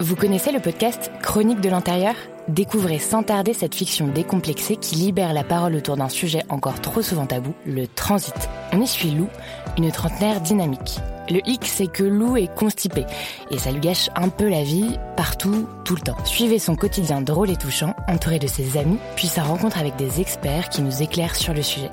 [0.00, 2.14] Vous connaissez le podcast Chronique de l'intérieur?
[2.46, 7.02] Découvrez sans tarder cette fiction décomplexée qui libère la parole autour d'un sujet encore trop
[7.02, 8.48] souvent tabou, le transit.
[8.72, 9.26] On y suit Lou,
[9.78, 10.98] une trentenaire dynamique.
[11.30, 13.06] Le hic, c'est que Lou est constipée
[13.50, 16.16] et ça lui gâche un peu la vie partout, tout le temps.
[16.24, 20.20] Suivez son quotidien drôle et touchant, entouré de ses amis, puis sa rencontre avec des
[20.20, 21.90] experts qui nous éclairent sur le sujet.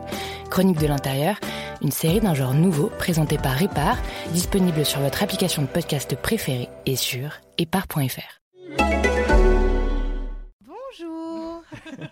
[0.50, 1.38] Chronique de l'intérieur,
[1.82, 3.98] une série d'un genre nouveau présentée par Répar,
[4.32, 8.40] disponible sur votre application de podcast préférée et sur épar.fr.
[10.62, 11.64] Bonjour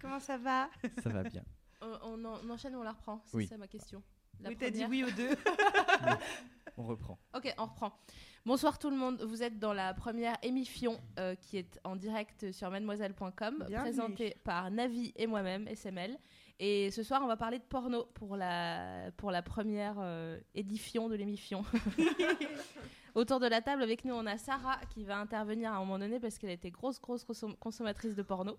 [0.00, 0.68] Comment ça va?
[1.02, 1.42] Ça va bien.
[1.82, 3.46] On, on en- on enchaîne ou on la reprend C'est Oui.
[3.46, 4.02] ça ma question.
[4.40, 5.30] La Oui, t'as dit oui aux deux.
[6.78, 7.18] On reprend.
[7.34, 7.98] Ok, on reprend.
[8.44, 9.22] Bonsoir tout le monde.
[9.22, 14.70] Vous êtes dans la première émission euh, qui est en direct sur mademoiselle.com, présentée par
[14.70, 16.18] Navi et moi-même, SML.
[16.58, 21.08] Et ce soir, on va parler de porno pour la, pour la première euh, édition
[21.08, 21.64] de l'émission.
[23.14, 25.98] Autour de la table, avec nous, on a Sarah qui va intervenir à un moment
[25.98, 28.58] donné parce qu'elle a été grosse, grosse consom- consommatrice de porno.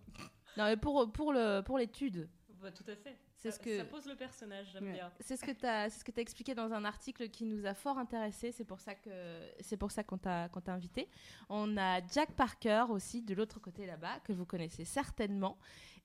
[0.57, 2.27] Non, mais pour, pour le- pour l'étude.
[2.61, 3.15] Bah, tout à fait.
[3.37, 4.93] C'est ça, ce que- ça pose le personnage, j'aime Ouais.
[4.93, 5.11] bien.
[5.19, 7.65] C'est ce que tu as, c'est ce que tu expliqué dans un article qui nous
[7.65, 8.51] a fort intéressé.
[8.51, 11.07] C'est pour ça que c'est pour ça qu'on t'a qu'on t'a invité.
[11.49, 15.57] On a Jack Parker aussi de l'autre côté là-bas que vous connaissez certainement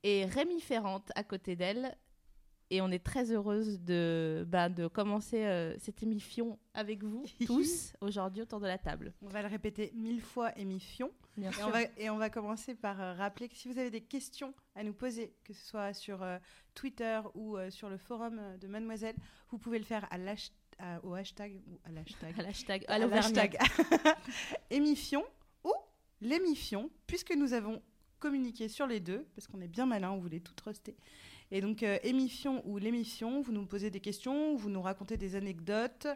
[0.03, 1.97] et Rémi Ferrante à côté d'elle.
[2.73, 7.93] Et on est très heureuse de, bah, de commencer euh, cette émission avec vous tous
[8.01, 9.13] aujourd'hui autour de la table.
[9.21, 11.13] On va le répéter mille fois, émission.
[11.37, 13.91] Bien Et on, va, et on va commencer par euh, rappeler que si vous avez
[13.91, 16.39] des questions à nous poser, que ce soit sur euh,
[16.75, 19.17] Twitter ou euh, sur le forum de Mademoiselle,
[19.51, 20.17] vous pouvez le faire à
[21.03, 23.59] au hashtag ou à l'hashtag À l'hashtag, à l'hashtag
[24.71, 25.25] émission
[25.63, 25.73] ou
[26.23, 27.83] l'émission, puisque nous avons
[28.19, 30.97] communiqué sur les deux, parce qu'on est bien malin, on voulait tout truster.
[31.55, 35.37] Et donc, euh, émission ou l'émission, vous nous posez des questions, vous nous racontez des
[35.37, 36.07] anecdotes,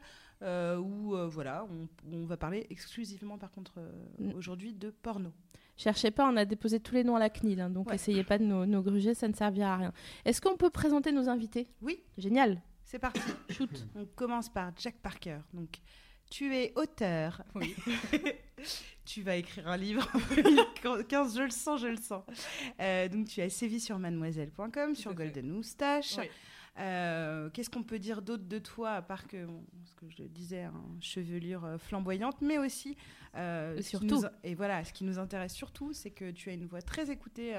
[0.42, 3.74] euh, ou euh, voilà, on, on va parler exclusivement, par contre,
[4.18, 4.32] Mm.
[4.34, 5.30] aujourd'hui, de porno.
[5.76, 7.96] Cherchez pas, on a déposé tous les noms à la CNIL, hein, donc Ouais.
[7.96, 9.92] essayez pas de nous, nous gruger, ça ne servira à rien.
[10.24, 11.68] Est-ce qu'on peut présenter nos invités?
[11.82, 12.00] Oui.
[12.16, 12.62] Génial.
[12.82, 13.20] C'est parti.
[13.50, 13.86] Shoot.
[13.94, 15.38] On commence par Jack Parker.
[15.52, 15.80] Donc,
[16.30, 17.42] tu es auteur.
[17.54, 17.74] Oui.
[19.04, 20.10] tu vas écrire un livre.
[21.08, 22.22] 15, je le sens, je le sens.
[22.80, 25.14] Euh, donc, tu as sévi sur mademoiselle.com, sur.
[25.14, 26.16] Golden Moustache.
[26.18, 26.24] Oui.
[26.78, 30.22] Euh, Qu'est-ce qu'on peut dire d'autre de toi, à part que, bon, ce que je
[30.22, 32.96] le disais, hein, chevelure euh, flamboyante, mais aussi.
[33.34, 34.06] euh, surtout.
[34.06, 37.10] nous- et voilà, ce qui nous intéresse surtout, c'est que tu as une voix très
[37.10, 37.54] écoutée.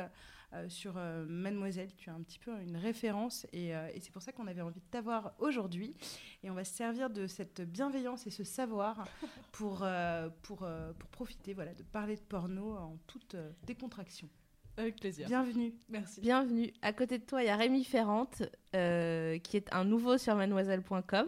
[0.53, 4.11] Euh, sur euh, Mademoiselle, tu as un petit peu une référence et, euh, et c'est
[4.11, 5.95] pour ça qu'on avait envie de t'avoir aujourd'hui
[6.43, 9.07] et on va se servir de cette bienveillance et ce savoir
[9.51, 14.29] pour, euh, pour, euh, pour profiter voilà, de parler de porno en toute euh, décontraction.
[14.77, 15.27] Avec plaisir.
[15.27, 15.73] Bienvenue.
[15.89, 16.21] Merci.
[16.21, 16.71] Bienvenue.
[16.83, 18.43] À côté de toi, il y a Rémi Ferrante,
[18.75, 21.27] euh, qui est un nouveau sur mademoiselle.com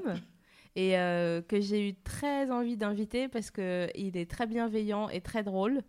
[0.75, 5.44] et euh, que j'ai eu très envie d'inviter parce qu'il est très bienveillant et très
[5.44, 5.81] drôle.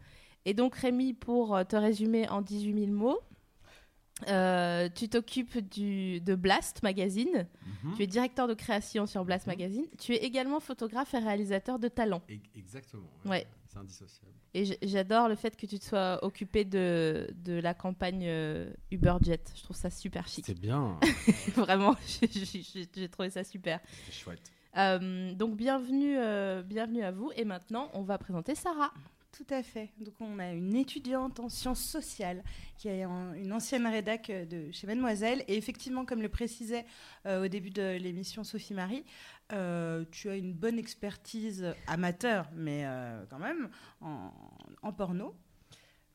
[0.46, 3.20] Et donc, Rémi, pour euh, te résumer en 18 000 mots,
[4.28, 7.46] euh, tu t'occupes de Blast Magazine.
[7.84, 7.94] Mhm.
[7.96, 9.86] Tu es directeur de création sur Blast Magazine.
[9.98, 12.20] Tu es également photographe et réalisateur de talent.
[12.30, 13.08] E- Exactement.
[13.24, 13.46] Ouais.
[13.66, 14.32] C'est indissociable.
[14.52, 19.40] Et j'adore le fait que tu te sois occupé de, de la campagne euh, UberJet.
[19.56, 20.44] Je trouve ça super chic.
[20.44, 20.98] C'est bien.
[21.54, 23.78] Vraiment, j'ai- trouvé ça super.
[24.06, 24.42] C'est chouette.
[24.76, 26.16] Euh, donc bienvenue,
[26.64, 27.30] bienvenue à vous.
[27.36, 28.92] Et maintenant, on va présenter Sarah.
[29.32, 29.90] Tout à fait.
[29.98, 32.42] Donc on a une étudiante en sciences sociales
[32.76, 35.44] qui est en- une ancienne rédac euh, de chez Mademoiselle.
[35.48, 36.84] Et effectivement, comme le précisait
[37.26, 39.04] euh, au début de l'émission Sophie Marie,
[39.52, 44.32] euh, tu as une bonne expertise amateur, mais euh, quand même, en,
[44.82, 45.34] en porno.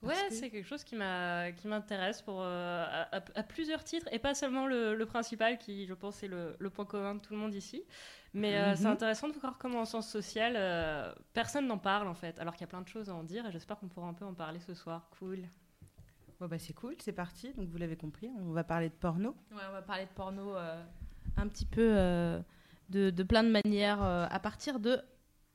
[0.01, 4.19] Ouais, que- c'est quelque chose qui m'intéresse pour euh, à, à- à plusieurs titres et
[4.19, 7.33] pas seulement le, le principal qui, je pense, est le, le point commun de tout
[7.33, 7.83] le monde ici.
[8.37, 8.91] Mais euh, c'est Mhm.
[8.91, 12.61] intéressant de voir comment en sciences sociales, euh, personne n'en parle en fait, alors qu'il
[12.61, 14.33] y a plein de choses à en dire et j'espère qu'on pourra un peu en
[14.33, 15.07] parler ce soir.
[15.19, 15.39] Cool.
[16.41, 17.53] Bon, bah, c'est cool, c'est parti.
[17.53, 19.29] Donc vous l'avez compris, on va parler de porno.
[19.51, 20.83] Ouais, on va parler de porno euh,
[21.37, 22.41] un petit peu euh,
[22.89, 24.99] de, de plein de manières euh, à partir de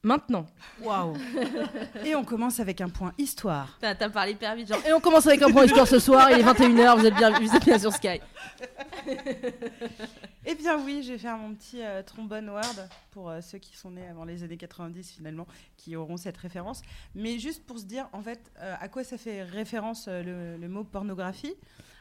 [0.03, 0.47] maintenant.
[0.81, 1.15] Waouh
[2.07, 3.77] Et on commence avec un point histoire.
[3.81, 4.81] T'as parlé hyper vite, genre.
[4.87, 7.31] Et on commence avec un point histoire ce soir, il est 21h, vous êtes bien,
[7.39, 8.21] vous êtes bien sur Sky.
[10.47, 12.75] Eh bien oui, je vais faire mon petit euh, trombone word
[13.11, 15.47] pour euh, ceux qui sont nés avant les années 90 finalement,
[15.77, 16.81] qui auront cette référence.
[17.15, 20.69] Mais juste pour se dire en fait euh, à quoi ça fait référence le, le
[20.69, 21.55] mot pornographie?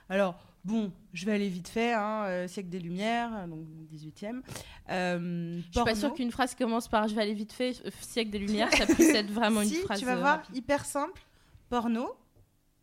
[0.07, 3.59] Alors bon, je vais aller vite fait, hein, siècle des Lumières, donc
[3.94, 4.42] 18e.
[4.89, 8.31] Euh, Je suis pas sûre qu'une phrase commence par je vais aller vite fait, siècle
[8.31, 10.00] des lumières, ça puisse être vraiment si, une phrase.
[10.00, 10.56] tu vas voir, rapide.
[10.56, 11.21] hyper simple,
[11.69, 12.15] porno,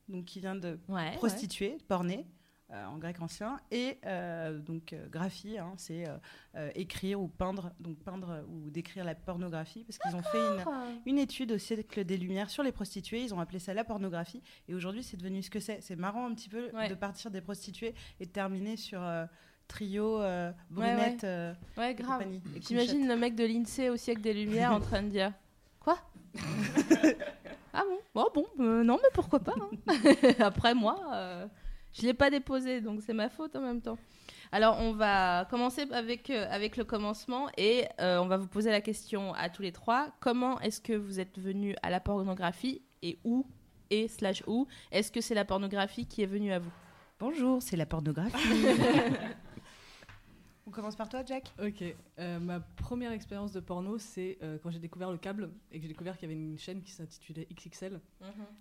[0.09, 1.13] donc qui vient de Ouais, ouais.
[1.17, 2.23] prostituée, porné, euh,
[2.71, 6.17] en grec ancien, et euh, donc euh, graphie, hein, c'est euh,
[6.57, 10.39] euh, écrire ou peindre, donc peindre euh, ou décrire la pornographie, parce qu'ils ont fait
[10.39, 10.65] une,
[11.07, 14.43] une étude au siècle des Lumières sur les prostituées, ils ont appelé ça la pornographie,
[14.69, 15.81] et aujourd'hui c'est devenu ce que c'est.
[15.81, 16.89] C'est marrant un petit peu Ouais.
[16.89, 19.27] de partir des prostituées et de terminer sur euh,
[19.69, 20.95] trio, euh, Ouais, ouais.
[20.97, 22.25] brunette, euh, Ouais, et grave.
[22.67, 25.33] J'imagine le mec de l'INSEE au siècle des Lumières en train de dire
[25.81, 25.99] Quoi?
[27.73, 27.99] Ah bon?
[28.15, 29.71] Oh bon, euh, non, mais pourquoi pas hein.
[30.41, 30.99] Après, moi,
[31.97, 33.99] je l'ai pas déposé, donc c'est ma faute en même temps.
[34.53, 38.71] Alors, on va commencer avec, euh, avec le commencement et euh, on va vous poser
[38.71, 40.09] la question à tous les trois.
[40.21, 43.47] Comment est-ce que vous êtes venus à la pornographie et où
[43.91, 44.67] et slash où?
[44.93, 46.73] Est-ce que c'est la pornographie qui est venue à vous?
[47.19, 48.37] Bonjour, c'est la pornographie.
[50.69, 51.85] On commence par toi, Jack Ok,
[52.19, 55.83] euh, ma première expérience de porno, c'est euh, quand j'ai découvert le câble et que
[55.83, 58.01] j'ai découvert qu'il y avait une chaîne qui s'intitulait XXL.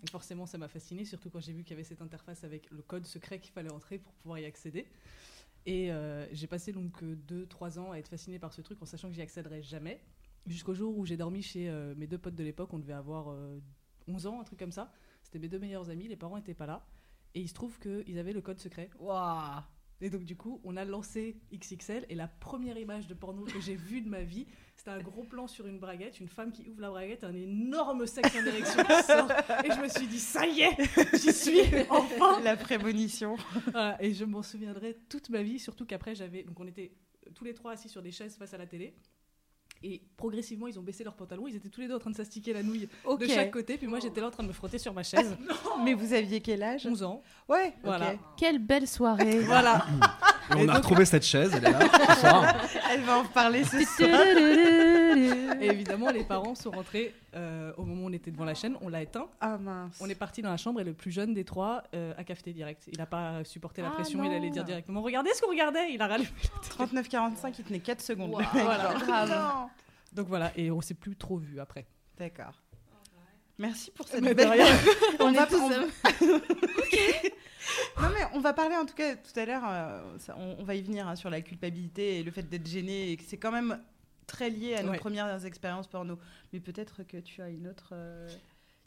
[0.04, 2.70] Et forcément, ça m'a fasciné, surtout quand j'ai vu qu'il y avait cette interface avec
[2.70, 4.86] le code secret qu'il fallait entrer pour pouvoir y accéder.
[5.66, 9.08] Et euh, j'ai passé donc 2-3 ans à être fasciné par ce truc en sachant
[9.08, 10.00] que j'y accéderais jamais.
[10.46, 13.58] Jusqu'au jour où j'ai dormi chez mes deux potes de l'époque, on devait avoir euh,
[14.06, 14.92] 11 ans, un truc comme ça.
[15.24, 16.86] C'était mes deux meilleurs amis, les parents n'étaient pas là.
[17.34, 18.90] Et il se trouve qu'ils avaient le code secret.
[19.00, 19.62] Waouh
[20.00, 23.60] Et donc, du coup, on a lancé XXL et la première image de porno que
[23.60, 26.68] j'ai vue de ma vie, c'était un gros plan sur une braguette, une femme qui
[26.68, 29.30] ouvre la braguette, un énorme sexe en érection qui sort.
[29.64, 33.36] Et je me suis dit, ça y est, j'y suis, enfin La prémonition.
[33.72, 36.42] Voilà, Et je m'en souviendrai toute ma vie, surtout qu'après, j'avais.
[36.42, 36.92] Donc, on était
[37.34, 38.94] tous les trois assis sur des chaises face à la télé.
[39.82, 41.46] Et progressivement, ils ont baissé leurs pantalons.
[41.46, 42.88] Ils étaient tous les deux en train de s'astiquer la nouille
[43.20, 43.76] de chaque côté.
[43.76, 45.36] Puis moi, j'étais là en train de me frotter sur ma chaise.
[45.84, 47.22] Mais vous aviez quel âge 11 ans.
[47.48, 48.14] Ouais, Voilà.
[48.36, 49.84] Quelle belle soirée Voilà.
[50.50, 51.80] Et on Et a donc- retrouvé cette chaise, elle est là,
[52.14, 52.54] ce soir.
[52.90, 54.10] Elle va en reparler ce soir.
[55.60, 58.76] Et évidemment, les parents sont rentrés euh, au moment où on était devant la chaîne.
[58.80, 59.28] On l'a éteint.
[59.40, 59.96] Ah mince.
[60.00, 62.52] On est parti dans la chambre et le plus jeune des trois euh, a cafeté
[62.52, 62.84] direct.
[62.92, 64.36] Il n'a pas supporté la Ah pression, il non.
[64.36, 66.28] allait dire directement Regardez ce qu'on regardait Il a rallumé.
[66.78, 68.30] 39-45, il tenait 4 secondes.
[68.30, 69.66] Wow, le mec, voilà, genre, grave.
[70.12, 71.86] Donc voilà, et on s'est plus trop vu après.
[72.18, 72.52] D'accord.
[73.58, 74.50] Merci pour cette Mais de belle...
[74.52, 74.66] rien.
[75.20, 76.40] on, est tous on- am-
[78.00, 80.64] Non mais on va parler en tout cas tout à l'heure, euh, ça- on, on
[80.64, 83.38] va y venir hein, sur la culpabilité et le fait d'être gêné et que c'est
[83.38, 83.80] quand même
[84.26, 84.98] très lié à nos Ouais.
[84.98, 86.18] premières expériences porno.
[86.52, 87.90] Mais peut-être que tu as une autre...
[87.92, 88.28] euh,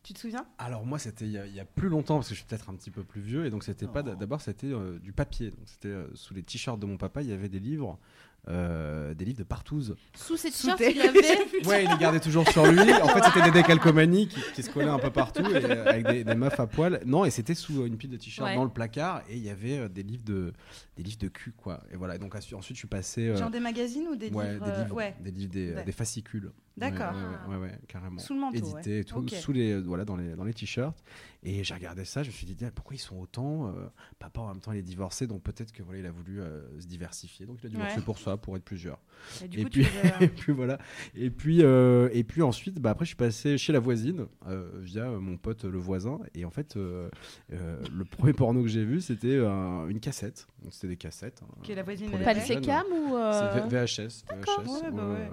[0.04, 0.46] Tu te souviens?
[0.58, 2.48] Alors moi c'était il y, a- il y a plus longtemps parce que je suis
[2.48, 5.52] peut-être un petit peu plus vieux et donc c'était pas d'abord c'était euh, du papier
[5.52, 8.00] donc c'était euh, sous les t-shirts de mon papa il y avait des livres
[8.50, 9.96] euh, des livres de partouze.
[10.16, 11.20] Sous cette Sous shirt, tes- il avait.
[11.68, 12.80] Ouais il les gardait toujours sur lui.
[12.94, 16.08] En fait c'était des décalcomanies qui, qui se collaient un peu partout et, euh, avec
[16.08, 17.02] des, des meufs à poil.
[17.06, 18.56] Non et c'était sous euh, une pile de t-shirts Ouais.
[18.56, 20.54] dans le placard et il y avait euh, des livres de
[20.98, 21.84] des livres de cul quoi.
[21.92, 24.54] Et voilà et donc ensuite je suis passé euh, Genre des magazines ou des ouais,
[24.54, 25.16] livres des livres, ouais.
[25.22, 25.84] des livres des, Ouais.
[25.84, 26.52] des fascicules.
[26.78, 27.12] D'accord.
[27.48, 28.20] Ouais, ouais, ouais, ouais, carrément.
[28.20, 29.00] Sous le manteau, Édité ouais.
[29.00, 30.96] et tout, sous les, voilà, dans les, dans les t-shirts.
[31.42, 33.88] Et j'ai regardé ça, je me suis dit, pourquoi ils sont autant euh,
[34.20, 36.62] Papa, en même temps, il est divorcé, donc peut-être que voilà, il a voulu euh,
[36.82, 37.46] se diversifier.
[37.46, 38.02] Donc il a divorcé Ouais.
[38.04, 39.00] pour ça, pour être plusieurs.
[39.44, 40.80] Et du Et coup, puis, euh, et puis voilà.
[41.16, 44.70] Et puis, euh, et puis ensuite, bah, après, je suis passé chez la voisine euh,
[44.82, 46.20] via mon pote le voisin.
[46.36, 47.10] Et en fait, euh,
[47.54, 50.46] euh, le premier porno que j'ai vu, c'était euh, une cassette.
[50.62, 51.42] Donc c'était des cassettes.
[51.42, 53.16] hein, Que la voisine Pas le sécam ou.
[53.16, 54.26] euh, C'est VHS.
[54.30, 55.28] D'accord, VHS, ouais, bah euh,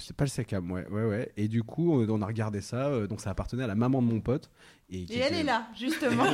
[0.00, 1.32] c'est pas le Secam, ouais, ouais, ouais.
[1.36, 2.86] Et du coup, on a regardé ça.
[2.88, 4.50] euh, donc, ça appartenait à la maman de mon pote.
[5.10, 6.24] Et, elle est là, justement.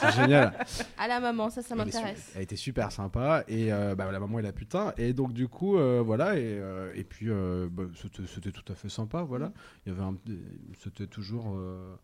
[0.00, 0.52] C'est génial.
[0.98, 2.32] À la maman, ça, ça m'intéresse.
[2.34, 3.42] Elle était super sympa.
[3.48, 4.92] Et euh, bah, la maman est la putain.
[4.98, 6.36] Et donc, du coup, euh, voilà.
[6.38, 9.22] Et, euh, et puis, euh, bah, c'était c'était tout à fait sympa.
[9.22, 9.52] Voilà.
[9.86, 10.14] Il y avait un.
[10.82, 11.54] C'était toujours.
[11.56, 11.94] euh,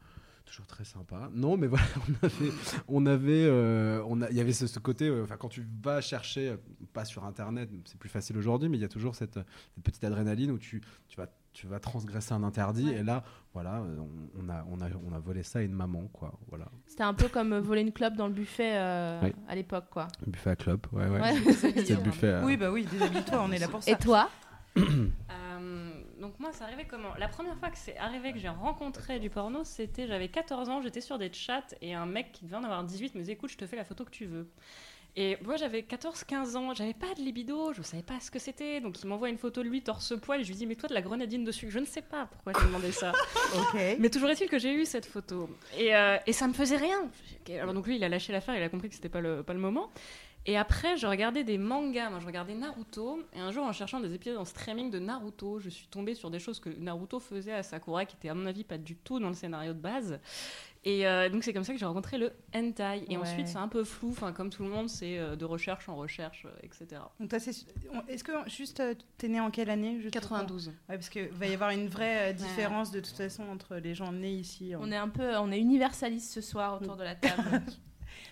[0.44, 1.30] Toujours très sympa.
[1.32, 2.52] Non, mais voilà, on avait,
[2.88, 5.06] on avait, euh, on a, il y avait ce, ce côté.
[5.08, 6.56] euh, Enfin, quand tu vas chercher,
[6.92, 9.34] pas sur Internet, c'est plus facile aujourd'hui, mais il y a toujours cette,
[9.75, 12.90] cette petite adrénaline où tu, tu vas, tu vas transgresser un interdit.
[12.90, 13.23] Et là,
[13.54, 16.32] voilà, euh, on, on a, on a, on a volé ça à une maman, quoi.
[16.49, 19.32] Voilà, C'était un peu comme euh, voler une clope dans le buffet euh, Oui.
[19.49, 20.09] à l'époque, quoi.
[20.25, 21.21] le buffet à club, ouais, ouais.
[21.21, 21.52] Ouais.
[21.52, 22.32] C'était le buffet.
[22.32, 23.90] à- oui, bah oui, déshabille-toi, on est là pour ça.
[23.90, 24.28] Et toi
[25.30, 25.90] Euh,
[26.21, 27.14] donc moi, c'est arrivé comment?
[27.18, 30.80] La première fois que c'est arrivé que j'ai rencontré du porno, c'était j'avais 14 ans,
[30.82, 33.50] j'étais sur des chats et un mec qui devait en avoir 18 me disait écoute,
[33.50, 34.49] je te fais la photo que tu veux.
[35.14, 38.81] Et moi j'avais 14-15 ans, j'avais pas de libido, je savais pas ce que c'était,
[38.81, 40.88] donc il m'envoie une photo de lui torse poil et je lui dis mais toi
[40.88, 43.12] de la grenadine dessus, je ne sais pas pourquoi tu demandé ça.
[43.75, 45.50] Mais toujours est-il que j'ai eu cette photo.
[45.76, 47.11] Et, euh, et ça me faisait rien.
[47.61, 49.52] Alors donc lui, il a lâché l'affaire, il a compris que c'était pas le, pas
[49.52, 49.90] le moment.
[50.45, 52.11] Et après, je regardais des mangas.
[52.11, 53.23] Moi, je regardais Naruto.
[53.33, 56.31] Et un jour, en cherchant des épisodes en streaming de Naruto, je suis tombée sur
[56.31, 59.21] des choses que Naruto faisait à Sakura, qui étaient, à mon avis, pas du tout
[59.21, 60.19] dans le scénario de base.
[60.84, 63.04] Et euh, donc, c'est comme ça que j'ai rencontré le hentai.
[63.08, 63.22] Et Ouais.
[63.22, 64.08] ensuite, c'est un peu flou.
[64.10, 67.00] Enfin, comme tout le monde, c'est euh, de recherche en recherche, euh, etc.
[67.20, 67.66] Donc toi, c'est-
[68.08, 68.82] Est-ce que juste
[69.16, 70.68] t'es né en quelle année juste pour- 92.
[70.88, 74.10] Ouais, parce qu'il va y avoir une vraie différence de toute façon entre les gens
[74.10, 74.74] nés ici.
[74.74, 77.32] en- On est un peu, on est universaliste ce soir autour de la table.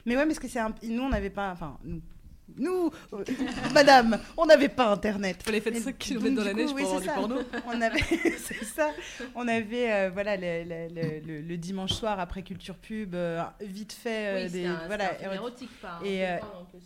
[0.07, 0.75] Mais ouais, parce que c'est un...
[0.83, 2.01] nous, on n'avait pas, enfin nous,
[2.57, 3.25] nous, euh,
[3.73, 5.43] Madame, on n'avait pas Internet.
[5.43, 7.37] Fallait faire Mais 5 donc, km dans la neige oui, pour avoir c'est du porno.
[7.67, 8.01] On avait,
[8.39, 8.91] c'est ça.
[9.35, 13.43] On avait, euh, voilà, le, le- le- le- le dimanche soir après culture pub, euh,
[13.61, 15.71] vite fait euh, Oui, des, un, voilà, un érotique.
[15.71, 16.37] érotique, pas Et, euh.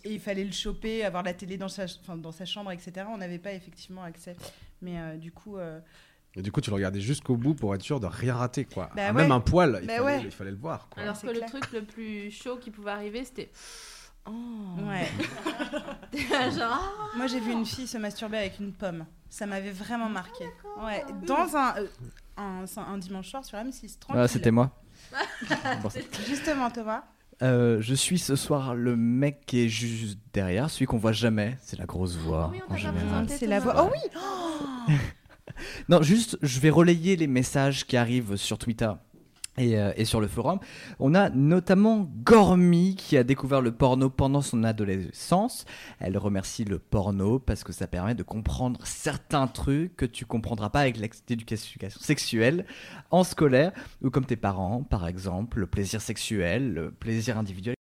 [0.04, 3.06] Et il fallait le choper, avoir la télé dans sa, enfin, dans sa chambre, etc.
[3.10, 4.36] On n'avait pas effectivement accès.
[4.82, 5.78] Mais euh, du coup, euh,
[6.36, 8.90] Et du coup, tu le regardais jusqu'au bout pour être sûr de rien rater, quoi.
[8.94, 9.22] Bah Ah, ouais.
[9.22, 10.22] Même un poil, il, Bah fallait, ouais.
[10.24, 11.02] il fallait le voir, quoi.
[11.02, 13.50] Alors que le truc le plus chaud qui pouvait arriver, c'était.
[14.26, 14.32] Oh.
[14.88, 15.08] ouais.
[16.56, 17.10] Genre.
[17.16, 19.04] Moi, j'ai vu une fille se masturber avec une pomme.
[19.28, 20.44] Ça m'avait vraiment marqué.
[20.84, 21.04] ouais.
[21.08, 21.86] Ah, Dans un, euh,
[22.36, 23.98] un, un dimanche soir sur M6, tranquille.
[24.08, 24.70] Voilà, c'était moi.
[25.82, 25.88] Bon,
[26.26, 27.02] Justement, Thomas.
[27.42, 31.58] Euh, je suis ce soir le mec qui est juste derrière, celui qu'on voit jamais.
[31.60, 32.48] C'est la grosse voix.
[32.52, 33.26] Oui, on en général.
[33.28, 33.74] C'est la voix.
[33.90, 33.92] Oh
[34.88, 34.94] oui
[35.88, 38.90] Non, juste, je vais relayer les messages qui arrivent sur Twitter.
[39.56, 40.58] Et, euh, et sur le forum,
[40.98, 45.64] on a notamment Gormy qui a découvert le porno pendant son adolescence.
[46.00, 50.70] Elle remercie le porno parce que ça permet de comprendre certains trucs que tu comprendras
[50.70, 52.66] pas avec l'éducation sexuelle
[53.10, 57.74] en scolaire ou comme tes parents, par exemple, le plaisir sexuel, le plaisir individuel.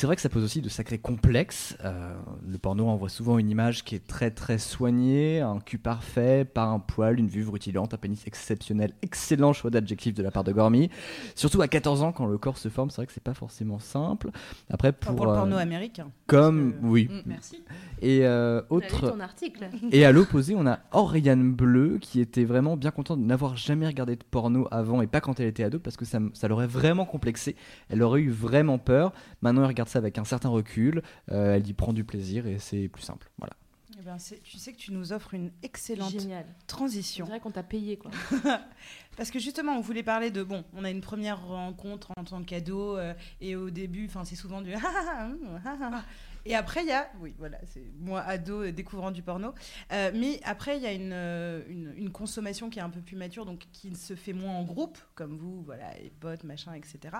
[0.00, 1.76] C'est vrai que ça pose aussi de sacrés complexes.
[1.84, 2.12] Euh,
[2.44, 6.64] le porno envoie souvent une image qui est très très soignée, un cul parfait, pas
[6.64, 8.92] un poil, une vulve rutilante, un pénis exceptionnel.
[9.02, 10.90] Excellent choix d'adjectif de la part de Gormy.
[11.36, 13.78] Surtout à 14 ans, quand le corps se forme, c'est vrai que c'est pas forcément
[13.78, 14.30] simple.
[14.68, 16.08] Après, Enfin, pour, Pour le euh, porno américain.
[16.26, 17.08] comme que- oui.
[17.08, 17.20] Mm.
[17.26, 17.62] Merci.
[18.02, 19.68] Et euh, autre ton article.
[19.92, 23.86] et à l'opposé, on a Oriane Bleu qui était vraiment bien contente de n'avoir jamais
[23.86, 26.66] regardé de porno avant et pas quand elle était ado parce que ça, ça l'aurait
[26.66, 27.54] vraiment complexé.
[27.90, 29.12] Elle aurait eu vraiment peur.
[29.40, 31.02] Maintenant, elle regarde ça avec un certain recul.
[31.30, 33.30] Euh, elle y prend du plaisir et c'est plus simple.
[33.38, 33.54] Voilà.
[33.98, 36.44] Eh ben, c'est- tu sais que tu nous offres une excellente Génial.
[36.66, 37.24] Transition.
[37.26, 38.10] dirait qu'on t'a payé quoi.
[39.16, 42.42] Parce que justement, on voulait parler de bon, on a une première rencontre en tant
[42.42, 44.88] qu'ado euh, et au début, enfin c'est souvent du ah, ah,
[45.18, 46.04] ah, hum, ah, ah, ah.
[46.44, 49.54] et après il y a oui voilà c'est moi ado découvrant du porno,
[49.92, 53.00] Euh, mais après il y a une, euh, une une consommation qui est un peu
[53.00, 56.72] plus mature donc qui se fait moins en groupe comme vous voilà les potes machin
[56.74, 57.14] etc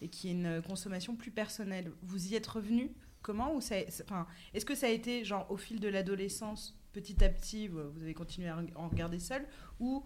[0.00, 1.92] et qui est une consommation plus personnelle.
[2.02, 2.90] Vous y êtes revenu
[3.22, 7.68] comment ou est-ce que ça a été genre au fil de l'adolescence petit à petit
[7.68, 9.46] vous avez continué à en regarder seul
[9.78, 10.04] ou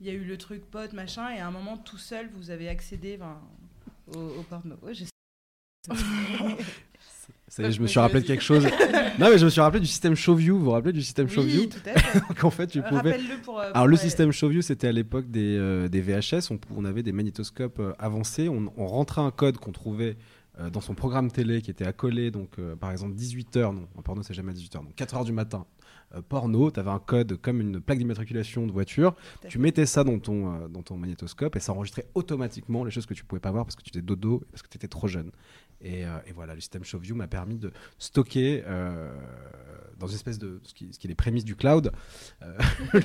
[0.00, 2.50] il y a eu le truc pote, machin, et à un moment, tout seul, vous
[2.50, 3.18] avez accédé
[4.14, 4.76] au, au porno?
[7.50, 8.64] Ça y est, je me suis rappelé de quelque chose.
[9.18, 10.56] non, mais je me suis rappelé du système Showview.
[10.56, 12.20] Vous vous rappelez du système Showview oui, tout à fait.
[12.28, 13.18] Donc en fait, tu pouvais.
[13.42, 13.58] Pour.
[13.60, 16.50] euh, Alors le pour, euh, système Showview, c'était à l'époque des, euh, des VHS.
[16.52, 18.48] On, on avait des magnétoscopes euh, avancés.
[18.48, 20.16] On, on rentrait un code qu'on trouvait
[20.74, 22.30] dans son programme télé qui était accolé.
[22.30, 25.64] Donc par exemple 18h, non, en porno c'est jamais à 18h, donc 4h du matin.
[26.28, 29.14] porno, tu avais un code comme une plaque d'immatriculation de voiture.
[29.48, 33.06] Tu mettais ça dans ton, euh, dans ton magnétoscope et ça enregistrait automatiquement les choses
[33.06, 34.88] que tu pouvais pas voir parce que tu étais dodo et parce que tu étais
[34.88, 35.30] trop jeune.
[35.82, 39.10] Et, euh, et voilà, le système Showview m'a permis de stocker euh,
[39.98, 41.92] dans une espèce de ce qui, ce qui est les prémices du cloud
[42.42, 42.58] euh,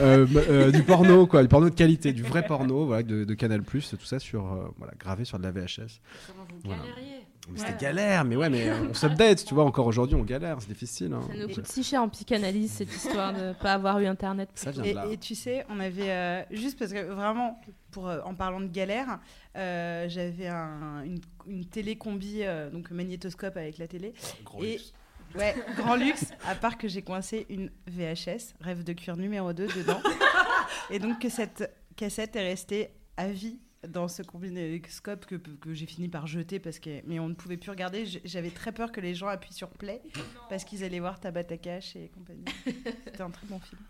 [0.00, 3.34] euh, euh, du porno quoi, du porno de qualité, du vrai porno, voilà, de, de
[3.34, 6.00] Canal tout ça sur voilà, gravé sur de la VHS.
[6.26, 6.82] Comment vous Voilà.
[6.82, 7.19] galériez.
[7.56, 10.68] C'était galère, mais ouais, mais euh, on s'update, tu vois, encore aujourd'hui on galère, c'est
[10.68, 11.12] difficile.
[11.12, 11.20] hein.
[11.26, 14.50] Ça nous coûte si cher en psychanalyse cette histoire de pas avoir eu internet.
[14.54, 15.06] Ça vient Et, de là.
[15.10, 18.66] et tu sais, on avait euh, juste parce que vraiment, pour euh, en parlant de
[18.68, 19.18] galère,
[19.56, 24.12] euh, j'avais un- une, une télé combi, euh, donc magnétoscope avec la télé.
[24.44, 24.92] Gros et- luxe.
[25.36, 29.68] Ouais, grand luxe, à part que j'ai coincé une VHS, rêve de cuir numéro 2
[29.68, 30.00] dedans.
[30.90, 35.86] et donc que cette cassette est restée à vie dans ce combinoscope que, que j'ai
[35.86, 38.04] fini par jeter parce que mais on ne pouvait plus regarder.
[38.24, 40.02] J'avais très peur que les gens appuient sur play
[40.48, 42.44] parce qu'ils allaient voir Tabatakash et compagnie.
[43.04, 43.80] C'était un très bon film.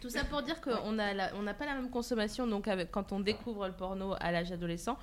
[0.00, 3.10] Tout ça pour dire qu'on n'a on n'a pas la même consommation donc avec, quand
[3.10, 4.96] on découvre le porno à l'âge adolescent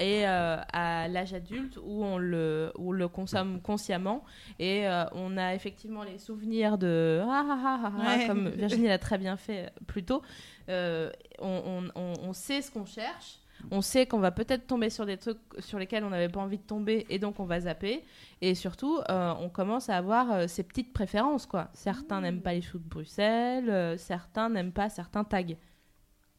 [0.00, 4.24] et euh, à l'âge adulte où on le, où on le consomme consciemment
[4.58, 8.26] et euh, on a effectivement les souvenirs de ah, ah, ah, ah, ah, Ouais.
[8.26, 10.22] comme Virginie l'a très bien fait plus tôt.
[10.70, 13.38] Euh, on- on- on sait ce qu'on cherche.
[13.70, 16.58] On sait qu'on va peut-être tomber sur des trucs sur lesquels on n'avait pas envie
[16.58, 18.04] de tomber et donc on va zapper.
[18.40, 21.46] Et surtout, euh, on commence à avoir euh, ses petites préférences.
[21.46, 21.70] quoi.
[21.74, 25.42] Certains n'aiment pas les choux de Bruxelles, euh, certains n'aiment pas certains tags.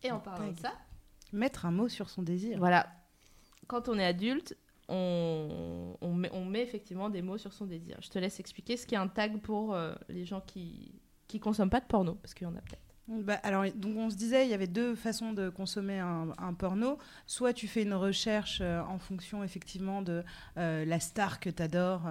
[0.03, 0.61] Et en parlant de Tag.
[0.61, 0.73] ça,
[1.33, 2.57] Mettre un mot sur son désir.
[2.59, 2.87] voilà,
[3.67, 4.55] quand on est adulte,
[4.87, 7.97] on, on, met, on met effectivement des mots sur son désir.
[8.01, 11.69] Je te laisse expliquer ce qu'est un tag pour euh, les gens qui qui consomment
[11.69, 12.86] pas de porno, parce qu'il y en a peut-être.
[13.07, 13.39] Bah,
[13.75, 16.97] donc on se disait, il y avait deux façons de consommer un, porno.
[17.25, 20.23] Soit tu fais une recherche euh, en fonction effectivement de
[20.57, 22.05] euh, la star que tu adores.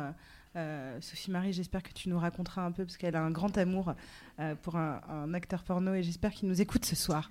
[1.00, 3.92] Sophie Marie, j'espère que tu nous raconteras un peu parce qu'elle a un grand amour
[4.40, 7.30] euh, pour un, un acteur porno et j'espère qu'il nous écoute ce soir.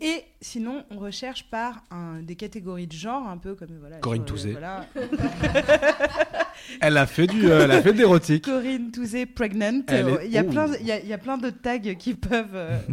[0.00, 3.96] Et sinon, on recherche par un, des catégories de genre, un peu comme voilà.
[3.98, 4.52] Corinne euh, Touzé.
[4.52, 4.86] voilà.
[6.80, 8.44] Elle a fait du, euh, elle a fait de l'érotique.
[8.44, 9.80] Corinne Touzé pregnant.
[10.24, 10.50] Il y a Oh.
[10.50, 12.54] plein, il y a, il y a plein de tags qui peuvent.
[12.54, 12.78] euh,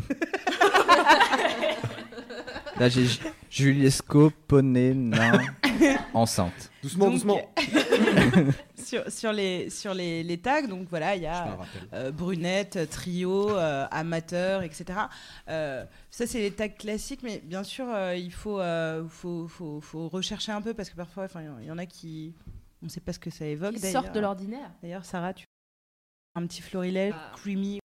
[2.79, 3.19] Là, j'ai Ju-
[3.49, 5.39] Juliesco, poney, nain,
[6.13, 6.71] enceinte.
[6.83, 7.39] Doucement, Donc, doucement.
[8.85, 10.67] Sur, sur les sur les, les tags.
[10.67, 11.57] Donc voilà, il y a
[11.93, 14.99] euh, brunette, trio, euh, amateur, etc.
[15.49, 19.81] Euh, ça c'est les tags classiques, mais bien sûr euh, il faut, euh, faut, faut
[19.81, 22.33] faut rechercher un peu parce que parfois, enfin il y en a qui
[22.81, 23.73] on ne sait pas ce que ça évoque.
[23.75, 24.03] Qui d'ailleurs.
[24.03, 24.71] sortent de l'ordinaire.
[24.83, 25.45] D'ailleurs, Sarah, tu
[26.35, 27.31] un petit florilège Ah.
[27.37, 27.79] creamy.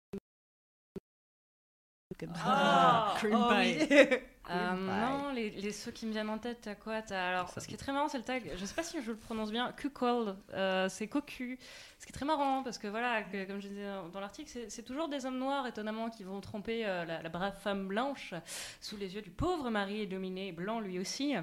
[2.20, 2.42] Comme ça.
[2.46, 3.13] Ah.
[3.18, 3.88] Cream Oh, pie.
[3.89, 4.18] oui.
[4.50, 7.74] Euh, non, les, les ceux qui me viennent en tête, t'as quoi Alors, ce qui
[7.74, 8.51] est très marrant, c'est le tag.
[8.56, 9.72] Je sais pas si je le prononce bien.
[9.74, 11.60] Q-call, euh, c'est cocu.
[12.00, 14.84] Ce qui est très marrant parce que voilà, que- comme je disais dans l'article, c'est-
[14.84, 18.34] toujours des hommes noirs étonnamment qui vont tromper euh, la, la brave femme blanche
[18.82, 21.34] sous les yeux du pauvre mari dominé blanc lui aussi.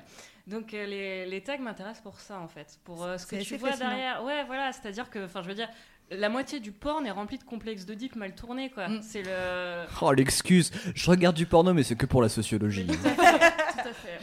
[0.46, 3.70] Donc les, les tags m'intéressent pour ça en fait, pour euh, ce que tu vois
[3.70, 3.90] fascinant.
[3.90, 4.22] derrière.
[4.24, 5.68] Ouais, voilà, c'est-à-dire que, enfin, je veux dire.
[6.10, 8.88] La moitié du porn est remplie de complexes d'Oedipe mal tournés, quoi.
[8.88, 9.02] Mm.
[9.02, 9.84] C'est le.
[10.02, 10.70] Oh, l'excuse.
[10.94, 12.86] Je regarde du porno, mais c'est que pour la sociologie.
[12.86, 13.38] Tout à fait.
[13.82, 14.20] tout à fait.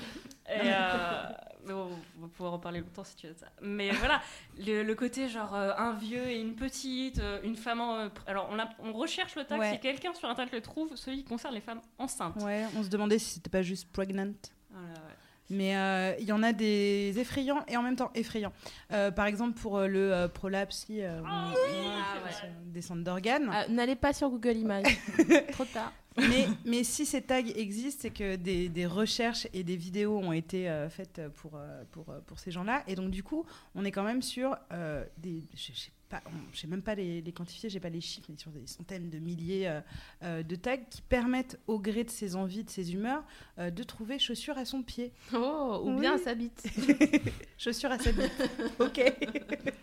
[0.54, 1.24] Et euh,
[1.66, 3.48] mais bon, on va pouvoir en parler longtemps si tu veux de ça.
[3.62, 4.22] Mais voilà,
[4.60, 7.80] le, le côté genre euh, un vieux et une petite, euh, une femme.
[7.82, 9.74] en- alors on, a- on recherche le tag, Ouais.
[9.74, 12.36] si quelqu'un sur internet le trouve, celui qui concerne les femmes enceintes.
[12.44, 14.34] Ouais, on se demandait si c'était pas juste pregnant.
[14.72, 15.16] Voilà, ouais.
[15.52, 18.54] Mais euh, il y en a des effrayants et en même temps effrayants.
[18.94, 22.52] Euh, par exemple, pour euh, le euh, prolapse, si, euh, Ah ah ouais.
[22.68, 23.52] descente d'organes.
[23.70, 24.98] N'allez pas sur Google Images.
[25.52, 25.92] Trop tard.
[26.18, 30.32] mais, mais si ces tags existent, c'est que des, des recherches et des vidéos ont
[30.32, 31.60] été euh, faites pour,
[31.92, 32.84] pour, pour ces gens-là.
[32.88, 35.44] Et donc, du coup, on est quand même sur euh, des.
[35.54, 38.28] Je sais pas, on- je sais même pas les, les quantifier, j'ai pas les chiffres,
[38.30, 39.82] mais sur des centaines de milliers euh,
[40.24, 43.24] euh, de tags qui permettent, au gré de ses envies, de ses humeurs,
[43.58, 45.14] euh, de trouver chaussures à son pied.
[45.34, 46.02] Oh, ou Oui.
[46.02, 46.64] bien sa bite.
[47.58, 48.32] Chaussures à sa bite.
[48.80, 49.02] ok.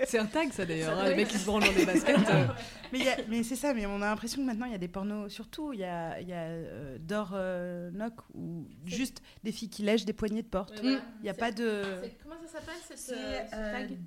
[0.06, 0.98] C'est un tag, ça d'ailleurs.
[0.98, 2.16] Hein, les mecs qui se branlent dans des baskets.
[2.30, 2.46] euh.
[2.92, 4.74] Mais, il y a- mais c'est ça, mais on a l'impression que maintenant il y
[4.74, 9.22] a des pornos, surtout il y a, y a euh, Dor euh, Knock ou juste
[9.44, 10.80] des filles qui lèchent des poignées de porte.
[10.82, 11.82] Il n'y a pas de.
[12.22, 13.98] Comment ça s'appelle ce, C'est, ce euh, tag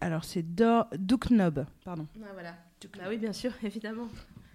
[0.00, 2.06] Alors c'est Dor Duke Knob, pardon.
[2.22, 2.54] Ah, voilà.
[2.96, 4.08] Bah oui, bien sûr, évidemment.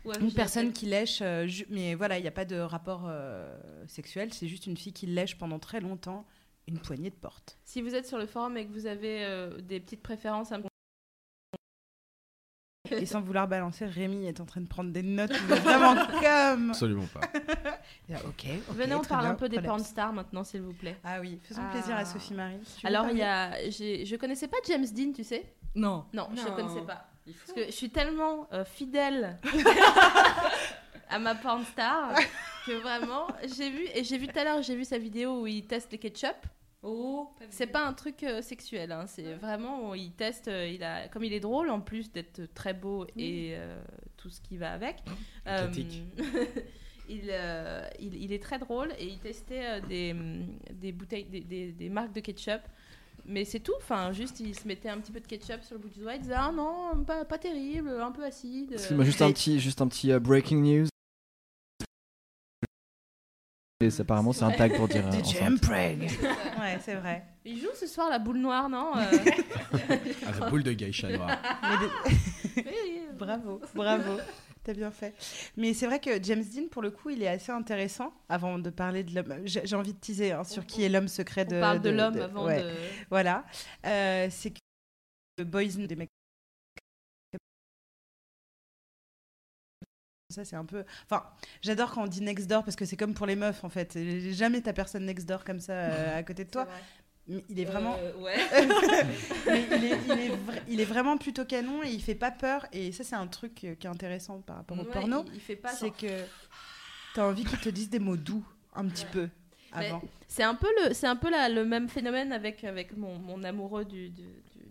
[0.05, 3.53] Ouais, Une personne qui lèche, euh, mais voilà, il n'y a pas de rapport euh,
[3.87, 6.25] sexuel, c'est juste une fille qui lèche pendant très longtemps
[6.67, 7.57] une poignée de porte.
[7.65, 10.59] Si vous êtes sur le forum et que vous avez euh, des petites préférences à
[10.59, 10.63] me
[12.91, 16.69] Et sans vouloir balancer, Rémi est en train de prendre des notes, vraiment comme.
[16.71, 17.21] Absolument pas.
[18.25, 18.45] Ok.
[18.69, 20.97] Venez, on parle bien, un peu des porn stars maintenant, s'il vous plaît.
[21.03, 21.71] Ah oui, faisons Ah.
[21.71, 22.57] plaisir à Sophie Marie.
[22.83, 23.51] Alors, il y a.
[23.69, 25.53] Je connaissais pas James Dean, tu sais?
[25.75, 26.05] Non.
[26.11, 26.49] Non, je Non.
[26.49, 27.05] ne connaissais pas.
[27.27, 29.37] Parce que je suis tellement euh, fidèle
[31.09, 32.13] à ma porn star
[32.65, 35.47] que vraiment, j'ai vu, et j'ai vu tout à l'heure, j'ai vu sa vidéo où
[35.47, 36.35] il teste les ketchup.
[36.81, 41.09] Oh, C'est pas un truc euh, sexuel, hein, c'est vraiment, il teste, euh, il a,
[41.09, 43.81] comme il est drôle en plus d'être très beau et euh,
[44.15, 44.95] tout ce qui va avec.
[45.45, 46.03] euh, Athétique.
[47.09, 50.15] il, euh, il, il est très drôle et il testait euh, des,
[50.73, 52.61] des bouteilles, des, des- des marques de ketchup.
[53.25, 55.81] Mais c'est tout, enfin, juste il se mettait un petit peu de ketchup sur le
[55.81, 58.71] bout du doigt, il disait Ah non, pas, pas terrible, un peu acide.
[58.73, 60.87] Excuse-moi, juste un petit, juste un petit breaking news.
[63.81, 65.05] Et apparemment, c'est un tag pour dire.
[65.07, 66.01] euh, preg.
[66.59, 67.23] ouais, c'est vrai.
[67.45, 69.05] Il joue ce soir la boule noire, non Euh,
[70.27, 71.37] Ah, la boule de geisha noire.
[73.17, 74.17] Bravo, bravo.
[74.65, 75.13] T'as bien fait.
[75.55, 78.13] Mais c'est vrai que James Dean, pour le coup, il est assez intéressant.
[78.27, 81.45] Avant de parler de l'homme, j'ai envie de teaser hein, sur qui est l'homme secret
[81.45, 81.55] de.
[81.55, 82.61] On parle de, l'homme avant ouais.
[82.61, 82.71] de.
[83.09, 83.45] Voilà.
[83.85, 84.59] Euh, c'est que
[85.37, 86.09] le boys des mecs.
[90.29, 90.83] Ça, c'est un peu.
[91.05, 91.23] Enfin,
[91.63, 93.97] j'adore quand on dit next door parce que c'est comme pour les meufs en fait.
[94.31, 96.67] Jamais ta personne next door comme ça euh, à côté de toi.
[97.27, 97.95] Mais il est vraiment.
[97.99, 98.35] Euh, ouais.
[99.47, 102.29] Mais il, est, il, est vra- il est vraiment plutôt canon et il fait pas
[102.31, 102.65] peur.
[102.71, 105.23] Et ça, c'est un truc euh, qui est intéressant par rapport au Ouais, porno.
[105.29, 105.69] Il, il fait pas.
[105.71, 106.23] C'est que
[107.15, 109.29] t'as envie qu'il te dise des mots doux un petit peu
[109.75, 110.01] Mais avant.
[110.27, 113.43] C'est un peu le, c'est un peu la- le même phénomènème avec avec mon, mon
[113.43, 114.11] amoureux du-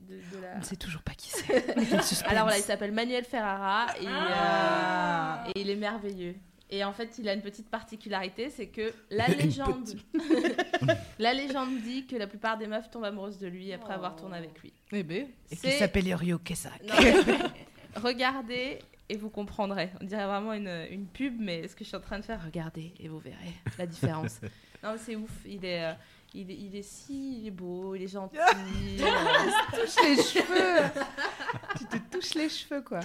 [0.09, 0.55] de, de la.
[0.57, 1.77] On ne sait toujours pas qui c'est.
[2.27, 5.45] Alors voilà, il s'appelle Manuel Ferrara et, Ah.
[5.47, 6.35] euh, et il est merveilleux.
[6.71, 9.89] Et en fait, il a une petite particularité, c'est que la légende,
[11.19, 14.37] la légende dit que la plupart des meufs tombent amoureuses de lui après avoir tourné
[14.37, 14.73] avec lui.
[14.93, 16.83] Eh ben, Et qui s'appelle Ryo Kesak.
[17.97, 19.91] Regardez et vous comprendrez.
[20.01, 22.43] On dirait vraiment une, une pub, mais ce que je suis en train de faire,
[22.45, 24.41] regardez et vous verrez la différence.
[24.83, 25.31] non, mais c'est ouf.
[25.47, 25.93] Il est, euh,
[26.35, 28.37] il, est, il est si il est beau, il est gentil.
[29.01, 30.91] euh, touche les cheveux.
[31.79, 33.01] tu te touches les cheveux, quoi.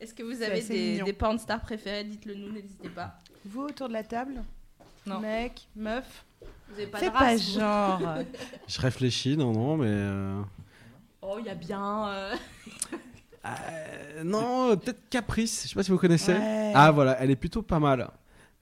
[0.00, 2.04] Est-ce que vous C'est avez des, des porn stars préférés?
[2.04, 3.18] Dites-le nous, n'hésitez pas.
[3.44, 4.42] Vous autour de la table?
[5.06, 5.20] Non.
[5.20, 6.24] Mec, meuf?
[6.68, 7.58] Vous avez pas de pas vous?
[7.58, 8.18] genre.
[8.68, 9.86] Je réfléchis, non, non, mais.
[9.88, 10.40] euh,
[11.22, 12.08] Oh, il y a bien.
[12.08, 12.34] euh,
[13.46, 16.32] euh, non, peut-être Caprice, je sais pas si vous connaissez.
[16.34, 16.72] Ouais.
[16.74, 18.08] Ah voilà, elle est plutôt pas mal.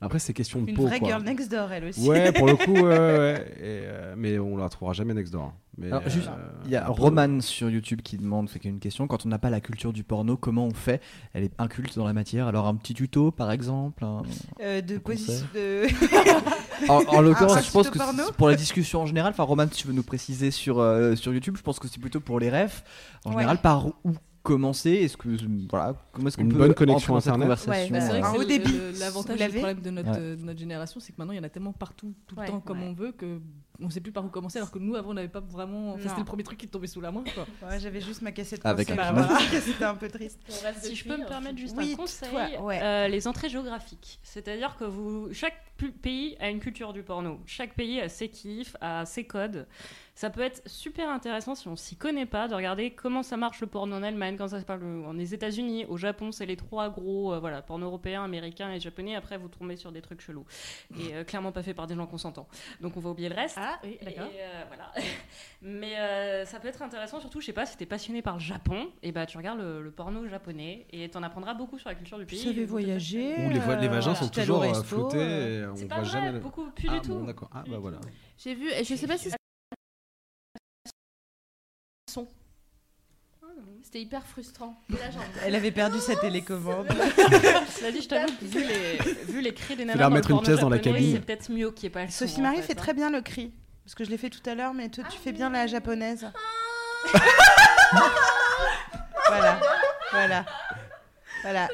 [0.00, 0.86] Après, c'est question de Une peau.
[0.86, 1.08] vraie quoi.
[1.08, 2.06] girl next door, elle aussi.
[2.06, 3.54] Ouais, pour le coup, ouais, ouais, ouais.
[3.58, 5.54] Et, euh, mais on la retrouvera jamais next door.
[5.78, 8.72] Mais, Alors, juste, euh, Il y a Roman sur YouTube qui demande, fait qu'il y
[8.72, 11.00] a une question, quand on n'a pas la culture du porno, comment on fait?
[11.32, 14.22] Elle est inculte dans la matière, alors un petit tuto par exemple un-
[14.62, 15.86] Euh, de position de.
[16.90, 19.86] En, en l'occurrence, je pense que pour la discussion en général, enfin Roman, si tu
[19.86, 22.84] veux nous préciser sur, euh, sur YouTube, je pense que c'est plutôt pour les refs.
[23.24, 23.36] En Ouais.
[23.36, 24.12] général, par où
[24.46, 25.28] commencer Est-ce que
[25.70, 27.42] voilà, comment est-ce qu'on peut bonne connexion Internet.
[27.42, 28.72] conversation Ouais, Bah, c'est vrai Un que haut c'est débit.
[28.72, 30.16] le- le- L'avantage le problème de notre, Ouais.
[30.18, 32.40] euh, de notre génération, c'est que maintenant il y en a tellement partout, tout le
[32.42, 32.88] Ouais, temps, comme ouais.
[32.88, 33.40] on veut, que
[33.80, 34.56] on sait plus par où commencer.
[34.58, 35.90] Alors que nous, avant, on n'avait pas vraiment.
[35.94, 37.22] Enfin, c'était le premier truc qui tombait sous la main.
[37.34, 37.46] Quoi.
[37.68, 40.40] Ouais, j'avais juste ma cassette Avec un Barbara, C'était un peu triste.
[40.80, 42.80] Si je peux me permettre juste Oui, un conseil, toi, ouais.
[42.82, 44.18] euh, les entrées géographiques.
[44.22, 45.60] C'est-à-dire que vous, chaque
[46.00, 47.38] pays a une culture du porno.
[47.44, 49.66] Chaque pays a ses kiffs, a ses codes.
[50.18, 53.60] Ça peut être super intéressant si on s'y connaît pas de regarder comment ça marche
[53.60, 56.56] le porno en Allemagne, quand ça se parle en les États-Unis, au Japon, c'est les
[56.56, 59.14] trois gros, euh, voilà, porno européen, américain et japonais.
[59.14, 60.46] Après, vous tombez sur des trucs chelous
[60.98, 62.48] et euh, clairement pas fait par des gens consentants.
[62.80, 63.58] Donc on va oublier le reste.
[63.60, 64.24] Ah, oui, d'accord.
[64.34, 64.90] euh, voilà.
[65.60, 68.40] Mais euh, ça peut être intéressant, surtout, je sais pas, si t'es passionné par le
[68.40, 71.94] Japon, et bah tu regardes le, le porno japonais et t'en apprendras beaucoup sur la
[71.94, 72.38] culture du Vous pays.
[72.38, 73.34] savez vous- voyager.
[73.44, 75.08] Où les, les vagins euh, sont toujours on C'est voit
[75.96, 76.38] pas vrai, jamais.
[76.40, 77.14] beaucoup plus ah, du tout.
[77.18, 77.50] bon, d'accord.
[77.52, 77.98] Ah, bah voilà.
[78.38, 79.30] J'ai vu, et je sais pas si
[83.82, 84.82] C'était hyper frustrant.
[84.90, 86.86] Et là, j'ai- Elle avait perdu sa télécommande.
[87.92, 90.30] Dit, je t'avoue que vu les, vu les cris des nanas leur dans le mettre
[90.30, 91.12] une porno pièce dans la japonais, cabine.
[91.14, 92.76] C'est peut-être mieux qu'il n'y ait pas le son, Sophie en Marie fait, fait hein.
[92.82, 93.52] très bien le cri.
[93.84, 96.26] Parce que je l'ai fait tout à l'heure, mais toi, tu fais bien la japonaise.
[99.28, 99.60] voilà.
[100.10, 100.46] Voilà.
[101.42, 101.68] Voilà.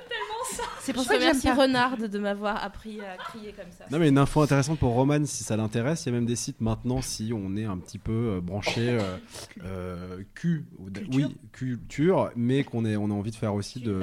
[0.80, 1.54] C'est pour Je ça que j'aime remercie pas.
[1.54, 3.84] Renard de m'avoir appris à crier comme ça.
[3.90, 6.36] Non mais une info intéressante pour Roman si ça l'intéresse, il y a même des
[6.36, 9.16] sites maintenant si on est un petit peu euh, branché euh,
[9.64, 11.08] euh, d- Culture.
[11.14, 14.02] oui culture, mais qu'on est on a envie de faire aussi de,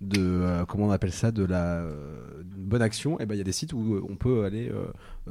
[0.00, 3.18] de euh, comment on appelle ça de la euh, bonne action.
[3.20, 4.70] Et ben il y a des sites où on peut aller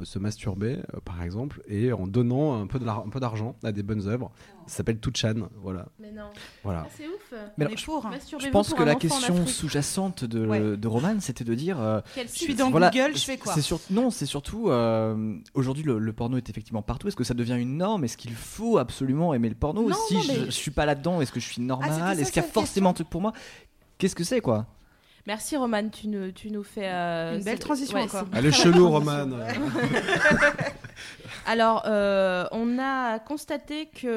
[0.03, 2.85] se masturber euh, par exemple et en donnant un peu de
[3.19, 4.31] d'argent à des bonnes œuvres.
[4.67, 6.29] Ça s'appelle Tuchan, voilà Mais non.
[6.63, 6.83] voilà.
[6.85, 7.33] Ah, c'est ouf.
[7.57, 8.05] Mais On alors, est pour.
[8.05, 8.11] hein.
[8.39, 10.77] Je pense pour que la question sous-jacente de, Ouais.
[10.77, 11.79] de Roman, c'était de dire.
[11.81, 14.69] euh, Quel Je suis dans voilà, Google, je fais quoi sur- Non, c'est surtout.
[14.69, 17.07] euh, Aujourd'hui, le, le porno est effectivement partout.
[17.07, 18.03] Est-ce que ça devient une norme?
[18.03, 19.89] Est-ce qu'il faut absolument aimer le porno?
[19.89, 21.89] Non, Si non, je, mais- je suis pas là-dedans, est-ce que je suis normal?
[21.91, 23.33] ça, Est-ce qu'il y a forcément un truc pour moi?
[23.97, 24.67] Qu'est-ce que c'est, quoi?
[25.27, 26.87] Merci Roman, tu nous, tu nous fais.
[26.89, 28.25] euh, Une belle transition ouais, encore.
[28.33, 29.27] Elle est belle chelou transition.
[29.27, 29.37] Roman.
[31.45, 34.09] Alors, euh, on a constaté qu'il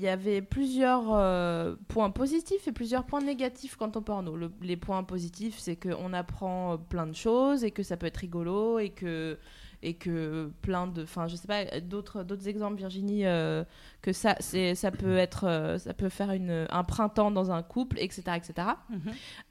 [0.00, 4.36] y avait plusieurs euh, points positifs et plusieurs points négatifs quant au porno.
[4.36, 8.06] Le- les points positifs, c'est qu'on apprend euh, plein de choses et que ça peut
[8.06, 9.38] être rigolo et que
[9.82, 13.62] et que plein de enfin je sais pas d'autres d'autres exemples Virginie euh,
[14.02, 17.62] que ça c'est ça peut être euh, ça peut faire une, un printemps dans un
[17.62, 19.00] couple etc etc Mhm.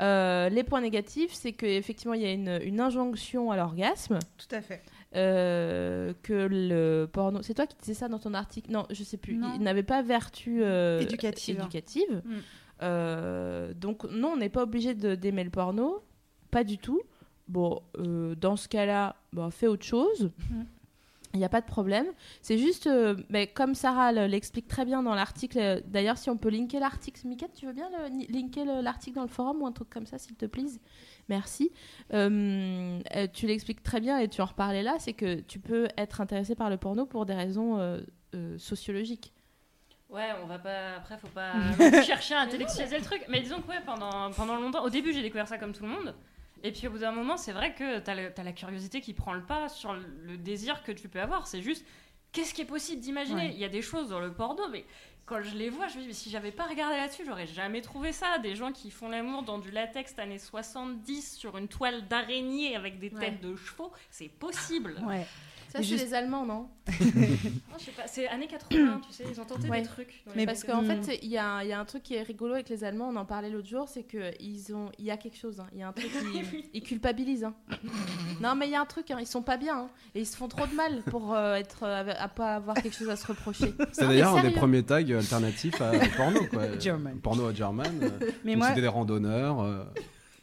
[0.01, 4.55] Euh, les points négatifs c'est qu'effectivement il y a une, une injonction à l'orgasme Tout
[4.55, 4.81] à fait.
[5.15, 7.41] euh, que le porno.
[7.41, 8.71] C'est toi qui disais ça dans ton article?
[8.71, 9.35] Non, je sais plus.
[9.37, 9.51] Non.
[9.55, 11.57] Il n'avait pas vertu euh, Éducative.
[11.59, 12.21] éducative.
[12.25, 12.33] Mm.
[12.81, 16.03] Euh, donc non, on n'est pas obligé d'aimer le porno,
[16.51, 17.01] pas du tout.
[17.47, 20.31] Bon, euh, dans ce cas-là, bah, fais autre chose.
[20.49, 20.63] Mm.
[21.33, 22.05] Il n'y a pas de problème.
[22.41, 26.29] C'est juste, euh, mais comme Sarah le- l'explique très bien dans l'article, euh, d'ailleurs, si
[26.29, 29.61] on peut linker l'article, Mika, tu veux bien le- linker le- l'article dans le forum
[29.61, 30.63] ou un truc comme ça, s'il te plaît
[31.27, 31.71] Merci.
[32.13, 32.99] Euh,
[33.33, 36.55] tu l'expliques très bien et tu en reparlais là, c'est que tu peux être intéressé
[36.55, 37.99] par le porno pour des raisons
[38.57, 39.33] sociologiques.
[40.09, 40.95] Ouais, on va pas.
[40.97, 41.53] Après, faut pas
[42.03, 43.25] chercher à intellectualiser le truc.
[43.27, 45.89] Mais disons que, ouais, pendant, pendant longtemps, au début, j'ai découvert ça comme tout le
[45.89, 46.15] monde.
[46.65, 49.13] Et puis, au bout d'un moment, c'est vrai que t'as le- t'as la curiosité qui
[49.13, 51.45] prend le pas sur le, le désir que tu peux avoir.
[51.45, 51.85] C'est juste,
[52.31, 53.47] qu'est-ce qui est possible d'imaginer?
[53.49, 53.53] Ouais.
[53.53, 54.83] Il y a des choses dans le porno, mais
[55.27, 57.81] quand je les vois, je me dis, mais si j'avais pas regardé là-dessus, j'aurais jamais
[57.81, 58.39] trouvé ça.
[58.39, 62.97] Des gens qui font l'amour dans du latex années 70 sur une toile d'araignée avec
[62.99, 63.19] des Ouais.
[63.19, 64.95] têtes de chevaux, c'est possible.
[65.05, 65.25] Ouais.
[65.77, 69.41] Ça, c'est juste- les Allemands, non je sais pas, c'est années 80, tu sais, ils
[69.41, 69.81] ont tenté Ouais.
[69.81, 70.21] des trucs.
[70.25, 72.03] dans les Mais Parce qu'en fait, il y, a un- il y a un truc
[72.03, 74.33] qui est rigolo avec les Allemands, on en parlait l'autre jour, c'est qu'il
[74.99, 75.59] y a quelque chose.
[75.59, 75.67] hein.
[75.73, 76.65] Il y a un truc qui.
[76.73, 77.43] ils culpabilisent.
[77.43, 77.53] hein.
[78.41, 79.77] non, mais il y a un truc, hein, ils sont pas bien.
[79.79, 79.89] hein.
[80.13, 82.95] et ils se font trop de mal pour euh, être, euh, à pas avoir quelque
[82.95, 83.73] chose à se reprocher.
[83.91, 86.77] C'est d'ailleurs un des premiers tags alternatifs à porno, quoi.
[86.79, 87.19] German.
[87.19, 87.87] Porno à German.
[88.03, 89.61] euh, Mais moi, C'était des randonneurs.
[89.61, 89.83] euh,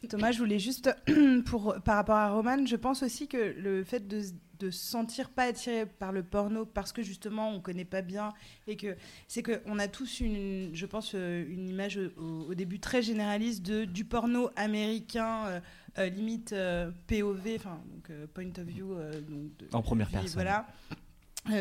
[0.09, 0.93] Thomas, je voulais juste,
[1.45, 4.21] pour, par rapport à Roman, je pense aussi que le fait de,
[4.59, 8.33] de se sentir pas attiré par le porno parce que justement on connaît pas bien
[8.67, 8.95] et que
[9.27, 13.63] c'est qu'on a tous une, je pense, euh, une image au, au début très généraliste
[13.65, 15.59] de, du porno américain, euh,
[15.97, 18.93] euh, limite euh, POV, enfin donc point of view.
[19.29, 20.33] donc de- En première personne.
[20.33, 20.67] Voilà.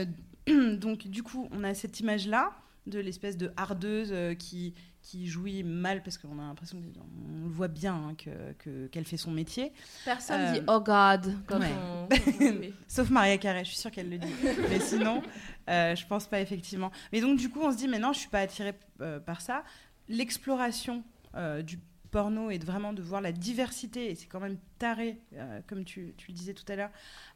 [0.47, 2.53] Donc du coup, on a cette image-là
[2.87, 7.67] de l'espèce de hardeuse qui, qui jouit mal parce qu'on a l'impression qu'on le voit
[7.69, 9.73] bien hein, que- que- qu'elle fait son métier.
[10.05, 11.73] Personne Euh, dit Oh God quand ouais.
[12.01, 12.09] on.
[12.89, 14.33] Sauf Maria Carré, je suis sûre qu'elle le dit.
[14.71, 15.21] Mais sinon,
[15.69, 16.93] euh, je pense pas effectivement.
[17.13, 19.41] Mais donc du coup, on se dit, mais non, je suis pas attirée euh, par
[19.41, 19.65] ça.
[20.09, 21.03] L'exploration
[21.35, 21.79] euh, du
[22.13, 25.83] porno et de vraiment de voir la diversité, et c'est quand même taré, euh, comme
[25.85, 26.91] tu, tu le disais tout à l'heure,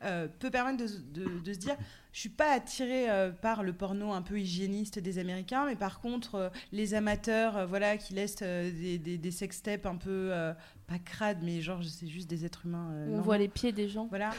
[0.04, 1.76] euh, peut permettre de, se- de- de se dire,
[2.12, 6.00] je suis pas attirée euh, par le porno un peu hygiéniste des Américains, mais par
[6.00, 10.28] contre, euh, les amateurs, euh, voilà, qui laissent euh, des, des, des sextapes un peu
[10.32, 10.52] euh,
[10.86, 12.90] pas crades, mais genre c'est juste des êtres humains.
[12.92, 13.24] euh, On normaux.
[13.24, 14.06] voit les pieds des gens.
[14.06, 14.30] Voilà.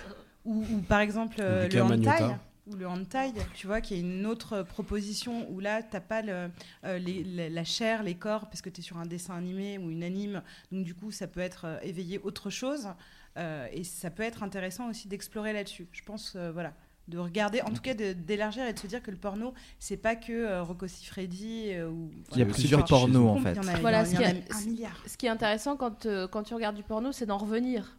[0.46, 2.36] Ou, ou par exemple euh, le hentai.
[2.70, 6.50] Ou le hentai, tu vois, qui est une autre proposition où là, t'as pas le,
[6.86, 9.78] euh, les- la, la chair, les corps, parce que tu es sur un dessin animé
[9.78, 12.90] ou une anime, donc du coup, ça peut être euh, éveillé autre chose,
[13.38, 15.88] euh, et ça peut être intéressant aussi d'explorer là-dessus.
[15.92, 16.74] Je pense, euh, voilà,
[17.08, 20.16] de regarder, en tout cas d'élargir et de se dire que le porno, c'est pas
[20.18, 22.12] que euh, Rocco Siffredi euh, ou...
[22.34, 23.58] Il y a plusieurs pornos en fait.
[23.58, 25.04] en a, Voilà, il y en a- ce qui est- un milliard.
[25.08, 27.98] Ce qui est intéressant quand, euh, quand tu regardes du porno, c'est d'en revenir.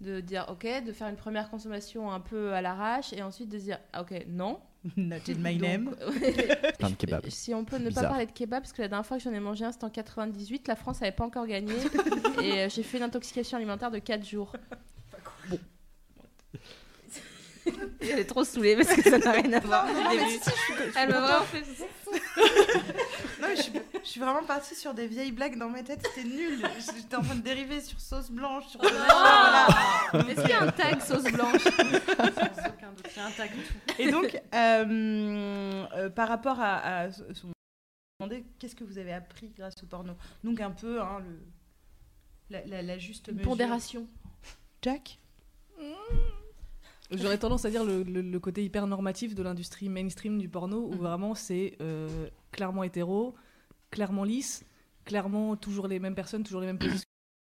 [0.00, 3.58] De dire ok, de faire une première consommation un peu à l'arrache et ensuite de
[3.58, 4.58] dire ah, ok, non.
[4.96, 5.84] Not in my name.
[6.00, 7.28] Donc, Plein de kebabs.
[7.28, 9.32] Si on peut ne pas parler de kebab, parce que la dernière fois que j'en
[9.32, 11.74] ai mangé un, c'était en 98, la France n'avait pas encore gagné.
[12.42, 14.52] et euh, j'ai fait une intoxication alimentaire de 4 jours.
[15.50, 15.58] Bon.
[18.00, 19.84] Elle est trop saoulée parce que ça n'a rien à voir.
[19.84, 20.40] au début.
[20.96, 21.62] Elle m'a vraiment fait.
[23.40, 23.72] Non, mais je, suis,
[24.04, 26.62] je suis vraiment partie sur des vieilles blagues dans ma tête, c'était nul.
[26.96, 28.80] J'étais en train de dériver sur sauce blanche, sur.
[28.80, 29.66] Voilà.
[30.28, 33.94] Est-ce qu'il y a un tag sauce blanche Sans aucun doute, c'est un tag tout.
[33.98, 38.84] Et donc, euh, euh, par rapport à, à ce- ce- on me demandait qu'est-ce que
[38.84, 40.14] vous avez appris grâce au porno?
[40.44, 41.38] Donc un peu hein, le,
[42.50, 43.48] la, la- la juste Une mesure.
[43.50, 44.06] pondération.
[44.82, 45.18] Jack?
[47.12, 50.86] J'aurais tendance à dire le, le- le côté hyper normatif de l'industrie mainstream du porno,
[50.86, 50.98] où Mhm.
[50.98, 53.34] vraiment c'est euh, clairement hétéro,
[53.90, 54.64] clairement lisse,
[55.04, 57.04] clairement toujours les mêmes personnes, toujours les mêmes positions.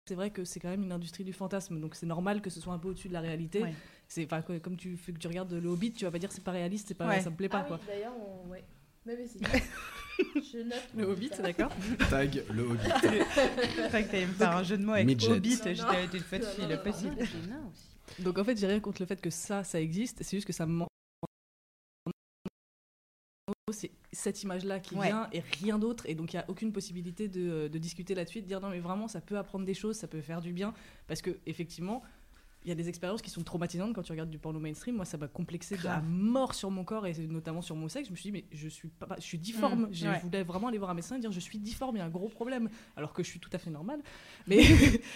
[0.08, 2.62] C'est vrai que c'est quand même une industrie du fantasme, donc c'est normal que ce
[2.62, 3.62] soit un peu au-dessus de la réalité.
[3.63, 3.73] Ouais.
[4.08, 6.43] C'est enfin, comme tu fais que tu regardes le Hobbit, tu vas pas dire c'est
[6.43, 7.19] pas réaliste, c'est pas, Ouais.
[7.19, 7.80] ça me plaît pas Ah quoi.
[7.82, 8.13] oui, d'ailleurs,
[8.45, 8.50] on...
[8.50, 8.63] ouais.
[9.08, 10.84] Je note.
[10.95, 11.71] Le Hobbit, d'accord.
[12.10, 12.80] Tag le Hobbit.
[13.04, 15.30] Je croyais que t'allais me faire un jeu de mots avec Midget.
[15.32, 15.52] Hobbit.
[15.63, 17.15] J'étais avec une fois de Non, fille, possible.
[18.19, 20.54] Donc en fait, j'ai rien contre le fait que ça, ça existe, c'est juste que
[20.54, 20.89] ça me manque.
[23.73, 25.07] C'est cette image-là qui Ouais.
[25.07, 26.05] vient et rien d'autre.
[26.07, 28.79] Et donc, il n'y a aucune possibilité de, de discuter là-dessus, de dire non, mais
[28.79, 30.73] vraiment, ça peut apprendre des choses, ça peut faire du bien.
[31.07, 32.01] Parce que, effectivement,
[32.67, 34.97] il y a des expériences qui sont traumatisantes quand tu regardes du porno mainstream.
[34.97, 36.03] Moi, ça m'a complexé à Grave.
[36.06, 38.08] mort sur mon corps et notamment sur mon sexe.
[38.08, 39.84] Je me suis dit, mais je suis, pas, je suis difforme.
[39.84, 39.89] Mm, ouais.
[39.93, 42.06] Je voulais vraiment aller voir un médecin et dire, je suis difforme, il y a
[42.06, 42.69] un gros problème.
[42.97, 44.01] Alors que je suis tout à fait normale.
[44.47, 44.63] Mais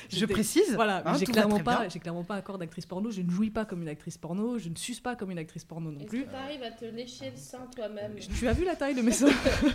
[0.09, 0.75] Je précise.
[0.75, 3.11] voilà, hein, j'ai clairement pas, clairement pas un corps d'actrice porno.
[3.11, 4.57] Je ne jouis pas comme une actrice porno.
[4.57, 6.23] Je ne suce pas comme une actrice porno non plus.
[6.23, 8.15] que t'arrives à te lécher le sein toi-même?
[8.15, 9.27] Tu as vu la taille de mes seins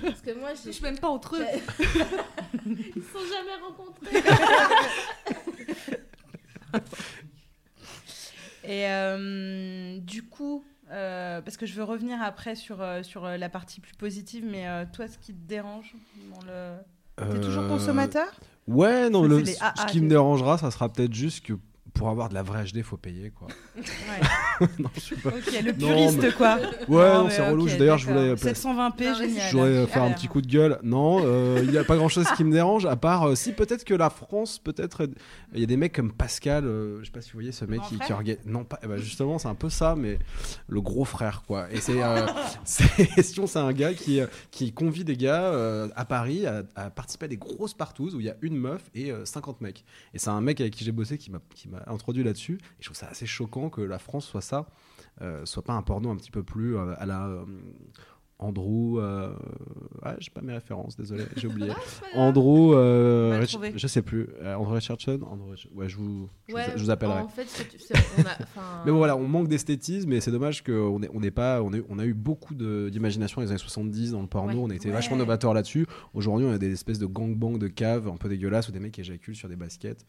[0.03, 1.45] Parce que moi, Je suis même pas entre eux.
[2.67, 4.23] Ils se sont jamais rencontrés.
[8.67, 13.49] Et euh, du coup, euh, parce que je veux revenir après sur, euh, sur la
[13.49, 15.95] partie plus positive, mais euh, toi, ce qui te dérange
[16.31, 16.77] dans le...
[17.33, 18.29] T'es toujours consommateur?
[18.67, 19.37] Ouais, non, le-
[19.77, 21.55] ce qui me dérangera, ça sera peut-être juste que
[21.97, 23.49] pour avoir de la vraie HD, faut payer, quoi.
[23.77, 24.67] Ouais.
[24.79, 25.31] non, je sais pas.
[25.31, 26.59] Ok, le Non, puriste, mais- quoi.
[26.89, 27.67] Ouais, non, c'est relou.
[27.67, 29.47] ok, D'ailleurs, je voulais, 720p, Non, mais génial.
[29.49, 30.79] je voudrais euh, faire un petit coup de gueule.
[30.83, 33.85] Non, euh, il n'y a pas grand-chose qui me dérange, à part euh, si peut-être
[33.85, 35.09] que la France, peut-être, euh,
[35.55, 37.65] il y a des mecs comme Pascal, euh, je sais pas si vous voyez ce
[37.65, 38.37] mec Grand qui.
[38.47, 40.19] Non, pas, eh ben, justement, c'est un peu ça, mais
[40.69, 41.67] le gros frère, quoi.
[41.73, 42.27] Et c'est, euh,
[42.65, 46.63] c'est question, c'est un gars qui, euh, qui convie des gars euh, à Paris à,
[46.75, 49.61] à participer à des grosses partouzes où il y a une meuf et euh, 50
[49.61, 49.85] mecs.
[50.15, 52.55] Et c'est un mec avec qui j'ai bossé qui m'a, qui m'a introduit là-dessus.
[52.55, 54.67] Et je trouve ça assez choquant que la France soit ça,
[55.23, 57.27] euh, soit pas un porno un petit peu plus euh, à la.
[57.27, 57.45] euh,
[58.39, 58.99] Andrew.
[59.01, 59.33] Euh...
[60.03, 61.73] Ah, j'ai pas mes références, désolé, j'ai oublié.
[62.15, 62.75] Andrew.
[62.75, 63.39] Euh...
[63.41, 63.73] Rich- trouver.
[63.75, 64.29] Je sais plus.
[64.45, 67.21] Andrew Richardson Andrew Ouais, je vous, je vous- Ouais, je vous appellerai.
[67.21, 70.31] En fait, c'est- c'est- on a- enfin, Mais bon, voilà, on manque d'esthétisme et c'est
[70.31, 73.45] dommage qu'on ait- on ait pas, on, ait- on a eu beaucoup de- d'imagination dans
[73.47, 74.59] les années 70 dans le porno, Ouais.
[74.65, 74.95] on était Ouais.
[74.95, 75.87] vachement novateurs là-dessus.
[76.13, 78.93] Aujourd'hui, on a des espèces de gangbangs de caves un peu dégueulasses où des mecs
[78.93, 80.05] qui éjaculent sur des baskets.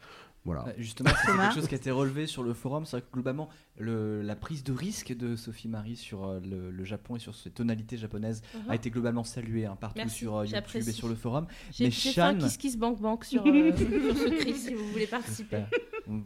[0.47, 0.63] Voilà.
[0.65, 2.85] Ouais, Justement, c'est quelque chose qui a été relevé sur le forum.
[2.85, 6.71] C'est vrai que globalement, le- la prise de risque de Sophie Marie sur euh, le,
[6.71, 8.71] le Japon et sur ses tonalités japonaises Mhm.
[8.71, 11.45] a été globalement saluée hein, partout Merci, sur euh, YouTube et sur le forum.
[11.79, 14.73] Mais j'ai fait un Shan- kiss kiss bank bank sur, euh, sur ce cri si
[14.73, 15.63] vous voulez participer.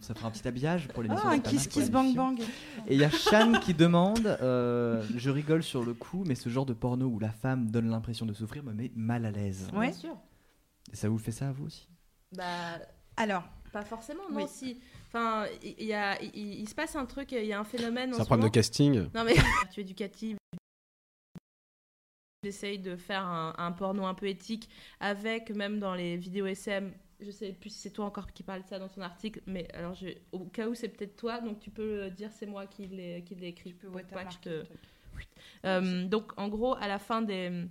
[0.02, 1.28] Ça fera un petit habillage pour l'émission.
[1.28, 2.40] Ah, un kiss kiss bang bang.
[2.88, 6.50] Et il y a Shan qui demande euh, Je rigole sur le coup, mais ce
[6.50, 9.68] genre de porno où la femme donne l'impression de souffrir me met mal à l'aise.
[9.74, 9.88] Ouais.
[9.88, 10.18] Bien sûr.
[10.94, 11.88] Et ça vous fait ça à vous aussi?
[12.38, 12.44] Bah,
[13.18, 14.42] Alors, pas forcément, non.
[14.42, 14.48] Oui.
[14.48, 17.64] Si, enfin, il y, a, il, il se passe un truc, il y a un
[17.64, 18.12] phénomène.
[18.14, 19.08] C'est un ce problème de casting.
[19.14, 19.36] Non mais
[19.74, 20.38] tu es éducative.
[22.44, 24.68] J'essaye de faire un, un porno un peu éthique
[25.00, 26.92] avec même dans les vidéos SM.
[27.20, 29.68] Je sais plus si c'est toi encore qui parle de ça dans ton article, mais
[29.76, 32.88] alors je, au cas où c'est peut-être toi, donc tu peux dire c'est moi qui
[32.88, 33.74] l'ai qui l'ai écrit.
[33.74, 34.68] peux pour ouais, pas t'as que je te-.
[35.66, 37.68] Euh, donc en gros, à la fin des,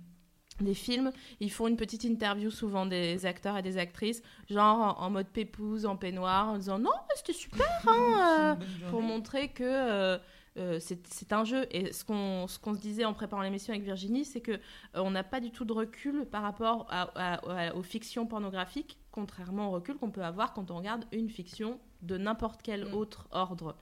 [0.63, 5.05] des films, ils font une petite interview souvent des acteurs et des actrices, genre en,
[5.05, 9.63] en mode pépouse, en peignoir, en disant non, c'était super, hein, euh, pour montrer que
[9.63, 10.17] euh,
[10.57, 11.65] euh, c'est un jeu.
[11.71, 14.59] Et ce qu'on ce qu'on se disait en préparant l'émission avec Virginie, c'est que
[14.93, 18.97] on n'a pas du tout de recul par rapport à- à- à- aux fictions pornographiques,
[19.11, 22.93] contrairement au recul qu'on peut avoir quand on regarde une fiction de n'importe quel Mm.
[22.95, 23.75] autre ordre.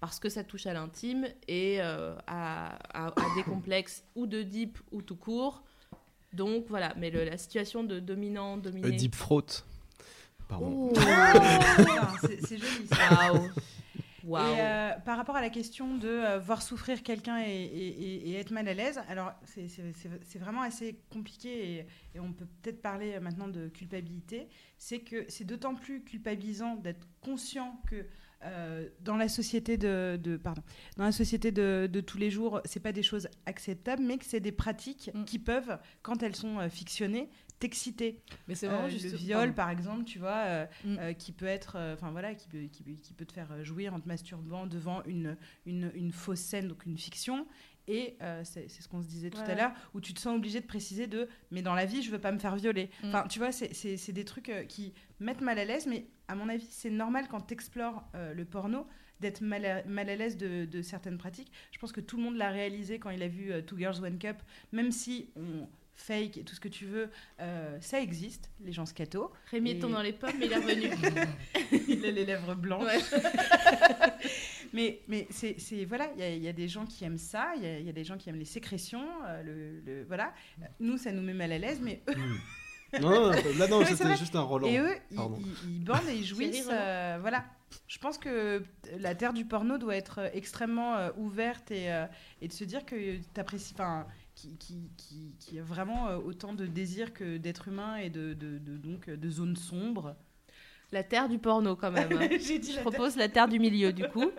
[0.00, 4.42] Parce que ça touche à l'intime et euh, à, à- à des complexes ou de
[4.42, 5.64] deep ou tout court.
[6.32, 8.88] Donc voilà, mais le- la situation de dominant, dominé.
[8.88, 9.64] Euh, deep throat.
[10.48, 10.90] Pardon.
[10.90, 10.92] Oh.
[10.94, 12.08] Putain,
[12.46, 12.96] c'est joli ça.
[13.32, 13.50] Waouh.
[14.24, 14.46] Waouh.
[14.54, 18.30] Et euh, par rapport à la question de euh, voir souffrir quelqu'un et, et- et-
[18.30, 22.82] et être mal à l'aise, alors c'est- vraiment assez compliqué et, et on peut peut-être
[22.82, 24.48] parler euh, maintenant de culpabilité.
[24.76, 28.04] C'est que c'est d'autant plus culpabilisant d'être conscient que
[28.44, 30.62] euh, dans la société de, de- pardon,
[30.96, 34.24] dans la société de, de tous les jours, c'est pas des choses acceptables, mais que
[34.24, 35.24] c'est des pratiques Mm.
[35.24, 38.22] qui peuvent, quand elles sont euh, fictionnées, t'exciter.
[38.46, 39.14] Mais c'est Euh, vraiment le juste.
[39.16, 39.52] viol, pardon.
[39.54, 40.96] par exemple, tu vois, euh, Mm.
[41.00, 43.50] euh, qui peut être, euh, enfin voilà, qui peut, qui, peut- qui peut te faire
[43.50, 47.46] euh, jouir en te masturbant devant une, une, une fausse scène, donc une fiction.
[47.90, 49.50] Et euh, c'est ce qu'on se disait tout Ouais.
[49.50, 52.10] à l'heure, où tu te sens obligé de préciser de, mais dans la vie, je
[52.10, 52.90] veux pas me faire violer.
[53.02, 53.08] Mm.
[53.08, 56.48] Enfin, tu vois, c'est- des trucs euh, qui mettent mal à l'aise, mais à mon
[56.48, 58.86] avis, c'est normal quand tu explores le porno
[59.20, 61.50] d'être mal à, mal à l'aise de, de certaines pratiques.
[61.72, 64.00] Je pense que tout le monde l'a réalisé quand il a vu euh, Two Girls
[64.04, 64.36] One Cup,
[64.70, 67.10] même si on fake et tout ce que tu veux,
[67.40, 69.32] euh, ça existe, les gens scato.
[69.50, 70.88] Rémi Et- tombe dans les pommes, mais il est revenu.
[71.88, 72.84] il a les lèvres blanches.
[72.84, 73.00] Ouais.
[74.72, 77.52] mais mais c'est voilà, il y, a- il y a des gens qui aiment ça,
[77.56, 80.04] il y, a- il y a des gens qui aiment les sécrétions, euh, le, le-
[80.04, 80.32] voilà.
[80.78, 82.14] Nous, ça nous met mal à l'aise, mais eux,
[83.00, 84.66] Non, non, là non, c'était juste un Roland.
[84.66, 85.38] et eux, ils, Pardon.
[85.64, 86.68] ils- ils bandent et ils jouissent.
[86.70, 87.44] Euh, voilà.
[87.86, 88.62] Je pense que
[88.98, 92.06] la terre du porno doit être euh, extrêmement euh, ouverte et, euh,
[92.40, 93.74] et de se dire que tu apprécies.
[93.74, 98.08] Enfin, qui, qui, qui, qui a vraiment euh, autant de désir que d'être humain et
[98.08, 100.14] de, de, de- donc, euh, de zones sombres.
[100.92, 102.08] La terre du porno, quand même.
[102.12, 102.28] hein.
[102.38, 104.30] Dit Je la propose la terre du milieu, du coup.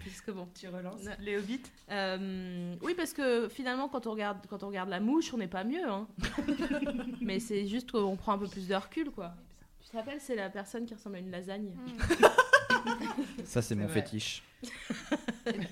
[0.00, 0.48] Puisque bon.
[0.58, 1.16] Tu relances Ouais.
[1.20, 1.60] les hobbits?
[1.90, 5.46] Euh, oui, parce que finalement, quand on regarde, quand on regarde la mouche, on n'est
[5.48, 5.88] pas mieux.
[5.88, 6.06] hein.
[7.20, 9.34] Mais c'est juste qu'on prend un peu plus de recul, quoi.
[9.82, 11.70] Tu te rappelles, c'est la personne qui ressemble à une lasagne.
[13.44, 13.94] Ça, c'est mon vrai.
[14.02, 14.42] fétiche.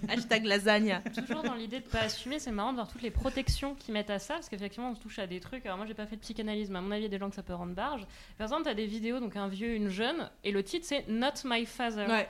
[0.09, 1.01] Hashtag lasagne.
[1.27, 4.11] Toujours dans l'idée de pas assumer, c'est marrant de voir toutes les protections qu'ils mettent
[4.11, 5.65] à ça, parce qu'effectivement on se touche à des trucs.
[5.67, 7.19] Alors moi j'ai pas fait de psychanalyse, mais à mon avis il y a des
[7.19, 8.07] gens que ça peut rendre barge.
[8.39, 11.29] Par exemple, t'as des vidéos, donc un vieux, une jeune, et le titre c'est Not
[11.45, 12.07] My Father.
[12.07, 12.29] Ouais.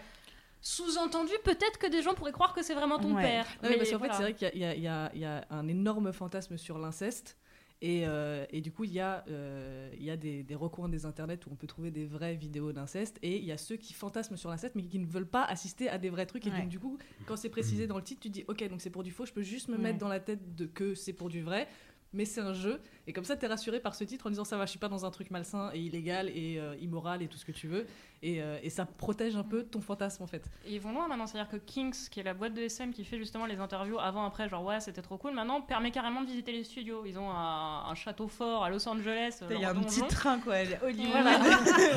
[0.66, 3.22] Sous-entendu, peut-être que des gens pourraient croire que c'est vraiment ton Ouais.
[3.22, 3.46] père.
[3.62, 4.14] Non, mais parce qu'en voilà.
[4.14, 4.74] fait, c'est vrai qu'il y, a-
[5.12, 7.36] y y un énorme fantasme sur l'inceste.
[7.82, 10.88] Et, euh, et du coup, il y a, euh, il y a des, des recoins
[10.88, 13.18] des internets où on peut trouver des vraies vidéos d'inceste.
[13.22, 15.90] Et il y a ceux qui fantasment sur l'inceste, mais qui ne veulent pas assister
[15.90, 16.46] à des vrais trucs.
[16.46, 16.60] Et Ouais.
[16.60, 16.96] donc, du coup,
[17.26, 19.34] quand c'est précisé dans le titre, tu dis, OK, donc c'est pour du faux, je
[19.34, 19.82] peux juste me Ouais.
[19.82, 21.68] mettre dans la tête de que c'est pour du vrai.
[22.16, 22.80] Mais c'est un jeu.
[23.08, 24.88] Et comme ça, t'es rassuré par ce titre en disant, ça va, je suis pas
[24.88, 27.86] dans un truc malsain et illégal et euh, immoral et tout ce que tu veux.
[28.22, 30.42] Et, euh, et ça protège un peu ton fantasme, en fait.
[30.66, 33.04] Et ils vont loin maintenant, c'est-à-dire que Kings, qui est la boîte de SM qui
[33.04, 36.26] fait justement les interviews avant, après, genre ouais, c'était trop cool, maintenant permet carrément de
[36.26, 37.04] visiter les studios.
[37.04, 39.40] Ils ont un, un château fort à Los Angeles.
[39.50, 40.54] Il y a un petit train, quoi.
[40.82, 41.10] Hollywood.
[41.12, 41.38] Voilà.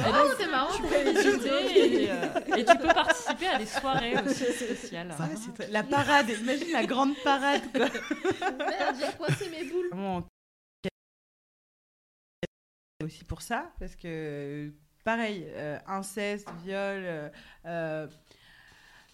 [0.09, 0.73] Oh, c'est marrant.
[0.75, 5.13] tu peux visiter et, euh, et tu peux participer à des soirées aussi spéciales.
[5.17, 7.85] Ah, très- La parade, imagine la grande parade, quoi.
[7.85, 9.87] Merde, j'ai coincé mes boules.
[9.91, 10.23] Vraiment,
[13.03, 14.73] aussi pour ça, parce que
[15.07, 17.29] pareil, euh, inceste, viol, euh,
[17.65, 18.07] euh,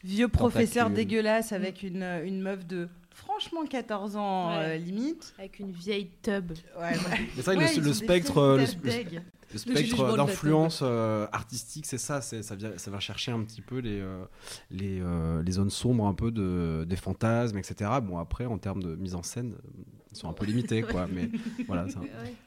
[0.03, 1.05] vieux professeur Tentacule.
[1.07, 4.75] dégueulasse avec une, une meuf de franchement 14 ans Ouais.
[4.75, 5.33] euh, limite.
[5.37, 6.51] Avec une vieille tub.
[6.51, 6.95] Ouais, ouais.
[7.09, 8.89] Mais c'est vrai que Ouais, le, ils le sont des spectre, euh, le, taches le-
[8.89, 9.21] d'aigle.
[9.53, 13.43] le jugement spectre d'influence euh, artistique, c'est ça, c'est ça vient, ça va chercher un
[13.43, 14.23] petit peu les euh,
[14.71, 17.91] les, euh, les zones sombres un peu de des fantasmes, etc.
[18.01, 19.83] Bon après en termes de mise en scène, euh,
[20.13, 21.29] ils sont un peu limités quoi, mais
[21.67, 21.89] voilà.
[21.89, 21.99] ça-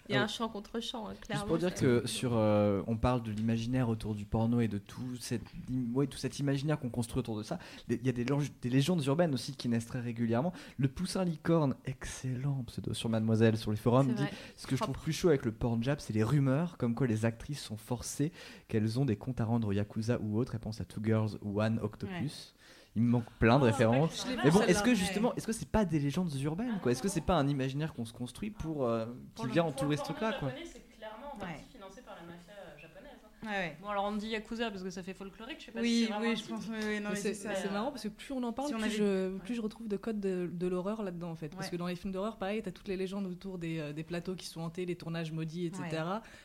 [0.09, 1.43] Il y a un chant contre chant, hein, clairement.
[1.45, 4.79] Juste pour dire que sur, euh, on parle de l'imaginaire autour du porno et de
[4.79, 5.43] tout, cette,
[5.95, 7.59] ouais, tout cet imaginaire qu'on construit autour de ça.
[7.89, 10.53] Il y a des, lég- des légendes urbaines aussi qui naissent très régulièrement.
[10.79, 14.83] Le poussin licorne, excellent pseudo sur Mademoiselle, sur les forums, C'est dit ce que je
[14.83, 17.77] trouve plus chaud avec le porn jab, c'est les rumeurs comme quoi les actrices sont
[17.77, 18.31] forcées,
[18.69, 20.55] qu'elles ont des comptes à rendre au Yakuza ou autres.
[20.55, 22.55] Elles pensent à Two Girls ou One Octopus.
[22.97, 24.27] Il me manque plein de références.
[24.27, 26.91] L'ai vu, Mais bon, est-ce que justement, est-ce que c'est pas des légendes urbaines quoi?
[26.93, 30.03] Est-ce que c'est pas un imaginaire qu'on se construit pour euh, qui vient entourer ce
[30.05, 30.49] truc-là quoi?
[30.65, 31.65] C'est clairement en partie Ouais.
[31.71, 32.55] financé par la mafia
[33.47, 33.53] euh, hein.
[33.53, 33.77] Ouais, ouais.
[33.81, 36.05] Bon, alors on dit Yakuza parce que ça fait folklorique, je sais pas si Oui,
[36.07, 36.65] c'est vraiment oui, je pense.
[36.69, 38.69] oui, oui, non, Mais mais c'est c'est c'est marrant parce que plus on en parle,
[38.69, 41.37] Si on plus, avait- je, plus je retrouve de codes de, de l'horreur là-dedans en
[41.37, 41.49] fait.
[41.49, 41.71] Parce Ouais.
[41.73, 44.35] que dans les films d'horreur, pareil, t'as toutes les légendes autour des, euh, des plateaux
[44.35, 46.03] qui sont hantés, les tournages maudits, etc.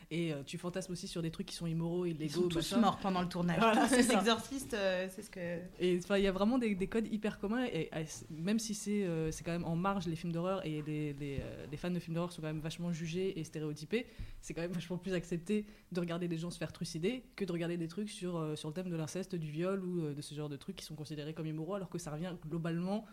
[0.09, 2.55] Et euh, tu fantasmes aussi sur des trucs qui sont immoraux, Ils illégaux, sont tous
[2.57, 2.77] machin.
[2.79, 3.57] morts pendant le tournage.
[3.59, 5.39] Voilà, Tous c'est ces exorcistes, euh, c'est ce que.
[5.79, 7.65] Et il y a vraiment des, des codes hyper communs.
[7.65, 10.81] Et, et même si c'est euh, c'est quand même en marge les films d'horreur et
[10.85, 14.05] les, les, euh, les fans de films d'horreur sont quand même vachement jugés et stéréotypés,
[14.41, 16.90] c'est quand même vachement plus accepté de regarder des gens se faire trucider
[17.35, 20.01] que de regarder des trucs sur, euh, sur le thème de l'inceste, du viol ou
[20.01, 22.33] euh, de ce genre de trucs qui sont considérés comme immoraux alors que ça revient
[22.47, 23.05] globalement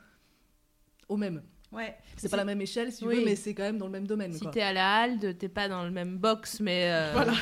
[1.09, 1.43] au même.
[1.71, 1.97] Ouais.
[2.17, 4.07] C'est pas la même échelle si tu veux, mais c'est quand même dans le même
[4.07, 4.33] domaine.
[4.33, 7.35] Si t'es à la halde, t'es pas dans le même box, mais euh, Voilà.